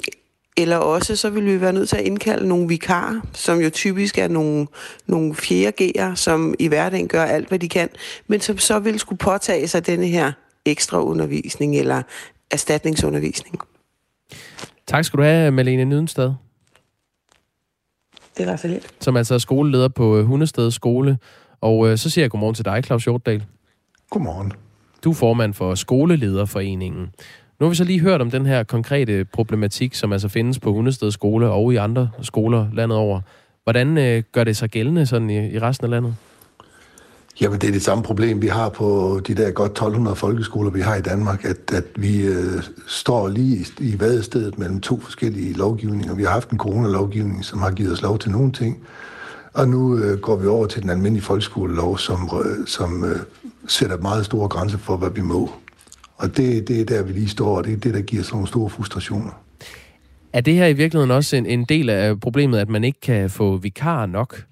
eller 0.58 0.78
også 0.78 1.16
så 1.16 1.30
vil 1.30 1.46
vi 1.46 1.62
være 1.62 1.74
nødt 1.74 1.90
til 1.90 1.98
at 1.98 2.04
indkalde 2.04 2.48
nogle 2.48 2.68
vikarer, 2.68 3.22
som 3.34 3.60
jo 3.60 3.70
typisk 3.70 4.18
er 4.18 4.28
nogle, 4.28 4.68
nogle 5.08 5.36
fjerde 5.36 5.92
G'er, 5.92 6.16
som 6.16 6.54
i 6.60 6.68
hverdagen 6.68 7.08
gør 7.08 7.24
alt, 7.24 7.48
hvad 7.48 7.60
de 7.60 7.70
kan, 7.70 7.90
men 8.28 8.42
som 8.42 8.58
så 8.58 8.80
vil 8.80 9.00
skulle 9.00 9.20
påtage 9.20 9.68
sig 9.68 9.88
denne 9.88 10.08
her 10.08 10.32
ekstra 10.66 11.04
undervisning 11.04 11.76
eller 11.76 12.02
erstatningsundervisning. 12.52 13.60
Tak 14.88 15.06
skal 15.06 15.18
du 15.18 15.24
have, 15.24 15.52
Malene 15.52 15.86
Nydenstad. 15.86 16.34
Det 18.38 18.48
var 18.48 18.56
så 18.56 18.68
lidt. 18.68 18.94
Som 19.00 19.18
altså 19.18 19.34
er 19.34 19.38
skoleleder 19.38 19.88
på 19.88 20.18
øh, 20.18 20.26
Hundested 20.26 20.72
Skole. 20.72 21.18
Og 21.62 21.90
øh, 21.90 21.98
så 21.98 22.10
siger 22.10 22.24
jeg 22.24 22.32
godmorgen 22.32 22.56
til 22.56 22.66
dig, 22.66 22.84
Claus 22.86 23.04
Hjortdal. 23.04 23.44
Godmorgen. 24.10 24.54
Du 25.04 25.10
er 25.10 25.14
formand 25.14 25.54
for 25.54 25.76
Skolelederforeningen. 25.76 27.10
Nu 27.62 27.66
har 27.66 27.70
vi 27.70 27.76
så 27.76 27.84
lige 27.84 28.00
hørt 28.00 28.22
om 28.22 28.32
den 28.32 28.46
her 28.46 28.64
konkrete 28.64 29.26
problematik, 29.26 29.96
som 29.96 30.14
altså 30.14 30.28
findes 30.28 30.60
på 30.60 30.74
Hundested 30.74 31.12
Skole 31.12 31.50
og 31.50 31.74
i 31.74 31.76
andre 31.76 32.10
skoler 32.22 32.68
landet 32.74 32.98
over. 32.98 33.22
Hvordan 33.64 33.98
øh, 33.98 34.24
gør 34.32 34.44
det 34.44 34.58
sig 34.58 34.70
gældende 34.70 35.06
sådan 35.06 35.30
i, 35.30 35.50
i 35.50 35.60
resten 35.60 35.86
af 35.86 35.92
landet? 35.92 36.16
Jamen, 37.42 37.60
det 37.60 37.68
er 37.68 37.72
det 37.72 37.82
samme 37.82 38.04
problem, 38.04 38.42
vi 38.42 38.48
har 38.48 38.70
på 38.70 39.20
de 39.28 39.36
der 39.36 39.52
godt 39.52 39.72
1200 39.72 40.16
folkeskoler, 40.16 40.72
vi 40.72 40.82
har 40.82 40.96
i 40.96 41.02
Danmark, 41.02 41.46
at, 41.46 41.74
at 41.74 41.86
vi 41.96 42.26
øh, 42.26 42.64
står 42.88 43.28
lige 43.28 43.58
i, 43.58 43.66
i 43.80 44.00
vadestedet 44.00 44.60
mellem 44.60 44.82
to 44.82 45.00
forskellige 45.00 45.54
lovgivninger. 45.54 46.16
Vi 46.16 46.24
har 46.24 46.32
haft 46.32 46.50
en 46.50 46.58
coronalovgivning, 46.58 47.46
som 47.46 47.60
har 47.60 47.72
givet 47.72 47.94
os 47.94 48.02
lov 48.02 48.20
til 48.20 48.32
nogle 48.32 48.52
ting, 48.52 48.78
og 49.54 49.68
nu 49.68 49.98
øh, 49.98 50.20
går 50.20 50.36
vi 50.36 50.48
over 50.48 50.66
til 50.68 50.82
den 50.82 50.90
almindelige 50.90 51.24
folkeskolelov, 51.24 51.98
som, 51.98 52.30
øh, 52.46 52.68
som 52.68 53.04
øh, 53.04 53.20
sætter 53.68 53.98
meget 53.98 54.26
store 54.26 54.48
grænser 54.48 54.78
for, 54.78 54.98
hvad 54.98 55.10
vi 55.10 55.22
må. 55.22 55.50
Og 56.22 56.38
det, 56.38 56.68
det 56.68 56.82
er 56.82 56.86
der, 56.86 57.04
vi 57.04 57.14
lige 57.14 57.30
står, 57.30 57.58
og 57.58 57.64
det 57.64 57.74
er 57.74 57.78
det, 57.78 57.94
der 57.94 58.02
giver 58.02 58.24
sådan 58.24 58.36
nogle 58.36 58.48
store 58.48 58.70
frustrationer. 58.70 59.44
Er 60.34 60.42
det 60.42 60.54
her 60.54 60.68
i 60.68 60.74
virkeligheden 60.74 61.12
også 61.12 61.36
en, 61.36 61.46
en 61.46 61.66
del 61.66 61.90
af 61.90 62.20
problemet, 62.20 62.60
at 62.60 62.70
man 62.70 62.84
ikke 62.84 63.00
kan 63.00 63.30
få 63.30 63.58
vikar 63.58 64.06
nok? 64.06 64.44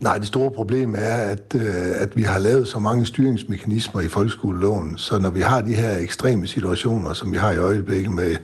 Nej, 0.00 0.18
det 0.18 0.26
store 0.26 0.50
problem 0.50 0.94
er, 0.94 1.14
at, 1.14 1.54
øh, 1.54 2.02
at 2.02 2.16
vi 2.16 2.22
har 2.22 2.38
lavet 2.38 2.68
så 2.68 2.78
mange 2.78 3.06
styringsmekanismer 3.06 4.00
i 4.00 4.08
folkeskoleloven, 4.08 4.98
så 4.98 5.18
når 5.18 5.30
vi 5.30 5.40
har 5.40 5.60
de 5.60 5.74
her 5.74 5.98
ekstreme 5.98 6.46
situationer, 6.46 7.12
som 7.12 7.32
vi 7.32 7.36
har 7.36 7.52
i 7.52 7.56
øjeblikket 7.56 8.12
med, 8.12 8.36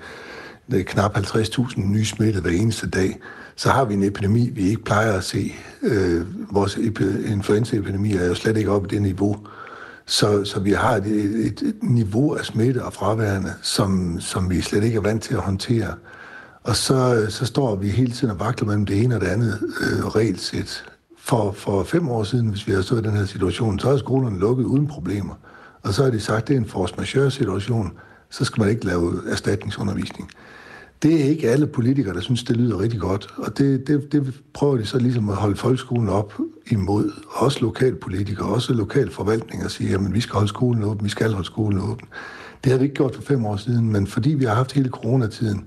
med 0.66 0.84
knap 0.84 1.16
50.000 1.16 1.80
nye 1.80 2.04
smittede 2.04 2.42
hver 2.42 2.60
eneste 2.60 2.90
dag, 2.90 3.16
så 3.56 3.70
har 3.70 3.84
vi 3.84 3.94
en 3.94 4.02
epidemi, 4.02 4.50
vi 4.50 4.68
ikke 4.68 4.84
plejer 4.84 5.12
at 5.12 5.24
se. 5.24 5.54
Øh, 5.82 6.54
vores 6.54 6.76
influenzaepidemi 7.26 8.12
er 8.12 8.26
jo 8.26 8.34
slet 8.34 8.56
ikke 8.56 8.70
oppe 8.70 8.88
i 8.88 8.94
det 8.94 9.02
niveau. 9.02 9.36
Så, 10.06 10.44
så 10.44 10.60
vi 10.60 10.72
har 10.72 10.96
et, 10.96 11.06
et, 11.06 11.62
et 11.62 11.76
niveau 11.82 12.34
af 12.34 12.44
smitte 12.44 12.84
og 12.84 12.92
fraværende, 12.92 13.54
som, 13.62 14.20
som 14.20 14.50
vi 14.50 14.60
slet 14.60 14.84
ikke 14.84 14.96
er 14.96 15.00
vant 15.00 15.22
til 15.22 15.34
at 15.34 15.40
håndtere. 15.40 15.94
Og 16.62 16.76
så, 16.76 17.26
så 17.28 17.46
står 17.46 17.76
vi 17.76 17.88
hele 17.88 18.12
tiden 18.12 18.30
og 18.30 18.40
vakler 18.40 18.66
mellem 18.66 18.86
det 18.86 19.02
ene 19.02 19.14
og 19.14 19.20
det 19.20 19.26
andet 19.26 19.58
øh, 19.80 20.06
regelsæt. 20.06 20.84
For, 21.18 21.52
for 21.52 21.84
fem 21.84 22.08
år 22.08 22.24
siden, 22.24 22.48
hvis 22.48 22.66
vi 22.66 22.72
havde 22.72 22.84
stået 22.84 23.00
i 23.06 23.08
den 23.08 23.16
her 23.16 23.24
situation, 23.24 23.78
så 23.78 23.90
er 23.90 23.96
skolerne 23.96 24.38
lukket 24.38 24.64
uden 24.64 24.86
problemer. 24.86 25.34
Og 25.82 25.94
så 25.94 26.04
har 26.04 26.10
de 26.10 26.20
sagt, 26.20 26.42
at 26.42 26.48
det 26.48 26.54
er 26.54 26.60
en 26.60 26.68
force 26.68 26.94
majeure 26.98 27.30
situation, 27.30 27.92
så 28.30 28.44
skal 28.44 28.60
man 28.60 28.70
ikke 28.70 28.84
lave 28.84 29.30
erstatningsundervisning. 29.30 30.30
Det 31.04 31.20
er 31.20 31.24
ikke 31.24 31.50
alle 31.50 31.66
politikere, 31.66 32.14
der 32.14 32.20
synes, 32.20 32.44
det 32.44 32.56
lyder 32.56 32.80
rigtig 32.80 33.00
godt. 33.00 33.28
Og 33.36 33.58
det, 33.58 33.86
det, 33.86 34.12
det 34.12 34.34
prøver 34.54 34.76
de 34.76 34.86
så 34.86 34.98
ligesom 34.98 35.28
at 35.28 35.36
holde 35.36 35.56
folkeskolen 35.56 36.08
op 36.08 36.34
imod. 36.70 37.10
Også 37.30 37.60
lokalpolitikere, 37.60 38.48
også 38.48 38.72
lokalforvaltninger 38.72 39.68
siger, 39.68 39.98
at 39.98 40.14
vi 40.14 40.20
skal 40.20 40.34
holde 40.34 40.48
skolen 40.48 40.82
åben, 40.82 41.04
vi 41.04 41.10
skal 41.10 41.32
holde 41.32 41.46
skolen 41.46 41.80
åben. 41.80 42.08
Det 42.64 42.72
har 42.72 42.78
vi 42.78 42.84
ikke 42.84 42.94
gjort 42.94 43.14
for 43.14 43.22
fem 43.22 43.46
år 43.46 43.56
siden, 43.56 43.92
men 43.92 44.06
fordi 44.06 44.30
vi 44.30 44.44
har 44.44 44.54
haft 44.54 44.72
hele 44.72 44.88
coronatiden, 44.88 45.64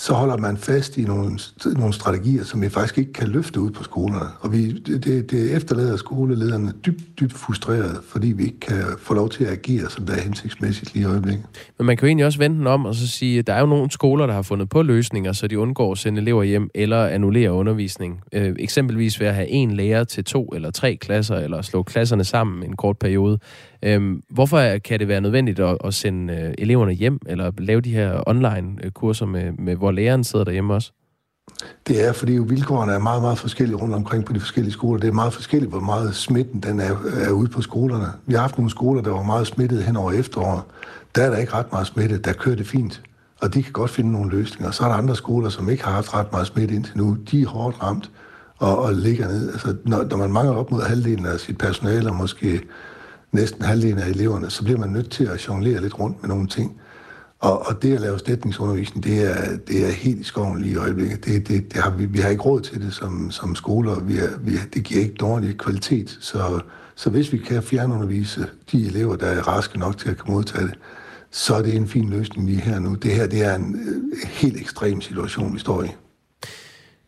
så 0.00 0.14
holder 0.14 0.36
man 0.36 0.56
fast 0.56 0.98
i 0.98 1.04
nogle, 1.04 1.38
nogle 1.64 1.92
strategier, 1.92 2.44
som 2.44 2.62
vi 2.62 2.68
faktisk 2.68 2.98
ikke 2.98 3.12
kan 3.12 3.28
løfte 3.28 3.60
ud 3.60 3.70
på 3.70 3.82
skolerne. 3.84 4.26
Og 4.40 4.52
vi, 4.52 4.72
det, 4.72 5.30
det 5.30 5.56
efterlader 5.56 5.96
skolelederne 5.96 6.72
dybt, 6.86 7.20
dybt 7.20 7.32
frustreret, 7.32 8.00
fordi 8.08 8.28
vi 8.28 8.44
ikke 8.44 8.60
kan 8.60 8.82
få 8.98 9.14
lov 9.14 9.28
til 9.28 9.44
at 9.44 9.52
agere, 9.52 9.90
som 9.90 10.06
der 10.06 10.14
er 10.14 10.20
hensigtsmæssigt 10.20 10.94
lige 10.94 11.02
i 11.02 11.06
øjeblikket. 11.06 11.44
Men 11.78 11.86
man 11.86 11.96
kan 11.96 12.06
jo 12.06 12.08
egentlig 12.08 12.26
også 12.26 12.38
vente 12.38 12.58
den 12.58 12.66
om 12.66 12.86
og 12.86 12.94
så 12.94 13.08
sige, 13.08 13.38
at 13.38 13.46
der 13.46 13.52
er 13.52 13.60
jo 13.60 13.66
nogle 13.66 13.90
skoler, 13.90 14.26
der 14.26 14.34
har 14.34 14.42
fundet 14.42 14.68
på 14.68 14.82
løsninger, 14.82 15.32
så 15.32 15.46
de 15.46 15.58
undgår 15.58 15.92
at 15.92 15.98
sende 15.98 16.20
elever 16.20 16.42
hjem 16.42 16.70
eller 16.74 17.06
annullere 17.06 17.52
undervisning. 17.52 18.20
Øh, 18.32 18.54
eksempelvis 18.58 19.20
ved 19.20 19.26
at 19.26 19.34
have 19.34 19.48
en 19.48 19.70
lærer 19.70 20.04
til 20.04 20.24
to 20.24 20.48
eller 20.48 20.70
tre 20.70 20.96
klasser, 20.96 21.36
eller 21.36 21.62
slå 21.62 21.82
klasserne 21.82 22.24
sammen 22.24 22.62
en 22.62 22.76
kort 22.76 22.98
periode. 22.98 23.38
Øhm, 23.82 24.22
hvorfor 24.30 24.78
kan 24.78 25.00
det 25.00 25.08
være 25.08 25.20
nødvendigt 25.20 25.60
at, 25.60 25.78
at 25.84 25.94
sende 25.94 26.34
øh, 26.34 26.54
eleverne 26.58 26.92
hjem, 26.92 27.18
eller 27.26 27.52
lave 27.58 27.80
de 27.80 27.92
her 27.92 28.22
online-kurser, 28.26 29.26
øh, 29.26 29.32
med, 29.32 29.52
med, 29.52 29.76
hvor 29.76 29.90
læreren 29.90 30.24
sidder 30.24 30.44
derhjemme 30.44 30.74
også? 30.74 30.92
Det 31.88 32.08
er, 32.08 32.12
fordi 32.12 32.34
jo 32.34 32.42
vilkårene 32.42 32.92
er 32.92 32.98
meget, 32.98 33.22
meget 33.22 33.38
forskellige 33.38 33.76
rundt 33.76 33.94
omkring 33.94 34.24
på 34.24 34.32
de 34.32 34.40
forskellige 34.40 34.72
skoler. 34.72 35.00
Det 35.00 35.08
er 35.08 35.12
meget 35.12 35.32
forskelligt, 35.32 35.70
hvor 35.70 35.80
meget 35.80 36.14
smitten 36.14 36.60
den 36.60 36.80
er, 36.80 36.96
er 37.14 37.30
ude 37.30 37.48
på 37.48 37.62
skolerne. 37.62 38.06
Vi 38.26 38.34
har 38.34 38.40
haft 38.40 38.58
nogle 38.58 38.70
skoler, 38.70 39.02
der 39.02 39.10
var 39.10 39.22
meget 39.22 39.46
smittet 39.46 39.82
hen 39.82 39.96
over 39.96 40.12
efteråret. 40.12 40.62
Der 41.14 41.22
er 41.22 41.30
der 41.30 41.36
ikke 41.36 41.52
ret 41.52 41.72
meget 41.72 41.86
smitte. 41.86 42.18
Der 42.18 42.32
kører 42.32 42.56
det 42.56 42.66
fint. 42.66 43.02
Og 43.40 43.54
de 43.54 43.62
kan 43.62 43.72
godt 43.72 43.90
finde 43.90 44.12
nogle 44.12 44.30
løsninger. 44.30 44.70
Så 44.70 44.84
er 44.84 44.88
der 44.88 44.94
andre 44.94 45.16
skoler, 45.16 45.48
som 45.48 45.70
ikke 45.70 45.84
har 45.84 45.92
haft 45.92 46.14
ret 46.14 46.32
meget 46.32 46.46
smitte 46.46 46.74
indtil 46.74 46.98
nu. 46.98 47.16
De 47.30 47.42
er 47.42 47.46
hårdt 47.46 47.82
ramt 47.82 48.10
og, 48.58 48.78
og 48.78 48.94
ligger 48.94 49.28
ned. 49.28 49.52
Altså, 49.52 49.76
når, 49.84 50.04
når 50.10 50.16
man 50.16 50.32
mangler 50.32 50.56
op 50.56 50.70
mod 50.70 50.82
halvdelen 50.82 51.26
af 51.26 51.40
sit 51.40 51.58
personale, 51.58 52.10
og 52.10 52.16
måske 52.16 52.60
næsten 53.32 53.62
halvdelen 53.62 53.98
af 53.98 54.08
eleverne, 54.08 54.50
så 54.50 54.64
bliver 54.64 54.78
man 54.78 54.88
nødt 54.88 55.10
til 55.10 55.24
at 55.24 55.48
jonglere 55.48 55.82
lidt 55.82 55.98
rundt 55.98 56.22
med 56.22 56.28
nogle 56.28 56.48
ting. 56.48 56.80
Og, 57.38 57.66
og 57.66 57.82
det 57.82 57.94
at 57.94 58.00
lave 58.00 58.18
slætningsundervisning, 58.18 59.04
det 59.04 59.30
er, 59.30 59.56
det 59.68 59.86
er 59.86 59.90
helt 59.90 60.20
i 60.20 60.24
skoven 60.24 60.60
lige 60.60 60.72
i 60.72 60.76
øjeblikket. 60.76 61.24
Det, 61.24 61.48
det, 61.48 61.72
det 61.72 61.82
har 61.82 61.90
vi, 61.90 62.06
vi 62.06 62.18
har 62.18 62.28
ikke 62.28 62.42
råd 62.42 62.60
til 62.60 62.82
det 62.82 62.94
som, 62.94 63.30
som 63.30 63.54
skoler. 63.54 64.00
Vi 64.00 64.18
er, 64.18 64.38
vi, 64.40 64.52
det 64.74 64.84
giver 64.84 65.00
ikke 65.00 65.14
dårlig 65.14 65.58
kvalitet. 65.58 66.18
Så, 66.20 66.60
så 66.94 67.10
hvis 67.10 67.32
vi 67.32 67.38
kan 67.38 67.62
fjernundervise 67.62 68.46
de 68.72 68.86
elever, 68.86 69.16
der 69.16 69.26
er 69.26 69.48
raske 69.48 69.78
nok 69.78 69.98
til 69.98 70.10
at 70.10 70.18
kunne 70.18 70.34
modtage 70.34 70.66
det, 70.66 70.78
så 71.30 71.54
er 71.54 71.62
det 71.62 71.76
en 71.76 71.88
fin 71.88 72.10
løsning 72.10 72.46
lige 72.46 72.60
her 72.60 72.78
nu. 72.78 72.94
Det 72.94 73.14
her 73.14 73.26
det 73.26 73.44
er 73.44 73.54
en 73.54 73.74
øh, 73.74 74.28
helt 74.28 74.60
ekstrem 74.60 75.00
situation, 75.00 75.54
vi 75.54 75.58
står 75.58 75.82
i. 75.82 75.88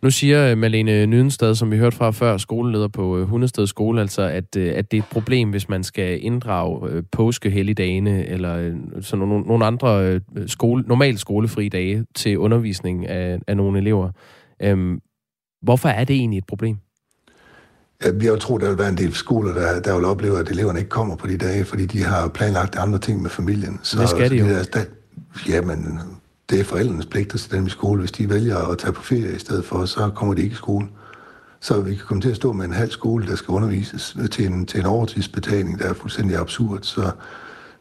Nu 0.02 0.10
siger 0.10 0.50
øh, 0.50 0.58
Malene 0.58 1.06
Nydenstad, 1.06 1.54
som 1.54 1.70
vi 1.70 1.78
hørte 1.78 1.96
fra 1.96 2.10
før, 2.10 2.36
skoleleder 2.36 2.88
på 2.88 3.18
øh, 3.18 3.28
Hundested 3.28 3.66
Skole, 3.66 4.00
altså, 4.00 4.22
at, 4.22 4.56
øh, 4.56 4.72
at 4.76 4.90
det 4.90 4.96
er 4.96 5.02
et 5.02 5.08
problem, 5.10 5.50
hvis 5.50 5.68
man 5.68 5.84
skal 5.84 6.24
inddrage 6.24 7.02
påskehelligdagene 7.02 8.26
eller 8.26 8.74
sådan 9.00 9.28
nogle, 9.28 9.44
nogle 9.44 9.64
andre 9.64 10.20
skole, 10.46 10.84
normalt 10.86 11.20
skolefri 11.20 11.68
dage 11.68 12.06
til 12.14 12.38
undervisning 12.38 13.08
af, 13.08 13.38
af 13.46 13.56
nogle 13.56 13.78
elever. 13.78 14.10
Øhm, 14.62 15.00
hvorfor 15.62 15.88
er 15.88 16.04
det 16.04 16.16
egentlig 16.16 16.38
et 16.38 16.46
problem? 16.46 16.76
Ja, 18.04 18.10
vi 18.10 18.24
har 18.24 18.32
jo 18.32 18.38
troet, 18.38 18.62
der 18.62 18.68
vil 18.68 18.78
være 18.78 18.88
en 18.88 18.96
del 18.96 19.12
skoler, 19.12 19.54
der, 19.54 19.80
der 19.80 19.96
vil 19.96 20.04
opleve, 20.04 20.38
at 20.38 20.48
eleverne 20.48 20.78
ikke 20.78 20.88
kommer 20.88 21.16
på 21.16 21.26
de 21.26 21.36
dage, 21.36 21.64
fordi 21.64 21.86
de 21.86 22.02
har 22.02 22.28
planlagt 22.28 22.76
andre 22.76 22.98
ting 22.98 23.22
med 23.22 23.30
familien. 23.30 23.80
Så, 23.82 24.00
det 24.00 24.08
skal 24.08 24.30
de 24.30 24.36
jo. 24.36 24.44
Det 24.44 24.76
er, 24.76 24.84
ja, 25.48 25.60
men 25.60 25.98
det 26.50 26.60
er 26.60 26.64
forældrenes 26.64 27.06
pligt 27.06 27.34
at 27.34 27.40
sætte 27.40 27.56
dem 27.56 27.66
i 27.66 27.70
skole. 27.70 28.00
Hvis 28.00 28.12
de 28.12 28.30
vælger 28.30 28.58
at 28.58 28.78
tage 28.78 28.92
på 28.92 29.02
ferie 29.02 29.36
i 29.36 29.38
stedet 29.38 29.64
for, 29.64 29.84
så 29.84 30.10
kommer 30.14 30.34
de 30.34 30.42
ikke 30.42 30.52
i 30.52 30.56
skole. 30.56 30.86
Så 31.60 31.80
vi 31.80 31.94
kan 31.94 32.04
komme 32.06 32.20
til 32.20 32.30
at 32.30 32.36
stå 32.36 32.52
med 32.52 32.64
en 32.64 32.72
halv 32.72 32.90
skole, 32.90 33.26
der 33.26 33.36
skal 33.36 33.52
undervises 33.52 34.16
øh, 34.20 34.28
til 34.28 34.46
en, 34.46 34.66
til 34.66 34.80
en 34.80 34.86
overtidsbetaling, 34.86 35.78
der 35.78 35.88
er 35.88 35.94
fuldstændig 35.94 36.36
absurd. 36.36 36.78
Så, 36.82 37.10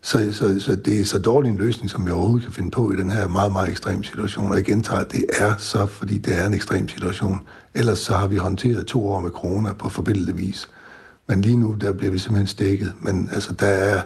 så, 0.01 0.33
så, 0.33 0.59
så 0.59 0.75
det 0.75 0.99
er 0.99 1.05
så 1.05 1.19
dårlig 1.19 1.49
en 1.49 1.57
løsning, 1.57 1.89
som 1.89 2.05
vi 2.05 2.11
overhovedet 2.11 2.43
kan 2.43 2.53
finde 2.53 2.71
på 2.71 2.91
i 2.91 2.95
den 2.95 3.11
her 3.11 3.27
meget, 3.27 3.51
meget 3.51 3.69
ekstrem 3.69 4.03
situation. 4.03 4.49
Og 4.49 4.55
jeg 4.55 4.65
gentager, 4.65 5.01
at 5.01 5.11
det 5.11 5.25
er 5.39 5.55
så, 5.57 5.85
fordi 5.85 6.17
det 6.17 6.39
er 6.39 6.45
en 6.45 6.53
ekstrem 6.53 6.87
situation. 6.87 7.39
Ellers 7.73 7.99
så 7.99 8.13
har 8.13 8.27
vi 8.27 8.35
håndteret 8.35 8.85
to 8.85 9.07
år 9.07 9.19
med 9.19 9.31
corona 9.31 9.73
på 9.73 9.89
forbindelig 9.89 10.37
vis. 10.37 10.69
Men 11.27 11.41
lige 11.41 11.57
nu, 11.57 11.75
der 11.81 11.93
bliver 11.93 12.11
vi 12.11 12.17
simpelthen 12.19 12.47
stikket. 12.47 12.93
Men 12.99 13.29
altså, 13.33 13.53
der 13.53 13.67
er 13.67 14.01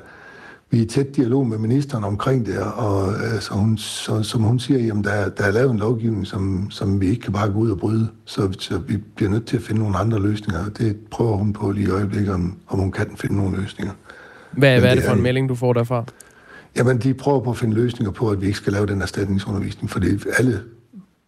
vi 0.76 0.80
er 0.80 0.84
i 0.84 0.88
tæt 0.88 1.16
dialog 1.16 1.48
med 1.48 1.58
ministeren 1.58 2.04
omkring 2.04 2.46
det, 2.46 2.60
og 2.60 3.24
altså, 3.34 3.54
hun, 3.54 3.78
så, 3.78 4.24
som 4.24 4.42
hun 4.42 4.60
siger, 4.60 4.80
jamen, 4.80 5.04
der, 5.04 5.30
der 5.30 5.44
er 5.44 5.52
lavet 5.52 5.72
en 5.72 5.78
lovgivning, 5.78 6.28
som, 6.28 6.68
som 6.72 7.02
vi 7.02 7.08
ikke 7.08 7.22
kan 7.22 7.34
bare 7.34 7.52
gå 7.52 7.60
ud 7.60 7.72
og 7.72 7.78
bryde, 7.78 8.08
så, 8.26 8.52
så 8.60 8.78
vi 8.78 8.98
bliver 8.98 9.32
nødt 9.32 9.46
til 9.46 9.58
at 9.58 9.64
finde 9.64 9.82
nogle 9.82 9.98
andre 9.98 10.20
løsninger, 10.20 10.70
det 10.70 10.98
prøver 11.12 11.38
hun 11.38 11.54
på 11.54 11.72
lige 11.72 11.88
i 11.88 11.90
øjeblikket, 11.90 12.34
om, 12.34 12.58
om 12.68 12.80
hun 12.80 12.92
kan 12.92 13.08
finde 13.16 13.38
nogle 13.38 13.58
løsninger. 13.58 13.94
Hvad, 14.52 14.80
hvad 14.80 14.92
er 14.92 14.96
det 14.96 15.04
for 15.04 15.14
en 15.14 15.22
melding, 15.22 15.50
du 15.50 15.56
får 15.56 15.74
derfra? 15.74 16.06
Jamen, 16.78 16.98
de 16.98 17.14
prøver 17.14 17.40
på 17.40 17.50
at 17.50 17.58
finde 17.58 17.76
løsninger 17.76 18.12
på, 18.12 18.30
at 18.30 18.42
vi 18.42 18.46
ikke 18.46 18.58
skal 18.58 18.74
lave 18.74 18.86
den 18.86 19.02
erstatningsundervisning, 19.02 19.90
fordi 19.90 20.08
alle 20.38 20.62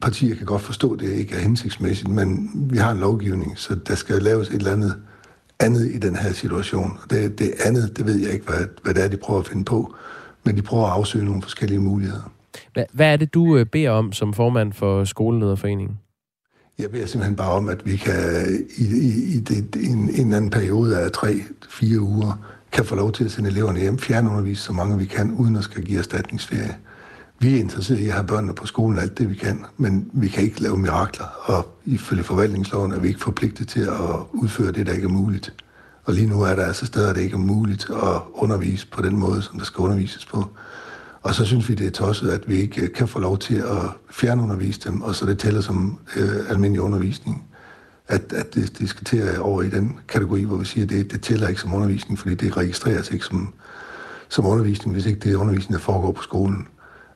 partier 0.02 0.36
kan 0.36 0.46
godt 0.46 0.62
forstå, 0.62 0.94
at 0.94 1.00
det 1.00 1.10
ikke 1.10 1.36
er 1.36 1.40
hensigtsmæssigt, 1.40 2.10
men 2.10 2.50
vi 2.54 2.78
har 2.78 2.92
en 2.92 3.00
lovgivning, 3.00 3.54
så 3.56 3.76
der 3.76 3.96
skal 3.96 4.22
laves 4.22 4.48
et 4.48 4.56
eller 4.56 4.72
andet 4.72 4.96
andet 5.60 5.92
i 5.92 5.98
den 5.98 6.16
her 6.16 6.34
situation. 6.34 7.00
Det, 7.10 7.40
det 7.40 7.54
andet, 7.66 7.98
det 7.98 8.06
ved 8.06 8.16
jeg 8.16 8.32
ikke, 8.34 8.46
hvad, 8.46 8.66
hvad 8.84 8.94
det 8.94 9.04
er, 9.04 9.08
de 9.08 9.18
prøver 9.18 9.40
at 9.40 9.48
finde 9.48 9.66
på, 9.66 9.96
men 10.44 10.56
de 10.56 10.62
prøver 10.62 10.86
at 10.86 10.92
afsøge 10.92 11.26
nogle 11.26 11.42
forskellige 11.42 11.80
muligheder. 11.80 12.32
Hvad, 12.74 12.86
hvad 12.92 13.14
er 13.14 13.18
det, 13.18 13.34
du 13.34 13.58
øh, 13.58 13.66
beder 13.66 13.90
om 13.90 14.14
som 14.14 14.34
formand 14.34 14.74
for 14.74 15.04
Skolelederforeningen? 15.04 16.00
Jeg 16.80 16.92
beder 16.92 17.06
simpelthen 17.06 17.36
bare 17.36 17.52
om, 17.52 17.70
at 17.70 17.86
vi 17.86 17.96
kan 17.96 18.16
i, 18.78 18.84
i, 18.84 19.36
i, 19.36 19.40
det, 19.40 19.76
en, 19.76 20.10
en 20.10 20.34
anden 20.34 20.50
periode 20.50 21.00
af 21.00 21.12
tre-fire 21.12 22.00
uger, 22.00 22.48
kan 22.72 22.86
få 22.86 22.96
lov 22.96 23.12
til 23.12 23.26
at 23.26 23.32
sende 23.32 23.50
eleverne 23.50 23.80
hjem, 23.80 24.00
fjernundervise 24.00 24.62
så 24.62 24.74
mange 24.74 24.98
vi 24.98 25.06
kan, 25.06 25.32
uden 25.32 25.56
at 25.56 25.64
skal 25.64 25.84
give 25.84 26.00
erstatningsferie. 26.00 26.76
Vi 27.40 27.56
er 27.56 27.60
interesserede 27.60 28.04
i 28.04 28.08
at 28.08 28.14
have 28.14 28.28
børnene 28.28 28.54
på 28.54 28.66
skolen 28.66 29.00
alt 29.00 29.18
det, 29.18 29.30
vi 29.30 29.36
kan, 29.36 29.66
men 29.78 30.10
vi 30.14 30.28
kan 30.28 30.44
ikke 30.44 30.62
lave 30.62 30.78
mirakler, 30.78 31.26
og 31.44 31.78
ifølge 31.86 32.24
forvaltningsloven 32.24 32.92
er 32.92 33.00
vi 33.00 33.08
ikke 33.08 33.20
forpligtet 33.20 33.68
til 33.68 33.82
at 33.82 34.16
udføre 34.34 34.72
det, 34.72 34.86
der 34.86 34.94
ikke 34.94 35.06
er 35.06 35.10
muligt. 35.10 35.54
Og 36.04 36.14
lige 36.14 36.28
nu 36.28 36.42
er 36.42 36.56
der 36.56 36.66
altså 36.66 36.86
steder, 36.86 37.14
det 37.14 37.22
ikke 37.22 37.34
er 37.34 37.40
muligt 37.40 37.90
at 37.90 38.22
undervise 38.34 38.88
på 38.88 39.02
den 39.02 39.18
måde, 39.18 39.42
som 39.42 39.58
der 39.58 39.66
skal 39.66 39.82
undervises 39.82 40.26
på. 40.26 40.46
Og 41.22 41.36
så 41.36 41.46
synes 41.46 41.70
vi, 41.70 41.76
det 41.76 41.88
er 41.88 41.92
tosset, 41.92 42.30
at 42.30 42.50
vi 42.50 42.56
ikke 42.56 42.82
øh, 42.82 42.94
kan 42.94 43.08
få 43.08 43.20
lov 43.20 43.38
til 43.38 43.56
at 43.56 43.90
fjernundervise 44.12 44.80
dem, 44.80 45.02
og 45.02 45.16
så 45.16 45.26
det 45.26 45.40
tæller 45.40 45.62
som 45.62 46.00
øh, 46.16 46.50
almindelig 46.50 46.82
undervisning. 46.82 47.44
At, 48.08 48.34
at 48.34 48.54
det, 48.54 48.80
det 48.80 48.90
skal 48.90 49.06
til 49.06 49.40
over 49.40 49.62
i 49.62 49.70
den 49.70 50.00
kategori, 50.08 50.44
hvor 50.44 50.58
vi 50.58 50.66
siger, 50.66 50.84
at 50.84 50.90
det, 50.90 51.12
det 51.12 51.22
tæller 51.22 51.48
ikke 51.48 51.62
som 51.62 51.74
undervisning, 51.74 52.20
fordi 52.20 52.36
det 52.36 52.58
registreres 52.58 53.12
ikke 53.12 53.26
som, 53.26 53.54
som 54.30 54.46
undervisning, 54.46 54.94
hvis 54.94 55.06
ikke 55.06 55.20
det 55.20 55.34
er 55.34 55.38
undervisning, 55.38 55.74
der 55.74 55.80
foregår 55.80 56.12
på 56.12 56.22
skolen. 56.22 56.68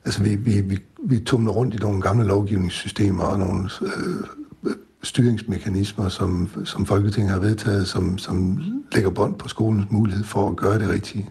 Altså, 0.06 0.24
vi, 0.24 0.36
vi, 0.36 0.62
vi, 0.62 0.78
vi 1.04 1.20
tumler 1.20 1.52
rundt 1.52 1.76
i 1.76 1.78
nogle 1.78 2.02
gamle 2.02 2.28
lovgivningssystemer 2.28 3.24
og 3.24 3.40
nogle 3.40 3.70
øh, 3.82 4.72
styringsmekanismer, 5.04 6.10
som, 6.10 6.50
som 6.66 6.86
Folketinget 6.86 7.32
har 7.32 7.40
vedtaget, 7.40 7.88
som, 7.88 8.18
som 8.18 8.62
lægger 8.92 9.10
bånd 9.10 9.36
på 9.36 9.48
skolens 9.48 9.92
mulighed 9.92 10.24
for 10.24 10.50
at 10.50 10.56
gøre 10.56 10.80
det 10.80 10.90
rigtige. 10.90 11.30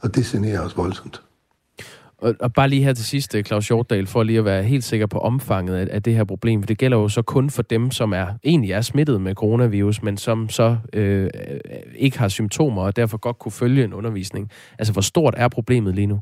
Og 0.00 0.14
det 0.14 0.24
generer 0.24 0.60
os 0.60 0.76
voldsomt. 0.76 1.22
Og, 2.18 2.34
og 2.40 2.52
bare 2.52 2.68
lige 2.68 2.84
her 2.84 2.92
til 2.92 3.04
sidst, 3.04 3.34
øh, 3.34 3.44
Claus 3.44 3.68
Hjortdal, 3.68 4.06
for 4.06 4.22
lige 4.22 4.38
at 4.38 4.44
være 4.44 4.62
helt 4.62 4.84
sikker 4.84 5.06
på 5.06 5.18
omfanget 5.18 5.76
af, 5.76 5.88
af 5.90 6.02
det 6.02 6.14
her 6.14 6.24
problem, 6.24 6.62
for 6.62 6.66
det 6.66 6.78
gælder 6.78 6.96
jo 6.96 7.08
så 7.08 7.22
kun 7.22 7.50
for 7.50 7.62
dem, 7.62 7.90
som 7.90 8.12
er 8.12 8.26
egentlig 8.44 8.72
er 8.72 8.80
smittet 8.80 9.20
med 9.20 9.34
coronavirus, 9.34 10.02
men 10.02 10.16
som 10.16 10.48
så 10.48 10.76
øh, 10.92 11.24
øh 11.24 11.30
ikke 11.96 12.18
har 12.18 12.28
symptomer, 12.28 12.82
og 12.82 12.96
derfor 12.96 13.18
godt 13.18 13.38
kunne 13.38 13.52
følge 13.52 13.84
en 13.84 13.94
undervisning. 13.94 14.50
Altså, 14.78 14.92
hvor 14.92 15.02
stort 15.02 15.34
er 15.36 15.48
problemet 15.48 15.94
lige 15.94 16.06
nu? 16.06 16.20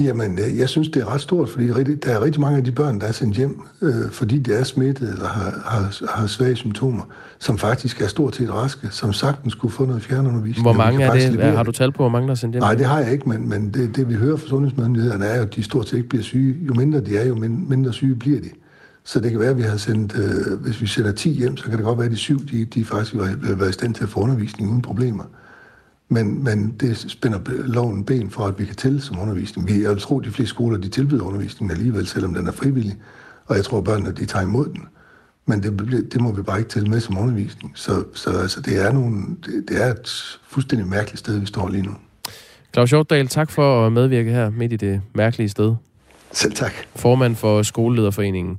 Jamen, 0.00 0.38
øh, 0.38 0.58
jeg 0.58 0.68
synes, 0.68 0.88
det 0.88 1.02
er 1.02 1.14
ret 1.14 1.20
stort, 1.20 1.48
fordi 1.48 1.66
der 1.94 2.12
er 2.12 2.22
rigtig 2.22 2.40
mange 2.40 2.58
af 2.58 2.64
de 2.64 2.72
børn, 2.72 3.00
der 3.00 3.06
er 3.06 3.12
sendt 3.12 3.36
hjem, 3.36 3.60
øh, 3.82 4.10
fordi 4.10 4.38
de 4.38 4.52
er 4.52 4.64
smittet 4.64 5.08
eller 5.08 5.28
har, 5.28 5.62
har, 5.64 6.16
har 6.16 6.26
svage 6.26 6.56
symptomer, 6.56 7.02
som 7.38 7.58
faktisk 7.58 8.00
er 8.00 8.06
stort 8.06 8.36
set 8.36 8.50
raske, 8.50 8.88
som 8.90 9.12
sagtens 9.12 9.54
kunne 9.54 9.70
få 9.70 9.84
noget 9.84 10.02
fjernundervisning. 10.02 10.64
Hvor 10.64 10.72
mange 10.72 11.04
er 11.04 11.12
det? 11.12 11.42
Har 11.42 11.62
du 11.62 11.72
tal 11.72 11.92
på, 11.92 12.02
hvor 12.02 12.08
mange 12.08 12.26
der 12.26 12.32
er 12.32 12.36
sendt 12.36 12.54
hjem? 12.54 12.62
Nej, 12.62 12.74
det 12.74 12.86
har 12.86 13.00
jeg 13.00 13.12
ikke, 13.12 13.28
men, 13.28 13.48
men 13.48 13.74
det, 13.74 13.96
det 13.96 14.08
vi 14.08 14.14
hører 14.14 14.36
fra 14.36 14.48
sundhedsmyndighederne 14.48 15.24
er, 15.24 15.42
at 15.42 15.54
de 15.54 15.62
stort 15.62 15.88
set 15.88 15.96
ikke 15.96 16.08
bliver 16.08 16.22
syge. 16.22 16.56
Jo 16.66 16.74
mindre 16.74 17.00
de 17.00 17.16
er, 17.16 17.26
jo 17.26 17.34
mindre 17.68 17.92
syge 17.92 18.16
bliver 18.16 18.40
de. 18.40 18.50
Så 19.04 19.20
det 19.20 19.30
kan 19.30 19.40
være, 19.40 19.50
at 19.50 19.56
vi 19.56 19.62
har 19.62 19.76
sendt, 19.76 20.16
øh, 20.16 20.60
hvis 20.60 20.80
vi 20.80 20.86
sender 20.86 21.12
10 21.12 21.30
hjem, 21.30 21.56
så 21.56 21.64
kan 21.64 21.76
det 21.76 21.84
godt 21.84 21.98
være, 21.98 22.06
at 22.06 22.12
de 22.12 22.16
syv, 22.16 22.46
de, 22.46 22.64
de 22.64 22.84
faktisk 22.84 23.14
vil 23.14 23.60
være 23.60 23.68
i 23.68 23.72
stand 23.72 23.94
til 23.94 24.02
at 24.02 24.08
få 24.08 24.20
undervisning 24.20 24.70
uden 24.70 24.82
problemer. 24.82 25.24
Men, 26.14 26.44
men 26.44 26.74
det 26.80 26.98
spænder 27.08 27.38
loven 27.46 28.04
ben 28.04 28.30
for, 28.30 28.46
at 28.46 28.58
vi 28.58 28.64
kan 28.64 28.74
tælle 28.74 29.00
som 29.00 29.18
undervisning. 29.18 29.68
Vi, 29.68 29.82
jeg 29.82 29.98
tror, 29.98 30.20
de 30.20 30.30
fleste 30.30 30.54
skoler 30.54 30.78
de 30.78 30.88
tilbyder 30.88 31.24
undervisning 31.24 31.70
alligevel, 31.70 32.06
selvom 32.06 32.34
den 32.34 32.46
er 32.46 32.52
frivillig. 32.52 32.96
Og 33.46 33.56
jeg 33.56 33.64
tror, 33.64 33.78
at 33.78 33.84
børnene 33.84 34.12
de 34.12 34.26
tager 34.26 34.42
imod 34.42 34.66
den. 34.66 34.80
Men 35.46 35.62
det, 35.62 36.12
det 36.12 36.20
må 36.20 36.32
vi 36.32 36.42
bare 36.42 36.58
ikke 36.58 36.70
tælle 36.70 36.88
med 36.88 37.00
som 37.00 37.18
undervisning. 37.18 37.72
Så, 37.74 38.04
så 38.14 38.30
altså, 38.30 38.60
det, 38.60 38.86
er 38.86 38.92
nogle, 38.92 39.22
det, 39.46 39.64
det 39.68 39.82
er 39.82 39.90
et 39.90 40.38
fuldstændig 40.48 40.88
mærkeligt 40.88 41.18
sted, 41.18 41.38
vi 41.38 41.46
står 41.46 41.68
lige 41.68 41.82
nu. 41.82 41.94
Claus 42.72 42.90
Hjortdal, 42.90 43.28
tak 43.28 43.50
for 43.50 43.86
at 43.86 43.92
medvirke 43.92 44.30
her 44.30 44.50
midt 44.50 44.72
i 44.72 44.76
det 44.76 45.02
mærkelige 45.14 45.48
sted. 45.48 45.74
Selv 46.32 46.52
tak. 46.52 46.72
Formand 46.96 47.36
for 47.36 47.62
Skolelederforeningen. 47.62 48.58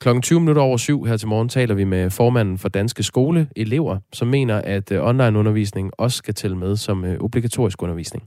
Klokken 0.00 0.22
20 0.22 0.40
minutter 0.40 0.62
over 0.62 0.76
syv 0.76 1.04
her 1.04 1.16
til 1.16 1.28
morgen 1.28 1.48
taler 1.48 1.74
vi 1.74 1.84
med 1.84 2.10
formanden 2.10 2.58
for 2.58 2.68
Danske 2.68 3.02
Skoleelever, 3.02 3.98
som 4.12 4.28
mener, 4.28 4.56
at 4.56 4.92
øh, 4.92 5.06
onlineundervisning 5.06 5.90
også 5.98 6.16
skal 6.16 6.34
tælle 6.34 6.56
med 6.56 6.76
som 6.76 7.04
øh, 7.04 7.20
obligatorisk 7.20 7.82
undervisning. 7.82 8.24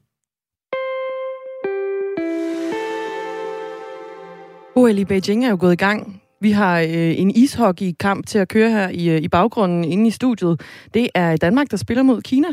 OL 4.75 4.99
i 4.99 5.05
Beijing 5.05 5.45
er 5.45 5.49
jo 5.49 5.57
gået 5.59 5.73
i 5.73 5.75
gang. 5.75 6.21
Vi 6.41 6.51
har 6.51 6.79
øh, 6.79 7.19
en 7.19 7.31
ishockey-kamp 7.31 8.27
til 8.27 8.39
at 8.39 8.47
køre 8.47 8.69
her 8.69 8.89
i, 8.89 9.09
øh, 9.09 9.21
i 9.21 9.27
baggrunden 9.27 9.83
inde 9.83 10.07
i 10.07 10.11
studiet. 10.11 10.61
Det 10.93 11.09
er 11.15 11.35
Danmark, 11.35 11.71
der 11.71 11.77
spiller 11.77 12.03
mod 12.03 12.21
Kina. 12.21 12.47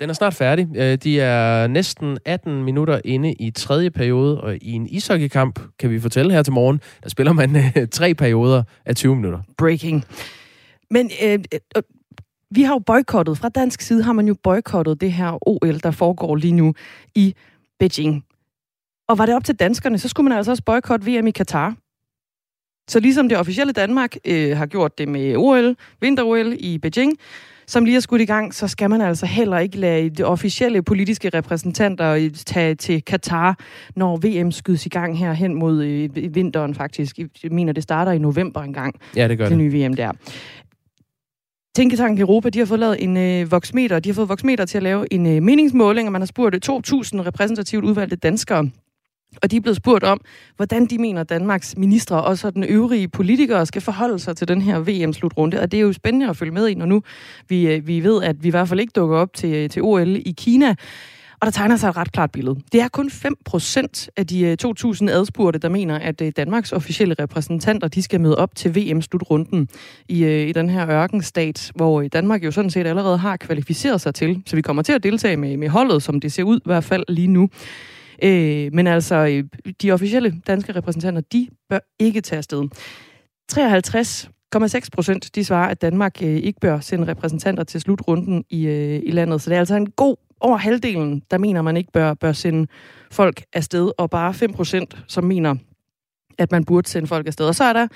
Den 0.00 0.10
er 0.10 0.14
snart 0.14 0.34
færdig. 0.34 0.68
Øh, 0.76 0.96
de 0.96 1.20
er 1.20 1.66
næsten 1.66 2.18
18 2.24 2.64
minutter 2.64 3.00
inde 3.04 3.32
i 3.32 3.50
tredje 3.50 3.90
periode, 3.90 4.40
og 4.40 4.56
i 4.56 4.72
en 4.72 4.86
ishockeykamp, 4.86 5.60
kan 5.78 5.90
vi 5.90 6.00
fortælle 6.00 6.32
her 6.32 6.42
til 6.42 6.52
morgen, 6.52 6.80
der 7.02 7.08
spiller 7.08 7.32
man 7.32 7.56
øh, 7.56 7.88
tre 7.92 8.14
perioder 8.14 8.62
af 8.84 8.96
20 8.96 9.16
minutter. 9.16 9.40
Breaking. 9.58 10.04
Men 10.90 11.10
øh, 11.24 11.32
øh, 11.32 11.60
øh, 11.76 11.82
vi 12.50 12.62
har 12.62 12.74
jo 12.74 12.78
boykottet, 12.78 13.38
fra 13.38 13.48
dansk 13.48 13.80
side 13.80 14.02
har 14.02 14.12
man 14.12 14.28
jo 14.28 14.36
boykottet 14.42 15.00
det 15.00 15.12
her 15.12 15.48
OL, 15.48 15.80
der 15.82 15.90
foregår 15.90 16.36
lige 16.36 16.52
nu 16.52 16.74
i 17.14 17.34
Beijing. 17.78 18.24
Og 19.08 19.18
var 19.18 19.26
det 19.26 19.34
op 19.34 19.44
til 19.44 19.54
danskerne, 19.54 19.98
så 19.98 20.08
skulle 20.08 20.28
man 20.28 20.38
altså 20.38 20.50
også 20.50 20.62
boykotte 20.62 21.06
VM 21.06 21.26
i 21.26 21.30
Katar. 21.30 21.74
Så 22.88 23.00
ligesom 23.00 23.28
det 23.28 23.38
officielle 23.38 23.72
Danmark 23.72 24.16
øh, 24.24 24.56
har 24.56 24.66
gjort 24.66 24.98
det 24.98 25.08
med 25.08 25.36
OL, 25.36 25.76
vinter-OL 26.00 26.56
i 26.58 26.78
Beijing, 26.78 27.18
som 27.70 27.84
lige 27.84 27.96
er 27.96 28.00
skudt 28.00 28.20
i 28.20 28.24
gang, 28.24 28.54
så 28.54 28.68
skal 28.68 28.90
man 28.90 29.00
altså 29.00 29.26
heller 29.26 29.58
ikke 29.58 29.78
lade 29.78 30.10
de 30.10 30.22
officielle 30.22 30.82
politiske 30.82 31.28
repræsentanter 31.28 32.30
tage 32.46 32.74
til 32.74 33.04
Katar, 33.04 33.58
når 33.96 34.16
VM 34.16 34.52
skydes 34.52 34.86
i 34.86 34.88
gang 34.88 35.18
her 35.18 35.32
hen 35.32 35.54
mod 35.54 35.82
øh, 35.82 36.34
vinteren 36.34 36.74
faktisk. 36.74 37.18
Jeg 37.18 37.50
mener, 37.50 37.72
det 37.72 37.82
starter 37.82 38.12
i 38.12 38.18
november 38.18 38.62
engang. 38.62 38.94
Ja, 39.16 39.28
det 39.28 39.38
gør 39.38 39.44
det. 39.44 39.50
Det 39.50 39.58
nye 39.58 39.86
VM 39.86 39.94
der. 39.94 40.12
Tænketanken 41.76 42.20
Europa, 42.20 42.48
de 42.48 42.58
har 42.58 42.66
fået 42.66 42.80
lavet 42.80 43.04
en 43.04 43.16
øh, 43.16 43.50
voksmeter. 43.50 44.00
De 44.00 44.08
har 44.08 44.14
fået 44.14 44.28
voksmeter 44.28 44.64
til 44.64 44.76
at 44.76 44.82
lave 44.82 45.12
en 45.12 45.26
øh, 45.26 45.42
meningsmåling, 45.42 46.08
og 46.08 46.12
man 46.12 46.20
har 46.20 46.26
spurgt 46.26 46.68
2.000 46.68 46.72
repræsentativt 47.26 47.84
udvalgte 47.84 48.16
danskere 48.16 48.70
og 49.42 49.50
de 49.50 49.56
er 49.56 49.60
blevet 49.60 49.76
spurgt 49.76 50.04
om, 50.04 50.20
hvordan 50.56 50.86
de 50.86 50.98
mener, 50.98 51.22
Danmarks 51.22 51.76
ministre 51.76 52.22
og 52.22 52.38
så 52.38 52.50
den 52.50 52.64
øvrige 52.64 53.08
politikere 53.08 53.66
skal 53.66 53.82
forholde 53.82 54.18
sig 54.18 54.36
til 54.36 54.48
den 54.48 54.62
her 54.62 54.78
VM-slutrunde. 54.78 55.60
Og 55.60 55.72
det 55.72 55.76
er 55.76 55.82
jo 55.82 55.92
spændende 55.92 56.28
at 56.28 56.36
følge 56.36 56.52
med 56.52 56.68
i, 56.68 56.74
når 56.74 56.86
nu 56.86 57.02
vi, 57.48 57.66
øh, 57.66 57.86
vi 57.86 58.04
ved, 58.04 58.22
at 58.22 58.42
vi 58.42 58.48
i 58.48 58.50
hvert 58.50 58.68
fald 58.68 58.80
ikke 58.80 58.92
dukker 58.96 59.16
op 59.16 59.34
til, 59.34 59.54
øh, 59.54 59.70
til 59.70 59.82
OL 59.82 60.16
i 60.16 60.34
Kina. 60.38 60.74
Og 61.40 61.46
der 61.46 61.50
tegner 61.50 61.76
sig 61.76 61.88
et 61.88 61.96
ret 61.96 62.12
klart 62.12 62.30
billede. 62.30 62.56
Det 62.72 62.80
er 62.80 62.88
kun 62.88 63.10
5% 63.10 64.08
af 64.16 64.26
de 64.26 64.40
øh, 64.40 64.56
2.000 64.64 65.10
adspurgte, 65.10 65.58
der 65.58 65.68
mener, 65.68 65.98
at 65.98 66.22
Danmarks 66.36 66.72
officielle 66.72 67.14
repræsentanter 67.18 67.88
de 67.88 68.02
skal 68.02 68.20
møde 68.20 68.38
op 68.38 68.54
til 68.54 68.76
VM-slutrunden 68.76 69.68
i, 70.08 70.26
i 70.26 70.52
den 70.52 70.70
her 70.70 70.90
ørkenstat, 70.90 71.72
hvor 71.74 72.02
Danmark 72.02 72.44
jo 72.44 72.50
sådan 72.50 72.70
set 72.70 72.86
allerede 72.86 73.18
har 73.18 73.36
kvalificeret 73.36 74.00
sig 74.00 74.14
til. 74.14 74.42
Så 74.46 74.56
vi 74.56 74.62
kommer 74.62 74.82
til 74.82 74.92
at 74.92 75.02
deltage 75.02 75.36
med, 75.36 75.56
med 75.56 75.68
holdet, 75.68 76.02
som 76.02 76.20
det 76.20 76.32
ser 76.32 76.42
ud 76.42 76.56
i 76.56 76.66
hvert 76.66 76.84
fald 76.84 77.04
lige 77.08 77.28
nu. 77.28 77.48
Øh, 78.22 78.74
men 78.74 78.86
altså, 78.86 79.14
øh, 79.14 79.44
de 79.82 79.92
officielle 79.92 80.40
danske 80.46 80.72
repræsentanter, 80.72 81.20
de 81.20 81.48
bør 81.68 81.78
ikke 81.98 82.20
tage 82.20 82.38
afsted. 82.38 82.68
53,6 83.52 84.88
procent, 84.92 85.34
de 85.34 85.44
svarer, 85.44 85.68
at 85.68 85.82
Danmark 85.82 86.22
øh, 86.22 86.28
ikke 86.28 86.60
bør 86.60 86.80
sende 86.80 87.06
repræsentanter 87.06 87.64
til 87.64 87.80
slutrunden 87.80 88.44
i, 88.50 88.66
øh, 88.66 89.02
i 89.06 89.10
landet. 89.10 89.42
Så 89.42 89.50
det 89.50 89.56
er 89.56 89.60
altså 89.60 89.76
en 89.76 89.90
god 89.90 90.16
over 90.40 90.56
halvdelen, 90.56 91.22
der 91.30 91.38
mener, 91.38 91.62
man 91.62 91.76
ikke 91.76 91.92
bør, 91.92 92.14
bør 92.14 92.32
sende 92.32 92.66
folk 93.10 93.42
afsted, 93.52 93.90
og 93.98 94.10
bare 94.10 94.34
5 94.34 94.52
procent, 94.52 95.04
som 95.08 95.24
mener, 95.24 95.54
at 96.38 96.52
man 96.52 96.64
burde 96.64 96.88
sende 96.88 97.08
folk 97.08 97.26
afsted. 97.26 97.46
Og 97.46 97.54
så 97.54 97.64
er 97.64 97.72
der 97.72 97.86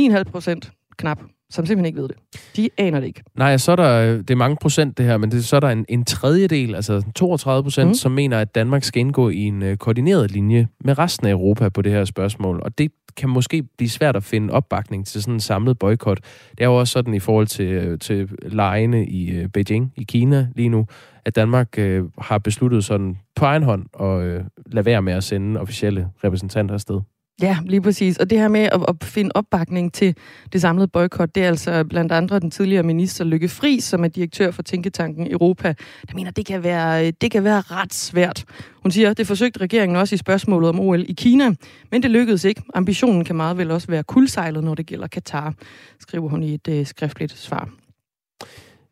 9,5 0.00 0.22
procent 0.22 0.72
knap, 0.96 1.22
som 1.50 1.66
simpelthen 1.66 1.86
ikke 1.86 2.00
ved 2.00 2.08
det. 2.08 2.16
De 2.56 2.68
aner 2.78 3.00
det 3.00 3.06
ikke. 3.06 3.22
Nej, 3.34 3.56
så 3.56 3.72
er 3.72 3.76
der, 3.76 4.16
det 4.16 4.30
er 4.30 4.34
mange 4.34 4.56
procent 4.60 4.98
det 4.98 5.06
her, 5.06 5.16
men 5.16 5.30
det, 5.30 5.44
så 5.44 5.56
er 5.56 5.60
der 5.60 5.68
en, 5.68 5.84
en 5.88 6.04
tredjedel, 6.04 6.74
altså 6.74 7.02
32 7.14 7.62
procent, 7.62 7.88
mm. 7.88 7.94
som 7.94 8.12
mener, 8.12 8.38
at 8.38 8.54
Danmark 8.54 8.84
skal 8.84 9.00
indgå 9.00 9.28
i 9.28 9.38
en 9.38 9.62
uh, 9.62 9.74
koordineret 9.74 10.30
linje 10.30 10.68
med 10.84 10.98
resten 10.98 11.26
af 11.26 11.30
Europa 11.30 11.68
på 11.68 11.82
det 11.82 11.92
her 11.92 12.04
spørgsmål. 12.04 12.60
Og 12.62 12.78
det 12.78 12.92
kan 13.16 13.28
måske 13.28 13.62
blive 13.62 13.88
svært 13.88 14.16
at 14.16 14.24
finde 14.24 14.52
opbakning 14.52 15.06
til 15.06 15.22
sådan 15.22 15.34
en 15.34 15.40
samlet 15.40 15.78
boykot. 15.78 16.18
Det 16.50 16.60
er 16.60 16.64
jo 16.64 16.78
også 16.78 16.92
sådan 16.92 17.14
i 17.14 17.20
forhold 17.20 17.46
til, 17.46 17.66
øh, 17.66 17.98
til 17.98 18.28
lejene 18.42 19.06
i 19.06 19.46
Beijing, 19.46 19.92
i 19.96 20.02
Kina 20.02 20.48
lige 20.56 20.68
nu, 20.68 20.86
at 21.24 21.36
Danmark 21.36 21.78
uh, 21.78 21.84
har 22.18 22.38
besluttet 22.38 22.84
sådan 22.84 23.18
på 23.36 23.44
egen 23.44 23.62
hånd 23.62 23.86
at 24.00 24.40
uh, 24.40 24.46
lade 24.66 24.86
være 24.86 25.02
med 25.02 25.12
at 25.12 25.24
sende 25.24 25.60
officielle 25.60 26.08
repræsentanter 26.24 26.74
afsted. 26.74 27.00
Ja, 27.42 27.58
lige 27.64 27.80
præcis. 27.80 28.16
Og 28.16 28.30
det 28.30 28.38
her 28.38 28.48
med 28.48 28.60
at, 28.60 28.84
at 28.88 28.96
finde 29.02 29.30
opbakning 29.34 29.92
til 29.92 30.16
det 30.52 30.60
samlede 30.60 30.88
boykot, 30.88 31.34
det 31.34 31.42
er 31.42 31.48
altså 31.48 31.84
blandt 31.84 32.12
andre 32.12 32.40
den 32.40 32.50
tidligere 32.50 32.82
minister 32.82 33.24
Lykke 33.24 33.48
Fri, 33.48 33.80
som 33.80 34.04
er 34.04 34.08
direktør 34.08 34.50
for 34.50 34.62
Tænketanken 34.62 35.32
Europa, 35.32 35.74
der 36.08 36.14
mener, 36.14 36.30
det 36.30 36.46
kan 36.46 36.64
være, 36.64 37.10
det 37.10 37.30
kan 37.30 37.44
være 37.44 37.60
ret 37.60 37.94
svært. 37.94 38.44
Hun 38.82 38.90
siger, 38.90 39.14
det 39.14 39.26
forsøgte 39.26 39.60
regeringen 39.60 39.96
også 39.96 40.14
i 40.14 40.18
spørgsmålet 40.18 40.68
om 40.68 40.80
OL 40.80 41.04
i 41.08 41.12
Kina, 41.12 41.54
men 41.90 42.02
det 42.02 42.10
lykkedes 42.10 42.44
ikke. 42.44 42.62
Ambitionen 42.74 43.24
kan 43.24 43.36
meget 43.36 43.58
vel 43.58 43.70
også 43.70 43.86
være 43.88 44.02
kuldsejlet, 44.02 44.64
når 44.64 44.74
det 44.74 44.86
gælder 44.86 45.06
Katar, 45.06 45.54
skriver 46.00 46.28
hun 46.28 46.42
i 46.42 46.54
et 46.54 46.68
øh, 46.68 46.86
skriftligt 46.86 47.38
svar. 47.38 47.68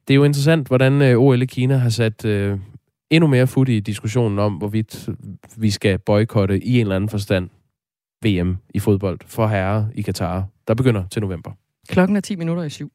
Det 0.08 0.14
er 0.14 0.16
jo 0.16 0.24
interessant, 0.24 0.66
hvordan 0.66 1.02
øh, 1.02 1.18
OL 1.18 1.42
i 1.42 1.46
Kina 1.46 1.76
har 1.76 1.90
sat 1.90 2.24
øh, 2.24 2.58
endnu 3.10 3.28
mere 3.28 3.46
fod 3.46 3.68
i 3.68 3.80
diskussionen 3.80 4.38
om, 4.38 4.52
hvorvidt 4.54 5.08
vi 5.56 5.70
skal 5.70 5.98
boykotte 5.98 6.64
i 6.64 6.74
en 6.74 6.80
eller 6.80 6.96
anden 6.96 7.10
forstand 7.10 7.48
VM 8.24 8.56
i 8.74 8.78
fodbold 8.78 9.18
for 9.26 9.46
herrer 9.46 9.86
i 9.94 10.02
Katar, 10.02 10.46
der 10.68 10.74
begynder 10.74 11.04
til 11.10 11.22
november. 11.22 11.50
Klokken 11.88 12.16
er 12.16 12.20
10 12.20 12.36
minutter 12.36 12.62
i 12.62 12.70
syv. 12.70 12.92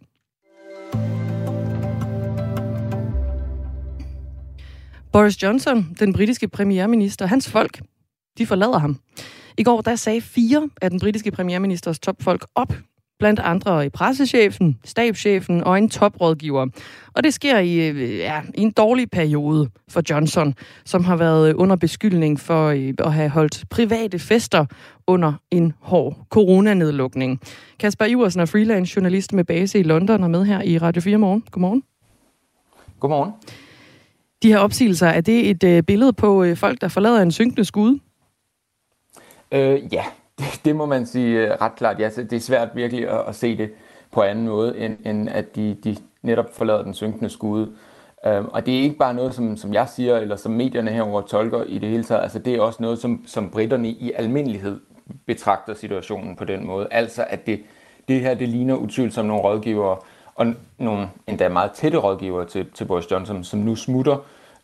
Boris 5.12 5.44
Johnson, 5.44 5.96
den 6.00 6.14
britiske 6.14 6.48
premierminister, 6.48 7.26
hans 7.26 7.50
folk, 7.50 7.82
de 8.38 8.46
forlader 8.46 8.78
ham. 8.78 9.00
I 9.58 9.64
går 9.64 9.82
der 9.82 9.96
sagde 9.96 10.22
fire 10.22 10.70
af 10.82 10.90
den 10.90 11.00
britiske 11.00 11.32
premierministers 11.32 12.00
topfolk 12.00 12.46
op 12.56 12.74
blandt 13.20 13.40
andre 13.40 13.86
i 13.86 13.90
pressechefen, 13.90 14.80
stabschefen 14.84 15.64
og 15.64 15.78
en 15.78 15.90
toprådgiver. 15.90 16.68
Og 17.14 17.24
det 17.24 17.34
sker 17.34 17.60
i, 17.60 17.90
øh, 17.90 18.18
ja, 18.18 18.42
i 18.56 18.62
en 18.62 18.72
dårlig 18.72 19.12
periode 19.12 19.70
for 19.90 20.02
Johnson, 20.10 20.54
som 20.86 21.04
har 21.04 21.16
været 21.16 21.54
under 21.54 21.76
beskyldning 21.76 22.40
for 22.40 22.68
øh, 22.68 22.94
at 23.00 23.14
have 23.14 23.30
holdt 23.30 23.64
private 23.70 24.20
fester 24.20 24.66
under 25.08 25.34
en 25.52 25.74
hård 25.80 26.18
coronanedlukning. 26.30 27.42
Kasper 27.80 28.06
Iversen 28.06 28.42
er 28.42 28.46
freelance 28.46 28.94
journalist 28.96 29.34
med 29.34 29.44
base 29.44 29.80
i 29.80 29.84
London 29.84 30.24
og 30.24 30.30
med 30.30 30.46
her 30.46 30.62
i 30.62 30.78
Radio 30.78 31.02
4 31.02 31.18
morgen. 31.18 31.44
Godmorgen. 31.52 31.84
Godmorgen. 33.00 33.32
De 34.44 34.48
her 34.48 34.58
opsigelser, 34.58 35.08
er 35.08 35.22
det 35.22 35.50
et 35.50 35.64
øh, 35.64 35.84
billede 35.84 36.14
på 36.14 36.46
folk, 36.56 36.82
der 36.82 36.88
forlader 36.88 37.22
en 37.22 37.32
synkende 37.32 37.66
skud? 37.66 38.00
Øh, 39.52 39.94
ja, 39.94 40.04
det, 40.40 40.62
det 40.66 40.76
må 40.76 40.86
man 40.86 41.06
sige 41.06 41.40
øh, 41.40 41.52
ret 41.62 41.76
klart. 41.76 42.00
Ja, 42.00 42.10
det 42.10 42.34
er 42.34 42.40
svært 42.40 42.70
virkelig 42.76 43.10
at, 43.10 43.22
at 43.28 43.36
se 43.36 43.58
det 43.58 43.72
på 44.12 44.22
anden 44.22 44.48
måde, 44.48 44.78
end, 44.78 44.98
end 45.06 45.30
at 45.30 45.56
de, 45.56 45.78
de 45.84 45.98
netop 46.22 46.54
forlader 46.54 46.84
den 46.84 46.94
synkende 46.94 47.30
skude. 47.30 47.72
Um, 48.28 48.50
og 48.54 48.66
det 48.66 48.78
er 48.78 48.82
ikke 48.82 48.98
bare 48.98 49.14
noget, 49.14 49.34
som, 49.34 49.58
som 49.58 49.74
jeg 49.74 49.88
siger, 49.90 50.18
eller 50.18 50.36
som 50.36 50.52
medierne 50.52 50.92
herover 50.92 51.22
tolker 51.22 51.64
i 51.64 51.78
det 51.78 51.90
hele 51.90 52.04
taget. 52.04 52.22
Altså, 52.22 52.40
det 52.40 52.56
er 52.56 52.62
også 52.62 52.84
noget, 52.84 53.00
som, 53.00 53.24
som 53.28 53.50
britterne 53.50 53.90
i 53.90 54.12
almindelighed 54.16 54.80
betragter 55.26 55.74
situationen 55.74 56.36
på 56.36 56.46
den 56.46 56.68
måde. 56.68 56.88
Altså, 56.92 57.26
at 57.30 57.48
det, 57.48 57.62
det 58.08 58.22
her, 58.22 58.34
det 58.34 58.50
ligner 58.50 58.76
utvivlsomt 58.76 59.28
nogle 59.28 59.44
rådgivere, 59.44 59.98
og 60.36 60.46
nogle 60.78 61.10
endda 61.28 61.50
meget 61.50 61.72
tætte 61.72 61.98
rådgivere 61.98 62.46
til, 62.46 62.66
til 62.74 62.86
Boris 62.86 63.12
Johnson, 63.12 63.44
som 63.44 63.60
nu 63.60 63.76
smutter, 63.76 64.18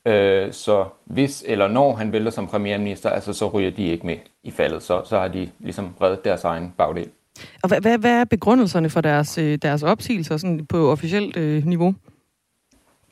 Øh, 0.06 0.54
så 0.54 0.86
hvis 1.06 1.44
eller 1.48 1.68
når 1.68 1.96
han 1.96 2.12
vælter 2.12 2.32
som 2.32 2.48
premierminister, 2.48 3.10
altså, 3.10 3.34
så 3.34 3.48
ryger 3.48 3.72
de 3.72 3.88
ikke 3.88 4.06
med 4.06 4.18
i 4.44 4.52
faldet. 4.52 4.84
Så, 4.84 5.02
så 5.06 5.20
har 5.20 5.28
de 5.28 5.50
ligesom 5.60 5.96
reddet 6.02 6.26
deres 6.26 6.44
egen 6.44 6.74
bagdel. 6.78 7.08
Og 7.64 7.68
hvad, 7.68 7.82
hvad, 7.82 7.98
hvad 7.98 8.12
er 8.12 8.26
begrundelserne 8.26 8.90
for 8.90 9.02
deres, 9.02 9.38
øh, 9.38 9.58
deres 9.62 9.84
opsigelser 9.84 10.38
sådan 10.38 10.66
på 10.66 10.92
officielt 10.92 11.38
øh, 11.38 11.66
niveau? 11.66 11.94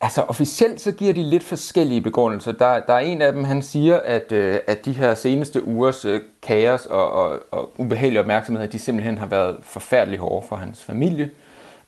Altså 0.01 0.21
officielt 0.21 0.81
så 0.81 0.91
giver 0.91 1.13
de 1.13 1.23
lidt 1.23 1.43
forskellige 1.43 2.01
begrundelser. 2.01 2.51
Der, 2.51 2.79
der 2.79 2.93
er 2.93 2.99
en 2.99 3.21
af 3.21 3.33
dem, 3.33 3.43
han 3.43 3.61
siger, 3.61 3.99
at, 3.99 4.31
øh, 4.31 4.59
at 4.67 4.85
de 4.85 4.91
her 4.91 5.15
seneste 5.15 5.67
ugers 5.67 6.05
øh, 6.05 6.21
kaos 6.41 6.85
og, 6.85 7.11
og, 7.11 7.39
og 7.51 7.73
ubehagelige 7.77 8.19
opmærksomhed, 8.19 8.67
de 8.67 8.79
simpelthen 8.79 9.17
har 9.17 9.25
været 9.25 9.57
forfærdelig 9.63 10.19
hårde 10.19 10.47
for 10.47 10.55
hans 10.55 10.83
familie. 10.83 11.29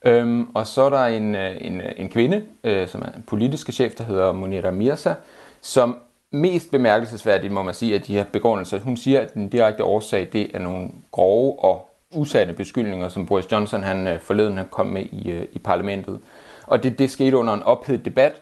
Øhm, 0.06 0.48
og 0.54 0.68
så 0.68 0.82
er 0.82 0.90
der 0.90 1.06
en, 1.06 1.36
øh, 1.36 1.58
en, 1.62 1.82
øh, 1.82 1.92
en 1.98 2.10
kvinde, 2.10 2.44
øh, 2.64 2.88
som 2.88 3.02
er 3.02 3.06
en 3.06 3.24
politisk 3.28 3.72
chef, 3.72 3.96
der 3.96 4.04
hedder 4.04 4.32
Monira 4.32 4.72
Mirza, 4.72 5.14
som 5.62 5.98
mest 6.32 6.72
bemærkelsesværdigt 6.72 7.54
må 7.54 7.64
man 7.64 7.74
sige, 7.74 7.96
at 7.96 8.08
de 8.08 8.14
her 8.14 8.24
begrundelser, 8.24 8.80
hun 8.80 8.98
siger, 8.98 9.22
at 9.22 9.34
den 9.34 9.50
direkte 9.50 9.84
årsag, 9.84 10.30
det 10.34 10.56
er 10.56 10.60
nogle 10.60 10.90
grove 11.12 11.64
og 11.64 11.90
usande 12.12 12.54
beskyldninger, 12.54 13.10
som 13.10 13.26
Boris 13.26 13.52
Johnson 13.52 13.84
han 13.84 14.08
øh, 14.08 14.20
forleden 14.20 14.54
forleden 14.54 14.70
kom 14.72 14.88
med 14.88 15.02
i, 15.02 15.46
i 15.52 15.60
parlamentet. 15.60 16.20
Og 16.68 16.84
det, 16.84 17.00
det 17.00 17.12
skete 17.12 17.38
under 17.38 17.54
en 17.54 17.64
ophedet 17.64 18.06
debat, 18.06 18.34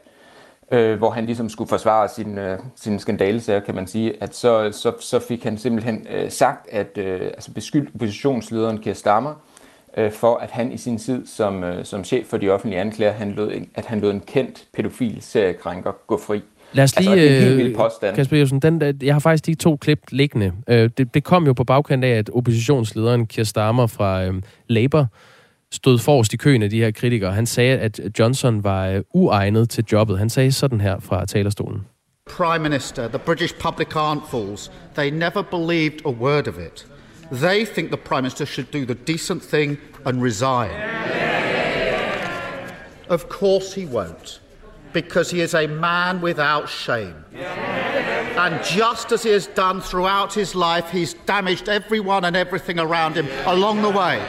øh, 0.72 0.98
hvor 0.98 1.10
han 1.10 1.26
ligesom 1.26 1.50
skulle 1.50 1.70
forsvare 1.70 2.10
sin, 2.10 2.38
øh, 2.38 2.60
sin 2.76 3.00
skandalesager, 3.00 3.60
kan 3.60 3.76
man 3.76 3.88
sige, 3.88 4.24
at 4.24 4.36
så, 4.36 4.72
så, 4.72 4.94
så 5.00 5.20
fik 5.20 5.44
han 5.44 5.58
simpelthen 5.58 6.08
øh, 6.10 6.32
sagt, 6.32 6.68
at 6.72 6.98
øh, 6.98 7.22
altså 7.22 7.54
beskyldt 7.54 7.96
oppositionslederen 7.96 8.78
Keir 8.78 8.94
Starmer, 8.94 9.34
øh, 9.98 10.12
for 10.12 10.36
at 10.36 10.52
han 10.52 10.72
i 10.72 10.78
sin 10.78 10.98
tid 10.98 11.28
som, 11.28 11.64
øh, 11.64 11.86
som 11.86 12.04
chef 12.04 12.26
for 12.26 12.38
de 12.38 12.50
offentlige 12.50 12.82
anklager, 12.82 13.12
han 13.12 13.32
lod, 13.32 13.52
at 13.76 13.86
han 13.86 14.00
lod 14.00 14.12
en 14.12 14.20
kendt 14.20 14.66
pædofil 14.74 15.18
seriekrænker 15.22 15.92
gå 16.08 16.18
fri. 16.18 16.42
Lad 16.74 16.84
os 16.84 17.00
lige, 17.00 17.12
altså, 17.12 18.10
øh, 18.10 18.16
Kasper 18.16 18.38
Jørgensen, 18.38 18.60
den, 18.60 19.00
jeg 19.04 19.16
har 19.16 19.20
faktisk 19.20 19.46
de 19.46 19.56
to 19.56 19.76
klip 19.76 20.00
liggende. 20.12 20.54
Øh, 20.68 20.90
det, 20.98 21.14
det 21.14 21.24
kom 21.24 21.46
jo 21.46 21.54
på 21.54 21.64
bagkant 21.64 22.04
af, 22.04 22.10
at 22.10 22.30
oppositionslederen 22.34 23.26
Keir 23.26 23.44
Starmer 23.44 23.88
fra 23.88 24.24
øh, 24.26 24.34
Labour 24.68 25.08
stod 25.72 26.00
forrest 26.00 26.34
i 26.34 26.38
køen 26.38 26.64
af 26.64 26.70
de 26.70 26.80
her 26.80 26.92
kritikere. 26.92 27.32
Han 27.32 27.46
sagde, 27.46 27.80
at 27.80 28.00
Johnson 28.20 28.64
var 28.64 28.88
øh, 28.88 29.02
uegnet 29.14 29.70
til 29.70 29.86
jobbet. 29.92 30.20
Han 30.20 30.30
sagde 30.30 30.52
sådan 30.52 30.82
her 30.82 31.00
fra 31.00 31.26
talerstolen. 31.26 31.82
Prime 32.38 32.64
Minister, 32.64 33.08
the 33.08 33.20
British 33.20 33.56
public 33.60 33.96
aren't 33.96 34.32
fools. 34.32 34.72
They 34.96 35.10
never 35.10 35.42
believed 35.42 36.06
a 36.06 36.10
word 36.10 36.48
of 36.48 36.58
it. 36.58 36.88
They 37.32 37.66
think 37.66 37.92
the 37.92 37.98
Prime 37.98 38.24
Minister 38.24 38.46
should 38.46 38.72
do 38.72 38.86
the 38.86 38.96
decent 38.96 39.44
thing 39.44 39.78
and 40.06 40.22
resign. 40.22 40.72
Of 43.10 43.30
course 43.30 43.74
he 43.74 43.86
won't, 43.86 44.40
because 44.94 45.32
he 45.32 45.42
is 45.42 45.54
a 45.54 45.68
man 45.68 46.22
without 46.22 46.70
shame. 46.70 47.26
And 47.36 48.64
just 48.64 49.12
as 49.12 49.24
he 49.24 49.32
has 49.32 49.48
done 49.48 49.82
throughout 49.82 50.34
his 50.34 50.56
life, 50.56 50.90
he's 50.92 51.14
damaged 51.26 51.70
everyone 51.70 52.24
and 52.26 52.36
everything 52.36 52.80
around 52.80 53.16
him 53.16 53.28
along 53.46 53.82
the 53.82 53.90
way. 53.90 54.22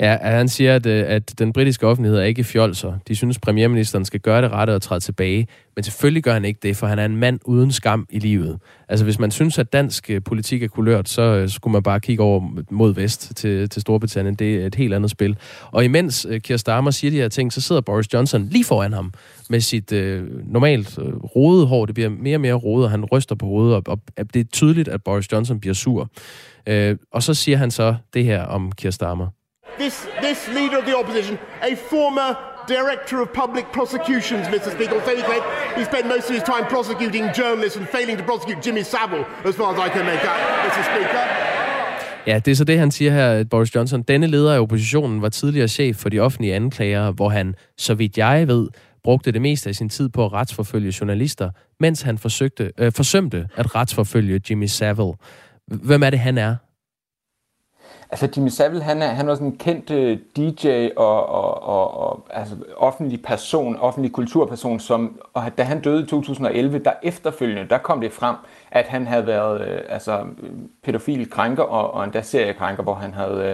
Ja, 0.00 0.16
han 0.22 0.48
siger, 0.48 0.74
at, 0.76 0.86
øh, 0.86 1.04
at 1.06 1.38
den 1.38 1.52
britiske 1.52 1.86
offentlighed 1.86 2.18
er 2.18 2.24
ikke 2.24 2.44
fjolser. 2.44 2.92
De 3.08 3.16
synes, 3.16 3.38
premierministeren 3.38 4.04
skal 4.04 4.20
gøre 4.20 4.42
det 4.42 4.50
rette 4.50 4.74
og 4.74 4.82
træde 4.82 5.00
tilbage. 5.00 5.46
Men 5.76 5.84
selvfølgelig 5.84 6.22
gør 6.22 6.32
han 6.32 6.44
ikke 6.44 6.60
det, 6.62 6.76
for 6.76 6.86
han 6.86 6.98
er 6.98 7.04
en 7.04 7.16
mand 7.16 7.40
uden 7.44 7.72
skam 7.72 8.06
i 8.10 8.18
livet. 8.18 8.58
Altså, 8.88 9.04
hvis 9.04 9.18
man 9.18 9.30
synes, 9.30 9.58
at 9.58 9.72
dansk 9.72 10.10
øh, 10.10 10.22
politik 10.22 10.62
er 10.62 10.68
kulørt, 10.68 11.08
så 11.08 11.44
så 11.48 11.54
skulle 11.54 11.72
man 11.72 11.82
bare 11.82 12.00
kigge 12.00 12.22
over 12.22 12.50
mod 12.70 12.94
vest 12.94 13.32
til, 13.36 13.68
til 13.68 13.82
Storbritannien. 13.82 14.34
Det 14.34 14.62
er 14.62 14.66
et 14.66 14.74
helt 14.74 14.94
andet 14.94 15.10
spil. 15.10 15.36
Og 15.70 15.84
imens 15.84 16.26
Keir 16.44 16.56
Starmer 16.56 16.90
siger 16.90 17.10
de 17.10 17.16
her 17.16 17.28
ting, 17.28 17.52
så 17.52 17.60
sidder 17.60 17.80
Boris 17.80 18.14
Johnson 18.14 18.48
lige 18.48 18.64
foran 18.64 18.92
ham 18.92 19.12
med 19.50 19.60
sit 19.60 19.92
øh, 19.92 20.22
normalt 20.52 20.98
øh, 20.98 21.14
rodede 21.14 21.66
hår. 21.66 21.86
Det 21.86 21.94
bliver 21.94 22.08
mere 22.08 22.36
og 22.36 22.40
mere 22.40 22.54
rodet, 22.54 22.84
og 22.84 22.90
han 22.90 23.04
ryster 23.04 23.34
på 23.34 23.46
hovedet, 23.46 23.74
og, 23.74 23.82
og 23.86 24.00
det 24.34 24.40
er 24.40 24.44
tydeligt, 24.52 24.88
at 24.88 25.02
Boris 25.02 25.32
Johnson 25.32 25.60
bliver 25.60 25.74
sur. 25.74 26.10
Øh, 26.66 26.96
og 27.12 27.22
så 27.22 27.34
siger 27.34 27.58
han 27.58 27.70
så 27.70 27.94
det 28.14 28.24
her 28.24 28.42
om 28.42 28.72
Keir 28.72 28.90
Starmer. 28.90 29.28
This, 29.78 30.06
this 30.20 30.48
leader 30.48 30.78
of 30.78 30.86
the 30.86 30.96
opposition, 30.96 31.38
a 31.62 31.74
former 31.74 32.36
director 32.66 33.20
of 33.20 33.32
public 33.32 33.72
prosecutions, 33.72 34.46
Mr. 34.46 34.70
Speaker, 34.72 35.00
so 35.04 35.10
he, 35.16 35.22
said 35.22 35.42
he 35.76 35.84
spent 35.84 36.06
most 36.06 36.26
of 36.30 36.34
his 36.34 36.42
time 36.42 36.64
prosecuting 36.66 37.24
journalists 37.40 37.76
and 37.78 37.86
failing 37.88 38.16
to 38.16 38.24
prosecute 38.24 38.62
Jimmy 38.66 38.82
Savile, 38.82 39.24
as 39.44 39.54
far 39.54 39.72
as 39.74 39.78
I 39.86 39.88
can 39.94 40.04
make 40.06 40.24
out, 40.30 40.40
Mr. 40.66 40.82
Speaker. 40.90 41.44
Ja, 42.26 42.38
det 42.38 42.50
er 42.50 42.54
så 42.54 42.64
det, 42.64 42.78
han 42.78 42.90
siger 42.90 43.12
her, 43.12 43.44
Boris 43.44 43.74
Johnson. 43.74 44.02
Denne 44.02 44.26
leder 44.26 44.54
af 44.54 44.58
oppositionen 44.58 45.22
var 45.22 45.28
tidligere 45.28 45.68
chef 45.68 45.96
for 45.96 46.08
de 46.08 46.20
offentlige 46.20 46.54
anklager, 46.54 47.10
hvor 47.10 47.28
han, 47.28 47.54
så 47.78 47.94
vidt 47.94 48.18
jeg 48.18 48.48
ved, 48.48 48.68
brugte 49.04 49.32
det 49.32 49.42
meste 49.42 49.68
af 49.68 49.74
sin 49.74 49.88
tid 49.88 50.08
på 50.08 50.24
at 50.24 50.32
retsforfølge 50.32 50.94
journalister, 51.00 51.50
mens 51.80 52.02
han 52.02 52.18
forsøgte, 52.18 52.72
øh, 52.78 52.92
forsømte 52.92 53.48
at 53.56 53.74
retsforfølge 53.74 54.40
Jimmy 54.50 54.66
Savile. 54.66 55.12
Hvem 55.66 56.02
er 56.02 56.10
det, 56.10 56.18
han 56.18 56.38
er? 56.38 56.56
Altså 58.14 58.28
Jimmy 58.36 58.48
Savile, 58.48 58.82
han 58.82 59.02
er, 59.02 59.06
han 59.06 59.26
var 59.26 59.34
sådan 59.34 59.46
en 59.46 59.56
kendt 59.56 59.90
øh, 59.90 60.18
DJ 60.36 60.88
og, 60.96 61.26
og, 61.26 61.62
og, 61.62 61.96
og 61.96 62.26
altså, 62.30 62.56
offentlig 62.76 63.22
person, 63.22 63.76
offentlig 63.76 64.12
kulturperson, 64.12 64.80
som, 64.80 65.20
og 65.32 65.58
da 65.58 65.62
han 65.62 65.80
døde 65.80 66.02
i 66.02 66.06
2011, 66.06 66.78
der 66.78 66.92
efterfølgende, 67.02 67.68
der 67.70 67.78
kom 67.78 68.00
det 68.00 68.12
frem, 68.12 68.36
at 68.70 68.86
han 68.86 69.06
havde 69.06 69.26
været 69.26 69.60
øh, 69.60 69.80
altså, 69.88 70.26
pædofil 70.82 71.30
krænker 71.30 71.62
og, 71.62 71.94
og 71.94 72.04
endda 72.04 72.22
seriekrænker, 72.22 72.82
hvor 72.82 72.94
han 72.94 73.14
havde, 73.14 73.44
øh, 73.44 73.52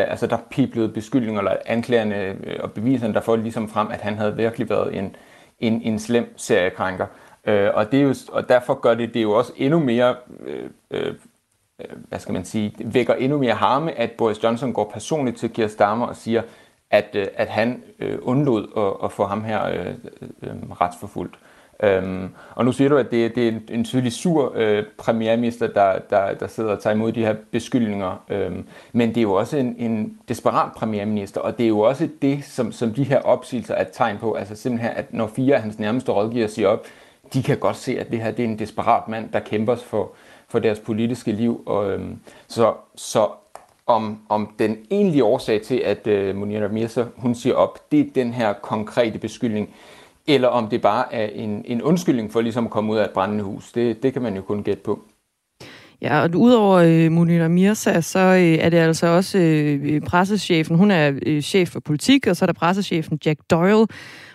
øh 0.00 0.10
altså 0.10 0.26
der 0.26 0.38
piblede 0.50 0.88
beskyldninger 0.88 1.40
eller 1.40 1.56
anklagerne 1.66 2.16
øh, 2.16 2.56
og 2.60 2.72
beviserne, 2.72 3.14
der 3.14 3.20
får 3.20 3.36
ligesom 3.36 3.68
frem, 3.68 3.88
at 3.90 4.00
han 4.00 4.18
havde 4.18 4.36
virkelig 4.36 4.70
været 4.70 4.96
en, 4.96 5.16
en, 5.60 5.82
en 5.82 5.98
slem 5.98 6.34
seriekrænker. 6.36 7.06
Øh, 7.44 7.70
og, 7.74 7.92
det 7.92 8.00
er 8.00 8.04
jo, 8.04 8.14
og 8.32 8.48
derfor 8.48 8.74
gør 8.74 8.94
det 8.94 9.14
det 9.14 9.20
er 9.20 9.22
jo 9.22 9.32
også 9.32 9.52
endnu 9.56 9.78
mere 9.78 10.16
øh, 10.46 10.70
Øh, 10.90 11.14
Øh, 11.80 11.96
hvad 12.08 12.18
skal 12.18 12.32
man 12.32 12.44
sige, 12.44 12.74
vækker 12.78 13.14
endnu 13.14 13.38
mere 13.38 13.54
harme, 13.54 13.98
at 13.98 14.10
Boris 14.10 14.42
Johnson 14.42 14.72
går 14.72 14.90
personligt 14.92 15.38
til 15.38 15.52
Keir 15.52 15.68
Starmer 15.68 16.06
og 16.06 16.16
siger, 16.16 16.42
at, 16.90 17.08
øh, 17.14 17.26
at 17.34 17.48
han 17.48 17.82
øh, 17.98 18.18
undlod 18.22 18.66
at, 18.76 19.04
at 19.06 19.12
få 19.12 19.24
ham 19.24 19.44
her 19.44 19.64
øh, 19.64 19.86
øh, 20.42 20.70
retsforfulgt. 20.80 21.38
Øhm, 21.82 22.28
og 22.54 22.64
nu 22.64 22.72
siger 22.72 22.88
du, 22.88 22.96
at 22.96 23.10
det, 23.10 23.34
det 23.34 23.44
er 23.44 23.48
en, 23.48 23.62
en 23.68 23.84
tydelig 23.84 24.12
sur 24.12 24.52
øh, 24.56 24.84
premierminister, 24.98 25.66
der, 25.66 25.98
der, 26.10 26.34
der 26.34 26.46
sidder 26.46 26.70
og 26.70 26.82
tager 26.82 26.94
imod 26.94 27.12
de 27.12 27.24
her 27.24 27.34
beskyldninger. 27.50 28.24
Øhm, 28.28 28.64
men 28.92 29.08
det 29.08 29.16
er 29.16 29.22
jo 29.22 29.32
også 29.32 29.56
en, 29.56 29.74
en 29.78 30.18
desperat 30.28 30.72
premierminister, 30.72 31.40
og 31.40 31.58
det 31.58 31.64
er 31.64 31.68
jo 31.68 31.80
også 31.80 32.08
det, 32.22 32.44
som, 32.44 32.72
som 32.72 32.94
de 32.94 33.04
her 33.04 33.20
opsigelser 33.20 33.74
er 33.74 33.80
et 33.80 33.88
tegn 33.92 34.18
på. 34.18 34.32
Altså 34.32 34.56
simpelthen, 34.56 34.92
at 34.96 35.14
når 35.14 35.26
fire 35.26 35.56
af 35.56 35.62
hans 35.62 35.78
nærmeste 35.78 36.12
rådgiver 36.12 36.46
siger 36.46 36.68
op, 36.68 36.86
de 37.32 37.42
kan 37.42 37.58
godt 37.58 37.76
se, 37.76 38.00
at 38.00 38.10
det 38.10 38.22
her 38.22 38.30
det 38.30 38.44
er 38.44 38.48
en 38.48 38.58
desperat 38.58 39.08
mand, 39.08 39.32
der 39.32 39.40
kæmper 39.40 39.74
for, 39.74 40.12
for 40.48 40.58
deres 40.58 40.78
politiske 40.78 41.32
liv. 41.32 41.62
Og, 41.66 41.90
øhm, 41.90 42.18
så, 42.48 42.74
så 42.94 43.28
om, 43.86 44.18
om 44.28 44.54
den 44.58 44.78
egentlige 44.90 45.24
årsag 45.24 45.62
til, 45.62 45.76
at 45.76 46.06
øh, 46.06 46.36
Munira 46.36 46.68
Mirza, 46.68 47.04
hun 47.16 47.34
siger 47.34 47.54
op, 47.54 47.90
det 47.92 48.00
er 48.00 48.04
den 48.14 48.32
her 48.32 48.52
konkrete 48.52 49.18
beskyldning, 49.18 49.74
eller 50.26 50.48
om 50.48 50.68
det 50.68 50.82
bare 50.82 51.14
er 51.14 51.26
en, 51.26 51.64
en 51.66 51.82
undskyldning 51.82 52.32
for 52.32 52.40
ligesom 52.40 52.64
at 52.64 52.70
komme 52.70 52.92
ud 52.92 52.98
af 52.98 53.04
et 53.04 53.10
brændende 53.10 53.44
hus. 53.44 53.72
Det, 53.72 54.02
det 54.02 54.12
kan 54.12 54.22
man 54.22 54.36
jo 54.36 54.42
kun 54.42 54.62
gætte 54.62 54.82
på. 54.82 55.00
Ja, 56.02 56.22
og 56.22 56.30
udover 56.34 56.76
øh, 56.76 57.12
Munir 57.12 57.48
Mirza, 57.48 58.00
så 58.00 58.18
øh, 58.18 58.40
er 58.40 58.68
det 58.68 58.76
altså 58.76 59.06
også 59.06 59.38
øh, 59.38 59.80
øh, 59.82 60.00
pressechefen. 60.00 60.76
Hun 60.76 60.90
er 60.90 61.12
øh, 61.26 61.42
chef 61.42 61.68
for 61.68 61.80
politik, 61.80 62.26
og 62.26 62.36
så 62.36 62.44
er 62.44 62.46
der 62.46 62.52
pressechefen 62.52 63.18
Jack 63.26 63.40
Doyle. 63.50 63.86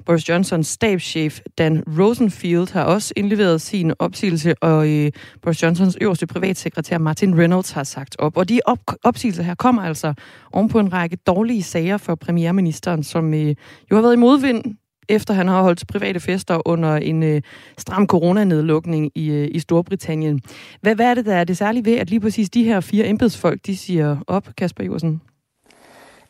Boris 0.06 0.30
Johnsons 0.30 0.68
stabschef 0.68 1.40
Dan 1.58 1.84
Rosenfield 2.00 2.74
har 2.74 2.84
også 2.84 3.14
indleveret 3.18 3.62
sin 3.62 3.94
opsigelse, 4.00 4.56
og 4.62 4.90
øh, 4.90 5.12
Boris 5.42 5.64
Johnsons 5.64 5.98
øverste 6.02 6.28
privatsekretær 6.28 6.98
Martin 6.98 7.40
Reynolds 7.40 7.72
har 7.72 7.84
sagt 7.84 8.16
op. 8.20 8.38
Og 8.38 8.50
de 8.50 8.60
op- 8.66 8.96
opsigelser 9.04 9.44
her 9.44 9.56
kommer 9.56 9.82
altså 9.82 10.14
ovenpå 10.52 10.80
en 10.80 10.94
række 10.94 11.16
dårlige 11.16 11.64
sager 11.64 11.98
for 11.98 12.16
premierministeren, 12.16 13.04
som 13.04 13.34
øh, 13.34 13.56
jo 13.92 13.96
har 13.96 14.02
været 14.02 14.14
i 14.14 14.18
modvind 14.18 14.64
efter 15.10 15.34
han 15.34 15.48
har 15.48 15.62
holdt 15.62 15.88
private 15.88 16.20
fester 16.20 16.68
under 16.68 16.96
en 16.96 17.24
øh, 17.24 17.42
stram 17.78 18.08
coronanedlukning 18.08 19.12
i, 19.16 19.32
øh, 19.32 19.48
i 19.52 19.60
Storbritannien. 19.60 20.42
Hvad, 20.82 20.96
hvad 20.96 21.06
er 21.06 21.14
det, 21.14 21.26
der 21.26 21.36
er 21.36 21.44
det 21.44 21.58
særlige 21.58 21.86
ved, 21.86 21.98
at 21.98 22.10
lige 22.10 22.20
præcis 22.20 22.50
de 22.50 22.64
her 22.64 22.80
fire 22.80 23.08
embedsfolk, 23.08 23.60
de 23.66 23.78
siger 23.78 24.18
op, 24.28 24.48
Kasper 24.58 24.84
Jorsen? 24.84 25.22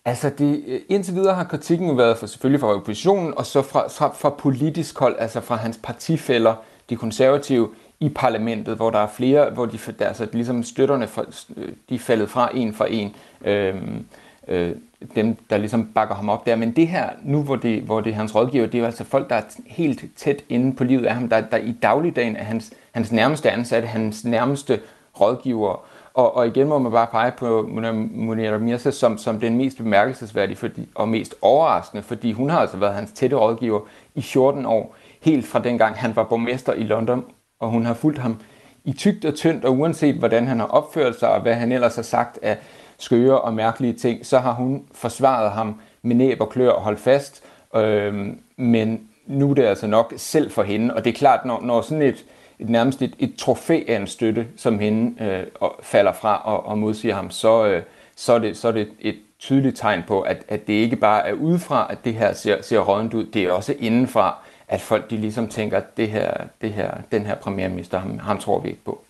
Altså, 0.05 0.30
det, 0.38 0.63
øh, 0.67 0.80
indtil 0.89 1.15
videre 1.15 1.36
har 1.36 1.43
kritikken 1.43 1.97
været 1.97 2.17
for, 2.17 2.28
selvfølgelig 2.28 2.59
fra 2.59 2.67
oppositionen, 2.67 3.34
og 3.38 3.45
så 3.45 3.61
fra, 3.61 3.88
fra, 3.88 4.13
fra 4.19 4.30
politisk 4.30 4.99
hold, 4.99 5.15
altså 5.19 5.41
fra 5.41 5.55
hans 5.55 5.80
partifælder, 5.84 6.55
de 6.89 6.95
konservative, 6.95 7.69
i 7.99 8.09
parlamentet, 8.09 8.76
hvor 8.76 8.89
der 8.89 8.99
er 8.99 9.07
flere, 9.07 9.49
hvor 9.49 9.65
de, 9.65 9.80
altså, 9.99 10.28
ligesom 10.34 10.63
støtterne, 10.63 11.07
fra, 11.07 11.26
øh, 11.57 11.69
de 11.89 11.95
er 11.95 11.99
faldet 11.99 12.30
fra 12.30 12.49
en 12.53 12.74
for 12.74 12.86
en. 12.86 13.15
Øhm, 13.45 14.05
øh, 14.47 14.71
dem, 15.16 15.38
der 15.49 15.58
ligesom 15.58 15.86
bakker 15.86 16.16
ham 16.16 16.30
op 16.30 16.45
der. 16.45 16.56
Men 16.56 16.72
det 16.72 16.88
her, 16.88 17.10
nu 17.24 17.43
hvor 17.43 17.56
det, 17.56 17.82
hvor 17.82 18.01
det 18.01 18.10
er 18.10 18.16
hans 18.16 18.36
rådgiver, 18.36 18.66
det 18.66 18.76
er 18.76 18.80
jo 18.80 18.86
altså 18.86 19.04
folk, 19.04 19.30
der 19.30 19.36
er 19.36 19.41
helt 19.68 20.04
tæt 20.16 20.43
inde 20.49 20.76
på 20.76 20.84
livet 20.84 21.06
af 21.06 21.16
ham, 21.16 21.30
der, 21.30 21.41
der 21.41 21.58
i 21.58 21.72
dagligdagen 21.72 22.36
er 22.36 22.43
hans, 22.43 22.74
hans 22.91 23.12
nærmeste 23.12 23.51
ansatte, 23.51 23.88
hans 23.88 24.26
nærmeste 24.26 24.80
rådgiver. 25.22 25.86
Og, 26.14 26.36
og 26.36 26.47
igen 26.47 26.68
må 26.68 26.78
man 26.80 26.91
bare 26.91 27.08
pege 27.08 27.32
på 27.32 27.70
Munira 28.12 28.58
Mirza 28.58 28.91
som, 28.91 29.18
som 29.18 29.39
den 29.39 29.58
mest 29.58 29.78
bemærkelsesværdige 29.78 30.58
fordi, 30.58 30.89
og 30.95 31.10
mest 31.10 31.36
overraskende, 31.41 32.04
fordi 32.04 32.32
hun 32.32 32.49
har 32.49 32.60
altså 32.60 32.78
været 32.78 32.93
hans 32.93 33.12
tætte 33.12 33.36
rådgiver 33.36 33.80
i 34.16 34.22
14 34.22 34.66
år, 34.66 34.95
helt 35.22 35.45
fra 35.45 35.60
dengang 35.60 35.95
han 35.95 36.16
var 36.16 36.24
borgmester 36.24 36.74
i 36.74 36.84
London, 36.84 37.26
og 37.60 37.70
hun 37.70 37.86
har 37.86 37.93
fulgt 37.93 38.20
ham 38.20 38.38
i 38.86 38.93
tygt 38.93 39.26
og 39.26 39.34
tyndt, 39.34 39.66
og 39.66 39.78
uanset 39.78 40.16
hvordan 40.16 40.47
han 40.47 40.60
har 40.60 40.68
opført 40.68 41.20
sig, 41.20 41.30
og 41.30 41.41
hvad 41.41 41.54
han 41.54 41.72
ellers 41.72 41.95
har 41.95 42.01
sagt 42.01 42.39
af 42.41 42.58
skøre 43.04 43.41
og 43.41 43.54
mærkelige 43.54 43.93
ting, 43.93 44.26
så 44.26 44.39
har 44.39 44.54
hun 44.54 44.84
forsvaret 44.93 45.51
ham 45.51 45.82
med 46.01 46.16
næb 46.16 46.41
og 46.41 46.49
klør 46.49 46.70
og 46.70 46.82
holdt 46.82 46.99
fast. 46.99 47.43
Øh, 47.76 48.28
men 48.58 49.10
nu 49.28 49.49
er 49.49 49.54
det 49.54 49.64
altså 49.64 49.88
nok 49.88 50.14
selv 50.18 50.51
for 50.51 50.64
hende, 50.64 50.93
og 50.93 51.06
det 51.06 51.14
er 51.14 51.18
klart, 51.18 51.45
når, 51.45 51.62
når 51.62 51.82
sådan 51.82 52.01
et, 52.01 52.26
et 52.60 52.70
nærmest 52.70 53.01
et, 53.01 53.16
et 53.20 53.36
trofæ 53.36 53.82
af 53.88 53.95
en 53.95 54.08
støtte, 54.08 54.47
som 54.58 54.80
hende 54.80 55.24
øh, 55.24 55.43
falder 55.82 56.14
fra 56.14 56.41
og, 56.45 56.66
og 56.66 56.78
modsiger 56.78 57.16
ham, 57.16 57.32
så, 57.32 57.66
øh, 57.66 57.84
så, 58.16 58.34
er 58.34 58.39
det, 58.39 58.58
så 58.58 58.68
er 58.68 58.72
det 58.72 58.88
et 58.99 59.16
tydeligt 59.39 59.78
tegn 59.78 60.04
på, 60.08 60.22
at, 60.22 60.43
at 60.47 60.68
det 60.68 60.74
ikke 60.74 60.95
bare 60.95 61.28
er 61.28 61.34
udefra, 61.34 61.88
at 61.89 61.97
det 62.06 62.14
her 62.14 62.34
ser, 62.34 62.62
ser 62.62 62.80
rådent 62.80 63.14
ud, 63.14 63.26
det 63.26 63.43
er 63.43 63.51
også 63.51 63.76
indenfra, 63.80 64.38
at 64.68 64.82
folk 64.82 65.10
de 65.10 65.18
ligesom 65.18 65.47
tænker, 65.47 65.78
at 65.78 65.97
det 65.97 66.10
her, 66.10 66.34
det 66.62 66.74
her, 66.74 66.91
den 67.12 67.26
her 67.26 67.36
premierminister, 67.36 67.99
ham, 67.99 68.20
ham 68.20 68.39
tror 68.39 68.60
vi 68.60 68.70
ikke 68.70 68.84
på. 68.86 69.04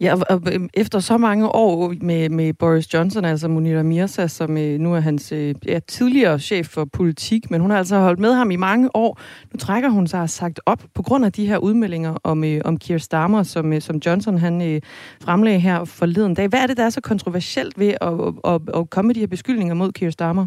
Ja, 0.00 0.14
og, 0.14 0.20
og 0.30 0.52
øhm, 0.52 0.68
efter 0.74 0.98
så 0.98 1.18
mange 1.18 1.48
år 1.48 1.94
med, 2.00 2.28
med 2.28 2.52
Boris 2.52 2.94
Johnson, 2.94 3.24
altså 3.24 3.48
Munira 3.48 3.82
Mirza, 3.82 4.26
som 4.26 4.56
øh, 4.56 4.78
nu 4.78 4.94
er 4.94 5.00
hans 5.00 5.32
øh, 5.32 5.54
ja, 5.66 5.78
tidligere 5.88 6.38
chef 6.38 6.66
for 6.66 6.84
politik, 6.84 7.50
men 7.50 7.60
hun 7.60 7.70
har 7.70 7.78
altså 7.78 7.98
holdt 7.98 8.20
med 8.20 8.34
ham 8.34 8.50
i 8.50 8.56
mange 8.56 8.96
år. 8.96 9.20
Nu 9.52 9.58
trækker 9.58 9.88
hun 9.88 10.06
sig 10.06 10.30
sagt 10.30 10.60
op 10.66 10.82
på 10.94 11.02
grund 11.02 11.24
af 11.24 11.32
de 11.32 11.46
her 11.46 11.58
udmeldinger 11.58 12.14
om, 12.24 12.44
øh, 12.44 12.60
om 12.64 12.76
Keir 12.76 12.98
Starmer, 12.98 13.42
som, 13.42 13.80
som 13.80 13.96
Johnson 14.06 14.38
han 14.38 14.80
fremlagde 15.22 15.60
her 15.60 15.84
forleden 15.84 16.34
dag. 16.34 16.48
Hvad 16.48 16.60
er 16.60 16.66
det, 16.66 16.76
der 16.76 16.84
er 16.84 16.90
så 16.90 17.00
kontroversielt 17.00 17.78
ved 17.78 17.94
at, 18.00 18.12
at, 18.12 18.54
at, 18.54 18.80
at 18.80 18.90
komme 18.90 19.06
med 19.06 19.14
de 19.14 19.20
her 19.20 19.26
beskyldninger 19.26 19.74
mod 19.74 19.92
Keir 19.92 20.10
Starmer? 20.10 20.46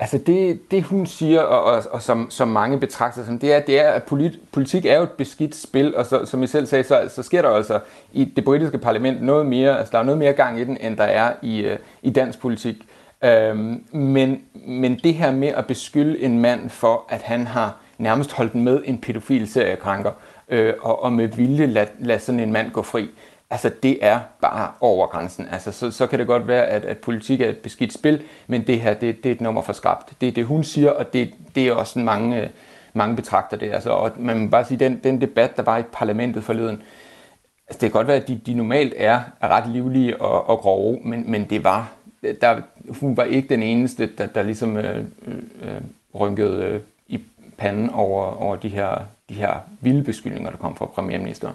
Altså 0.00 0.18
det, 0.18 0.70
det 0.70 0.82
hun 0.82 1.06
siger, 1.06 1.40
og, 1.40 1.64
og, 1.64 1.82
og 1.90 2.02
som, 2.02 2.30
som 2.30 2.48
mange 2.48 2.80
betragter 2.80 3.24
som, 3.24 3.38
det 3.38 3.54
er, 3.54 3.60
det 3.60 3.80
er, 3.80 3.90
at 3.90 4.02
polit, 4.02 4.38
politik 4.52 4.86
er 4.86 4.96
jo 4.96 5.02
et 5.02 5.10
beskidt 5.10 5.54
spil, 5.54 5.96
og 5.96 6.06
så, 6.06 6.26
som 6.26 6.42
I 6.42 6.46
selv 6.46 6.66
sagde, 6.66 6.84
så, 6.84 7.08
så 7.08 7.22
sker 7.22 7.42
der 7.42 7.50
altså 7.50 7.80
i 8.12 8.24
det 8.24 8.44
britiske 8.44 8.78
parlament 8.78 9.22
noget 9.22 9.46
mere, 9.46 9.78
altså 9.78 9.92
der 9.92 9.98
er 9.98 10.02
noget 10.02 10.18
mere 10.18 10.32
gang 10.32 10.60
i 10.60 10.64
den, 10.64 10.76
end 10.80 10.96
der 10.96 11.04
er 11.04 11.32
i, 11.42 11.60
øh, 11.60 11.78
i 12.02 12.10
dansk 12.10 12.40
politik. 12.40 12.76
Øhm, 13.24 13.84
men, 13.92 14.42
men 14.54 15.00
det 15.04 15.14
her 15.14 15.32
med 15.32 15.48
at 15.48 15.66
beskylde 15.66 16.20
en 16.20 16.38
mand 16.38 16.70
for, 16.70 17.04
at 17.08 17.22
han 17.22 17.46
har 17.46 17.76
nærmest 17.98 18.32
holdt 18.32 18.54
med 18.54 18.82
en 18.84 19.00
pædofil 19.00 19.48
seriekrænker, 19.48 20.10
øh, 20.48 20.74
og, 20.80 21.02
og 21.02 21.12
med 21.12 21.28
vilje 21.28 21.66
lade 21.66 21.88
lad 21.98 22.18
sådan 22.18 22.40
en 22.40 22.52
mand 22.52 22.70
gå 22.70 22.82
fri, 22.82 23.08
altså 23.50 23.70
det 23.82 23.98
er 24.00 24.20
bare 24.40 24.72
over 24.80 25.06
grænsen. 25.06 25.48
Altså, 25.52 25.72
så, 25.72 25.90
så 25.90 26.06
kan 26.06 26.18
det 26.18 26.26
godt 26.26 26.48
være, 26.48 26.66
at, 26.66 26.84
at 26.84 26.98
politik 26.98 27.40
er 27.40 27.48
et 27.48 27.58
beskidt 27.58 27.92
spil, 27.92 28.22
men 28.46 28.66
det 28.66 28.80
her, 28.80 28.94
det, 28.94 29.24
det 29.24 29.30
er 29.30 29.34
et 29.34 29.40
nummer 29.40 29.62
for 29.62 29.72
skrabt. 29.72 30.12
Det 30.20 30.28
er 30.28 30.32
det, 30.32 30.44
hun 30.44 30.64
siger, 30.64 30.90
og 30.90 31.12
det, 31.12 31.34
det 31.54 31.68
er 31.68 31.72
også 31.72 31.98
mange, 31.98 32.50
mange 32.94 33.16
betragter 33.16 33.56
det. 33.56 33.72
Altså, 33.72 33.90
og 33.90 34.12
man 34.16 34.38
må 34.38 34.48
bare 34.48 34.64
sige, 34.64 34.78
den, 34.78 35.00
den 35.04 35.20
debat, 35.20 35.56
der 35.56 35.62
var 35.62 35.78
i 35.78 35.82
parlamentet 35.82 36.44
forleden, 36.44 36.82
altså, 37.68 37.80
det 37.80 37.80
kan 37.80 37.90
godt 37.90 38.06
være, 38.06 38.16
at 38.16 38.28
de, 38.28 38.40
de 38.46 38.54
normalt 38.54 38.94
er, 38.96 39.20
er 39.40 39.48
ret 39.48 39.68
livlige 39.68 40.20
og, 40.20 40.48
og 40.48 40.58
grove, 40.58 41.00
men, 41.04 41.30
men 41.30 41.44
det 41.50 41.64
var, 41.64 41.92
der, 42.40 42.60
hun 43.00 43.16
var 43.16 43.24
ikke 43.24 43.48
den 43.48 43.62
eneste, 43.62 44.06
der, 44.18 44.26
der 44.26 44.42
ligesom 44.42 44.76
øh, 44.76 45.04
øh, 45.62 45.80
rynkede 46.20 46.64
øh, 46.64 46.80
i 47.08 47.24
panden 47.58 47.90
over, 47.90 48.42
over 48.42 48.56
de 48.56 48.68
her, 48.68 48.98
de 49.28 49.34
her 49.34 49.54
vilde 49.80 50.04
beskyldninger, 50.04 50.50
der 50.50 50.58
kom 50.58 50.76
fra 50.76 50.86
premierministeren. 50.86 51.54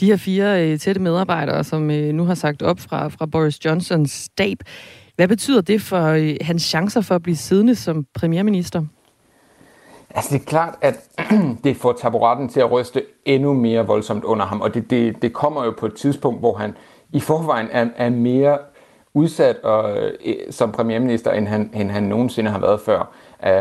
De 0.00 0.06
her 0.06 0.16
fire 0.16 0.66
øh, 0.66 0.78
tætte 0.78 1.00
medarbejdere, 1.00 1.64
som 1.64 1.90
øh, 1.90 2.14
nu 2.14 2.24
har 2.24 2.34
sagt 2.34 2.62
op 2.62 2.80
fra, 2.80 3.08
fra 3.08 3.26
Boris 3.26 3.64
Johnsons 3.64 4.10
stab, 4.10 4.58
hvad 5.16 5.28
betyder 5.28 5.60
det 5.60 5.82
for 5.82 6.06
øh, 6.06 6.36
hans 6.40 6.62
chancer 6.62 7.00
for 7.00 7.14
at 7.14 7.22
blive 7.22 7.36
siddende 7.36 7.74
som 7.74 8.06
premierminister? 8.14 8.82
Altså 10.10 10.30
det 10.34 10.40
er 10.40 10.44
klart, 10.44 10.74
at 10.80 11.08
det 11.64 11.76
får 11.76 11.92
taburetten 11.92 12.48
til 12.48 12.60
at 12.60 12.72
ryste 12.72 13.02
endnu 13.24 13.52
mere 13.52 13.86
voldsomt 13.86 14.24
under 14.24 14.46
ham, 14.46 14.60
og 14.60 14.74
det, 14.74 14.90
det, 14.90 15.22
det 15.22 15.32
kommer 15.32 15.64
jo 15.64 15.74
på 15.78 15.86
et 15.86 15.94
tidspunkt, 15.94 16.40
hvor 16.40 16.54
han 16.54 16.76
i 17.12 17.20
forvejen 17.20 17.68
er, 17.70 17.88
er 17.96 18.10
mere 18.10 18.58
udsat 19.14 19.56
og, 19.56 19.98
øh, 20.24 20.34
som 20.50 20.72
premierminister, 20.72 21.32
end 21.32 21.48
han, 21.48 21.70
end 21.74 21.90
han 21.90 22.02
nogensinde 22.02 22.50
har 22.50 22.58
været 22.58 22.80
før. 22.80 23.12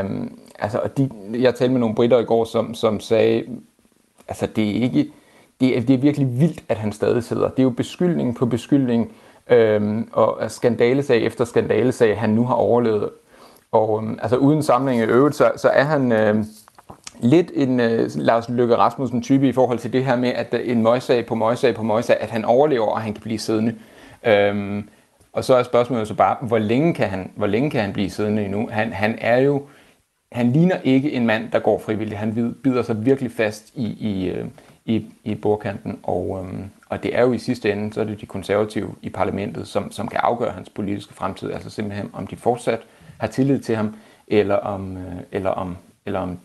Um, 0.02 0.40
altså, 0.60 0.80
og 0.80 0.98
de, 0.98 1.10
jeg 1.34 1.56
talte 1.56 1.72
med 1.72 1.80
nogle 1.80 1.96
britter 1.96 2.20
i 2.20 2.26
går, 2.26 2.46
som, 2.46 2.74
som 2.74 3.00
sagde, 3.00 3.44
altså 4.28 4.48
det 4.56 4.70
er 4.70 4.84
ikke 4.84 5.12
det 5.60 5.78
er, 5.78 5.82
det 5.82 5.94
er 5.94 5.98
virkelig 5.98 6.40
vildt, 6.40 6.64
at 6.70 6.78
han 6.78 6.92
stadig 6.92 7.24
sidder. 7.24 7.50
Det 7.50 7.60
er 7.60 7.64
jo 7.64 7.70
beskyldning 7.70 8.36
på 8.36 8.46
beskyldning, 8.46 9.12
øh, 9.50 10.04
og 10.12 10.52
skandalesag 10.52 11.22
efter 11.22 11.46
skandalesag, 11.46 12.20
han 12.20 12.30
nu 12.30 12.46
har 12.46 12.54
overlevet. 12.54 13.10
Og 13.72 14.04
øh, 14.04 14.18
altså 14.22 14.38
uden 14.38 14.64
samling 14.64 15.02
i 15.02 15.04
øvrigt, 15.04 15.36
så, 15.36 15.52
så 15.58 15.70
er 15.70 15.84
han 15.84 16.12
øh, 16.12 16.46
lidt 17.20 17.52
en 17.56 17.80
øh, 17.80 18.10
Lars 18.16 18.50
Løkke 18.50 18.78
Rasmussen 18.78 19.22
type 19.22 19.48
i 19.48 19.52
forhold 19.52 19.80
til 19.80 19.94
det 19.94 20.06
her 20.06 20.16
med, 20.16 20.30
at 20.30 20.54
øh, 20.54 20.70
en 20.70 20.84
møjsag 20.84 21.26
på 21.26 21.36
møjsag 21.36 21.76
på 21.76 21.84
møjsag, 21.84 22.18
at 22.20 22.30
han 22.30 22.46
overlever, 22.46 22.88
og 22.88 23.02
han 23.02 23.14
kan 23.14 23.22
blive 23.22 23.40
siddende. 23.40 23.76
Øh, 24.24 24.84
og 25.34 25.44
så 25.44 25.56
er 25.56 25.64
spørgsmålet 25.64 26.08
så 26.08 26.14
bare, 26.14 26.38
hvor 26.42 26.58
længe 26.58 26.94
kan 26.94 27.10
han, 27.10 27.32
hvor 27.36 27.48
længe 27.48 27.70
kan 27.70 27.82
han 27.82 27.94
blive 27.94 28.10
siddende 28.10 28.46
endnu? 28.46 28.70
Han, 28.72 28.94
han 28.94 29.18
er 29.22 29.38
jo, 29.38 29.64
han 30.32 30.52
ligner 30.52 30.76
ikke 30.84 31.12
en 31.12 31.26
mand, 31.26 31.52
der 31.52 31.60
går 31.60 31.80
frivilligt. 31.80 32.20
Han 32.20 32.56
bider 32.64 32.82
sig 32.82 33.06
virkelig 33.06 33.32
fast 33.32 33.72
i, 33.76 33.86
i, 33.86 34.30
øh, 34.30 34.46
i, 34.90 35.06
i 35.24 35.36
bordkanten, 35.36 36.00
og, 36.04 36.40
øhm, 36.44 36.64
og 36.90 37.04
det 37.04 37.16
er 37.16 37.22
jo 37.22 37.34
i 37.34 37.38
sidste 37.38 37.72
ende, 37.72 37.94
så 37.94 38.02
er 38.02 38.06
det 38.06 38.22
de 38.22 38.26
konservative 38.26 38.96
i 39.02 39.10
parlamentet, 39.10 39.68
som, 39.68 39.92
som 39.92 40.08
kan 40.08 40.20
afgøre 40.24 40.52
hans 40.52 40.70
politiske 40.70 41.14
fremtid, 41.14 41.52
altså 41.52 41.70
simpelthen 41.70 42.10
om 42.14 42.28
de 42.28 42.36
fortsat 42.36 42.80
har 43.18 43.28
tillid 43.28 43.60
til 43.60 43.76
ham, 43.76 43.96
eller 44.28 44.56
om, 44.56 44.98
øh, 44.98 45.16
eller 45.32 45.50
om, 45.50 45.78
eller 46.06 46.20
om, 46.20 46.40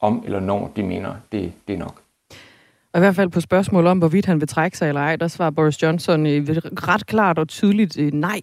om 0.00 0.22
eller 0.26 0.40
når 0.40 0.72
de 0.76 0.82
mener, 0.82 1.14
det, 1.32 1.52
det 1.68 1.74
er 1.74 1.78
nok. 1.78 2.00
Og 2.92 2.98
i 2.98 3.00
hvert 3.00 3.16
fald 3.16 3.30
på 3.30 3.40
spørgsmål 3.40 3.86
om, 3.86 3.98
hvorvidt 3.98 4.26
han 4.26 4.40
vil 4.40 4.48
trække 4.48 4.78
sig 4.78 4.88
eller 4.88 5.00
ej, 5.00 5.16
der 5.16 5.28
svarer 5.28 5.50
Boris 5.50 5.82
Johnson 5.82 6.26
øh, 6.26 6.48
ret 6.88 7.06
klart 7.06 7.38
og 7.38 7.48
tydeligt 7.48 7.98
øh, 7.98 8.12
nej 8.12 8.40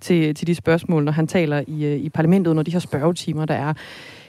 til, 0.00 0.34
til 0.34 0.46
de 0.46 0.54
spørgsmål, 0.54 1.04
når 1.04 1.12
han 1.12 1.26
taler 1.26 1.64
i, 1.66 1.84
øh, 1.84 1.96
i 1.96 2.08
parlamentet 2.08 2.50
under 2.50 2.62
de 2.62 2.72
her 2.72 2.78
spørgetimer, 2.78 3.44
der 3.44 3.54
er. 3.54 3.74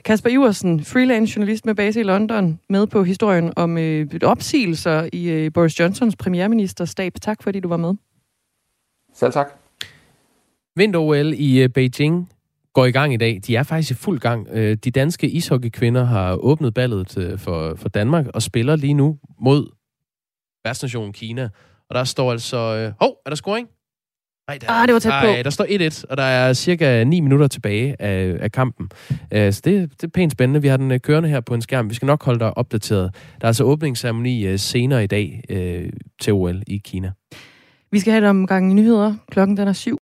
Kasper 0.06 0.30
Iversen, 0.30 0.84
freelance 0.84 1.34
journalist 1.36 1.66
med 1.66 1.76
base 1.76 2.00
i 2.00 2.04
London, 2.04 2.60
med 2.70 2.88
på 2.88 3.04
historien 3.04 3.54
om 3.56 3.78
øh, 3.78 4.08
opsigelser 4.24 5.10
i 5.14 5.30
øh, 5.30 5.54
Boris 5.54 5.80
Johnsons 5.80 6.16
premierministerstab. 6.16 7.14
Tak 7.22 7.44
fordi 7.44 7.60
du 7.60 7.68
var 7.68 7.78
med. 7.78 7.94
Selv 9.14 9.32
tak. 9.32 9.48
Vinter-OL 10.76 11.34
i 11.34 11.64
øh, 11.64 11.70
Beijing 11.70 12.32
går 12.74 12.86
i 12.86 12.92
gang 12.92 13.14
i 13.14 13.18
dag. 13.18 13.40
De 13.48 13.56
er 13.56 13.64
faktisk 13.64 13.92
i 13.92 13.94
fuld 13.94 14.20
gang. 14.20 14.48
Øh, 14.52 14.78
de 14.78 14.92
danske 14.92 15.30
ishockeykvinder 15.30 16.04
har 16.04 16.36
åbnet 16.36 16.74
ballet 16.74 17.18
øh, 17.18 17.40
for, 17.40 17.76
for 17.76 17.90
Danmark 17.90 18.26
og 18.34 18.42
spiller 18.42 18.76
lige 18.76 18.94
nu 18.94 19.20
mod 19.40 19.70
værtsnationen 20.66 21.14
Kina. 21.14 21.50
Og 21.90 21.96
der 21.96 22.04
står 22.04 22.32
altså... 22.32 22.58
Øh, 22.58 22.94
hov, 23.00 23.18
er 23.26 23.30
der 23.30 23.36
scoring? 23.36 23.68
Nej, 24.48 24.58
der, 24.58 24.68
ah, 24.70 24.88
det 24.88 24.94
var 24.94 25.00
tæt 25.00 25.12
på. 25.22 25.28
Nej, 25.28 25.42
der 25.42 25.50
står 25.50 25.66
1-1, 25.66 26.04
og 26.10 26.18
der 26.18 26.24
er 26.24 26.54
cirka 26.54 27.04
9 27.04 27.20
minutter 27.20 27.48
tilbage 27.48 28.02
af, 28.02 28.38
af 28.40 28.52
kampen. 28.52 28.90
Uh, 29.12 29.18
så 29.30 29.62
det, 29.66 29.92
det 29.92 30.04
er 30.04 30.08
pænt 30.14 30.32
spændende. 30.32 30.62
Vi 30.62 30.68
har 30.68 30.78
den 30.78 30.92
uh, 30.92 30.98
kørende 30.98 31.30
her 31.30 31.40
på 31.40 31.54
en 31.54 31.62
skærm. 31.62 31.90
Vi 31.90 31.96
skal 31.96 32.06
nok 32.06 32.24
holde 32.24 32.40
dig 32.40 32.58
opdateret. 32.58 33.16
Der 33.42 33.46
er 33.46 33.48
altså 33.48 33.64
åbningsceremoni 33.64 34.54
uh, 34.54 34.60
senere 34.60 35.04
i 35.04 35.08
dag 35.08 35.44
uh, 35.50 35.90
til 36.22 36.34
OL 36.34 36.62
i 36.68 36.78
Kina. 36.78 37.12
Vi 37.92 38.00
skal 38.00 38.14
have 38.14 38.24
et 38.24 38.30
omgang 38.30 38.72
i 38.72 38.74
nyheder. 38.74 39.16
Klokken 39.32 39.58
den 39.58 39.68
er 39.68 39.74
syv. 39.74 39.98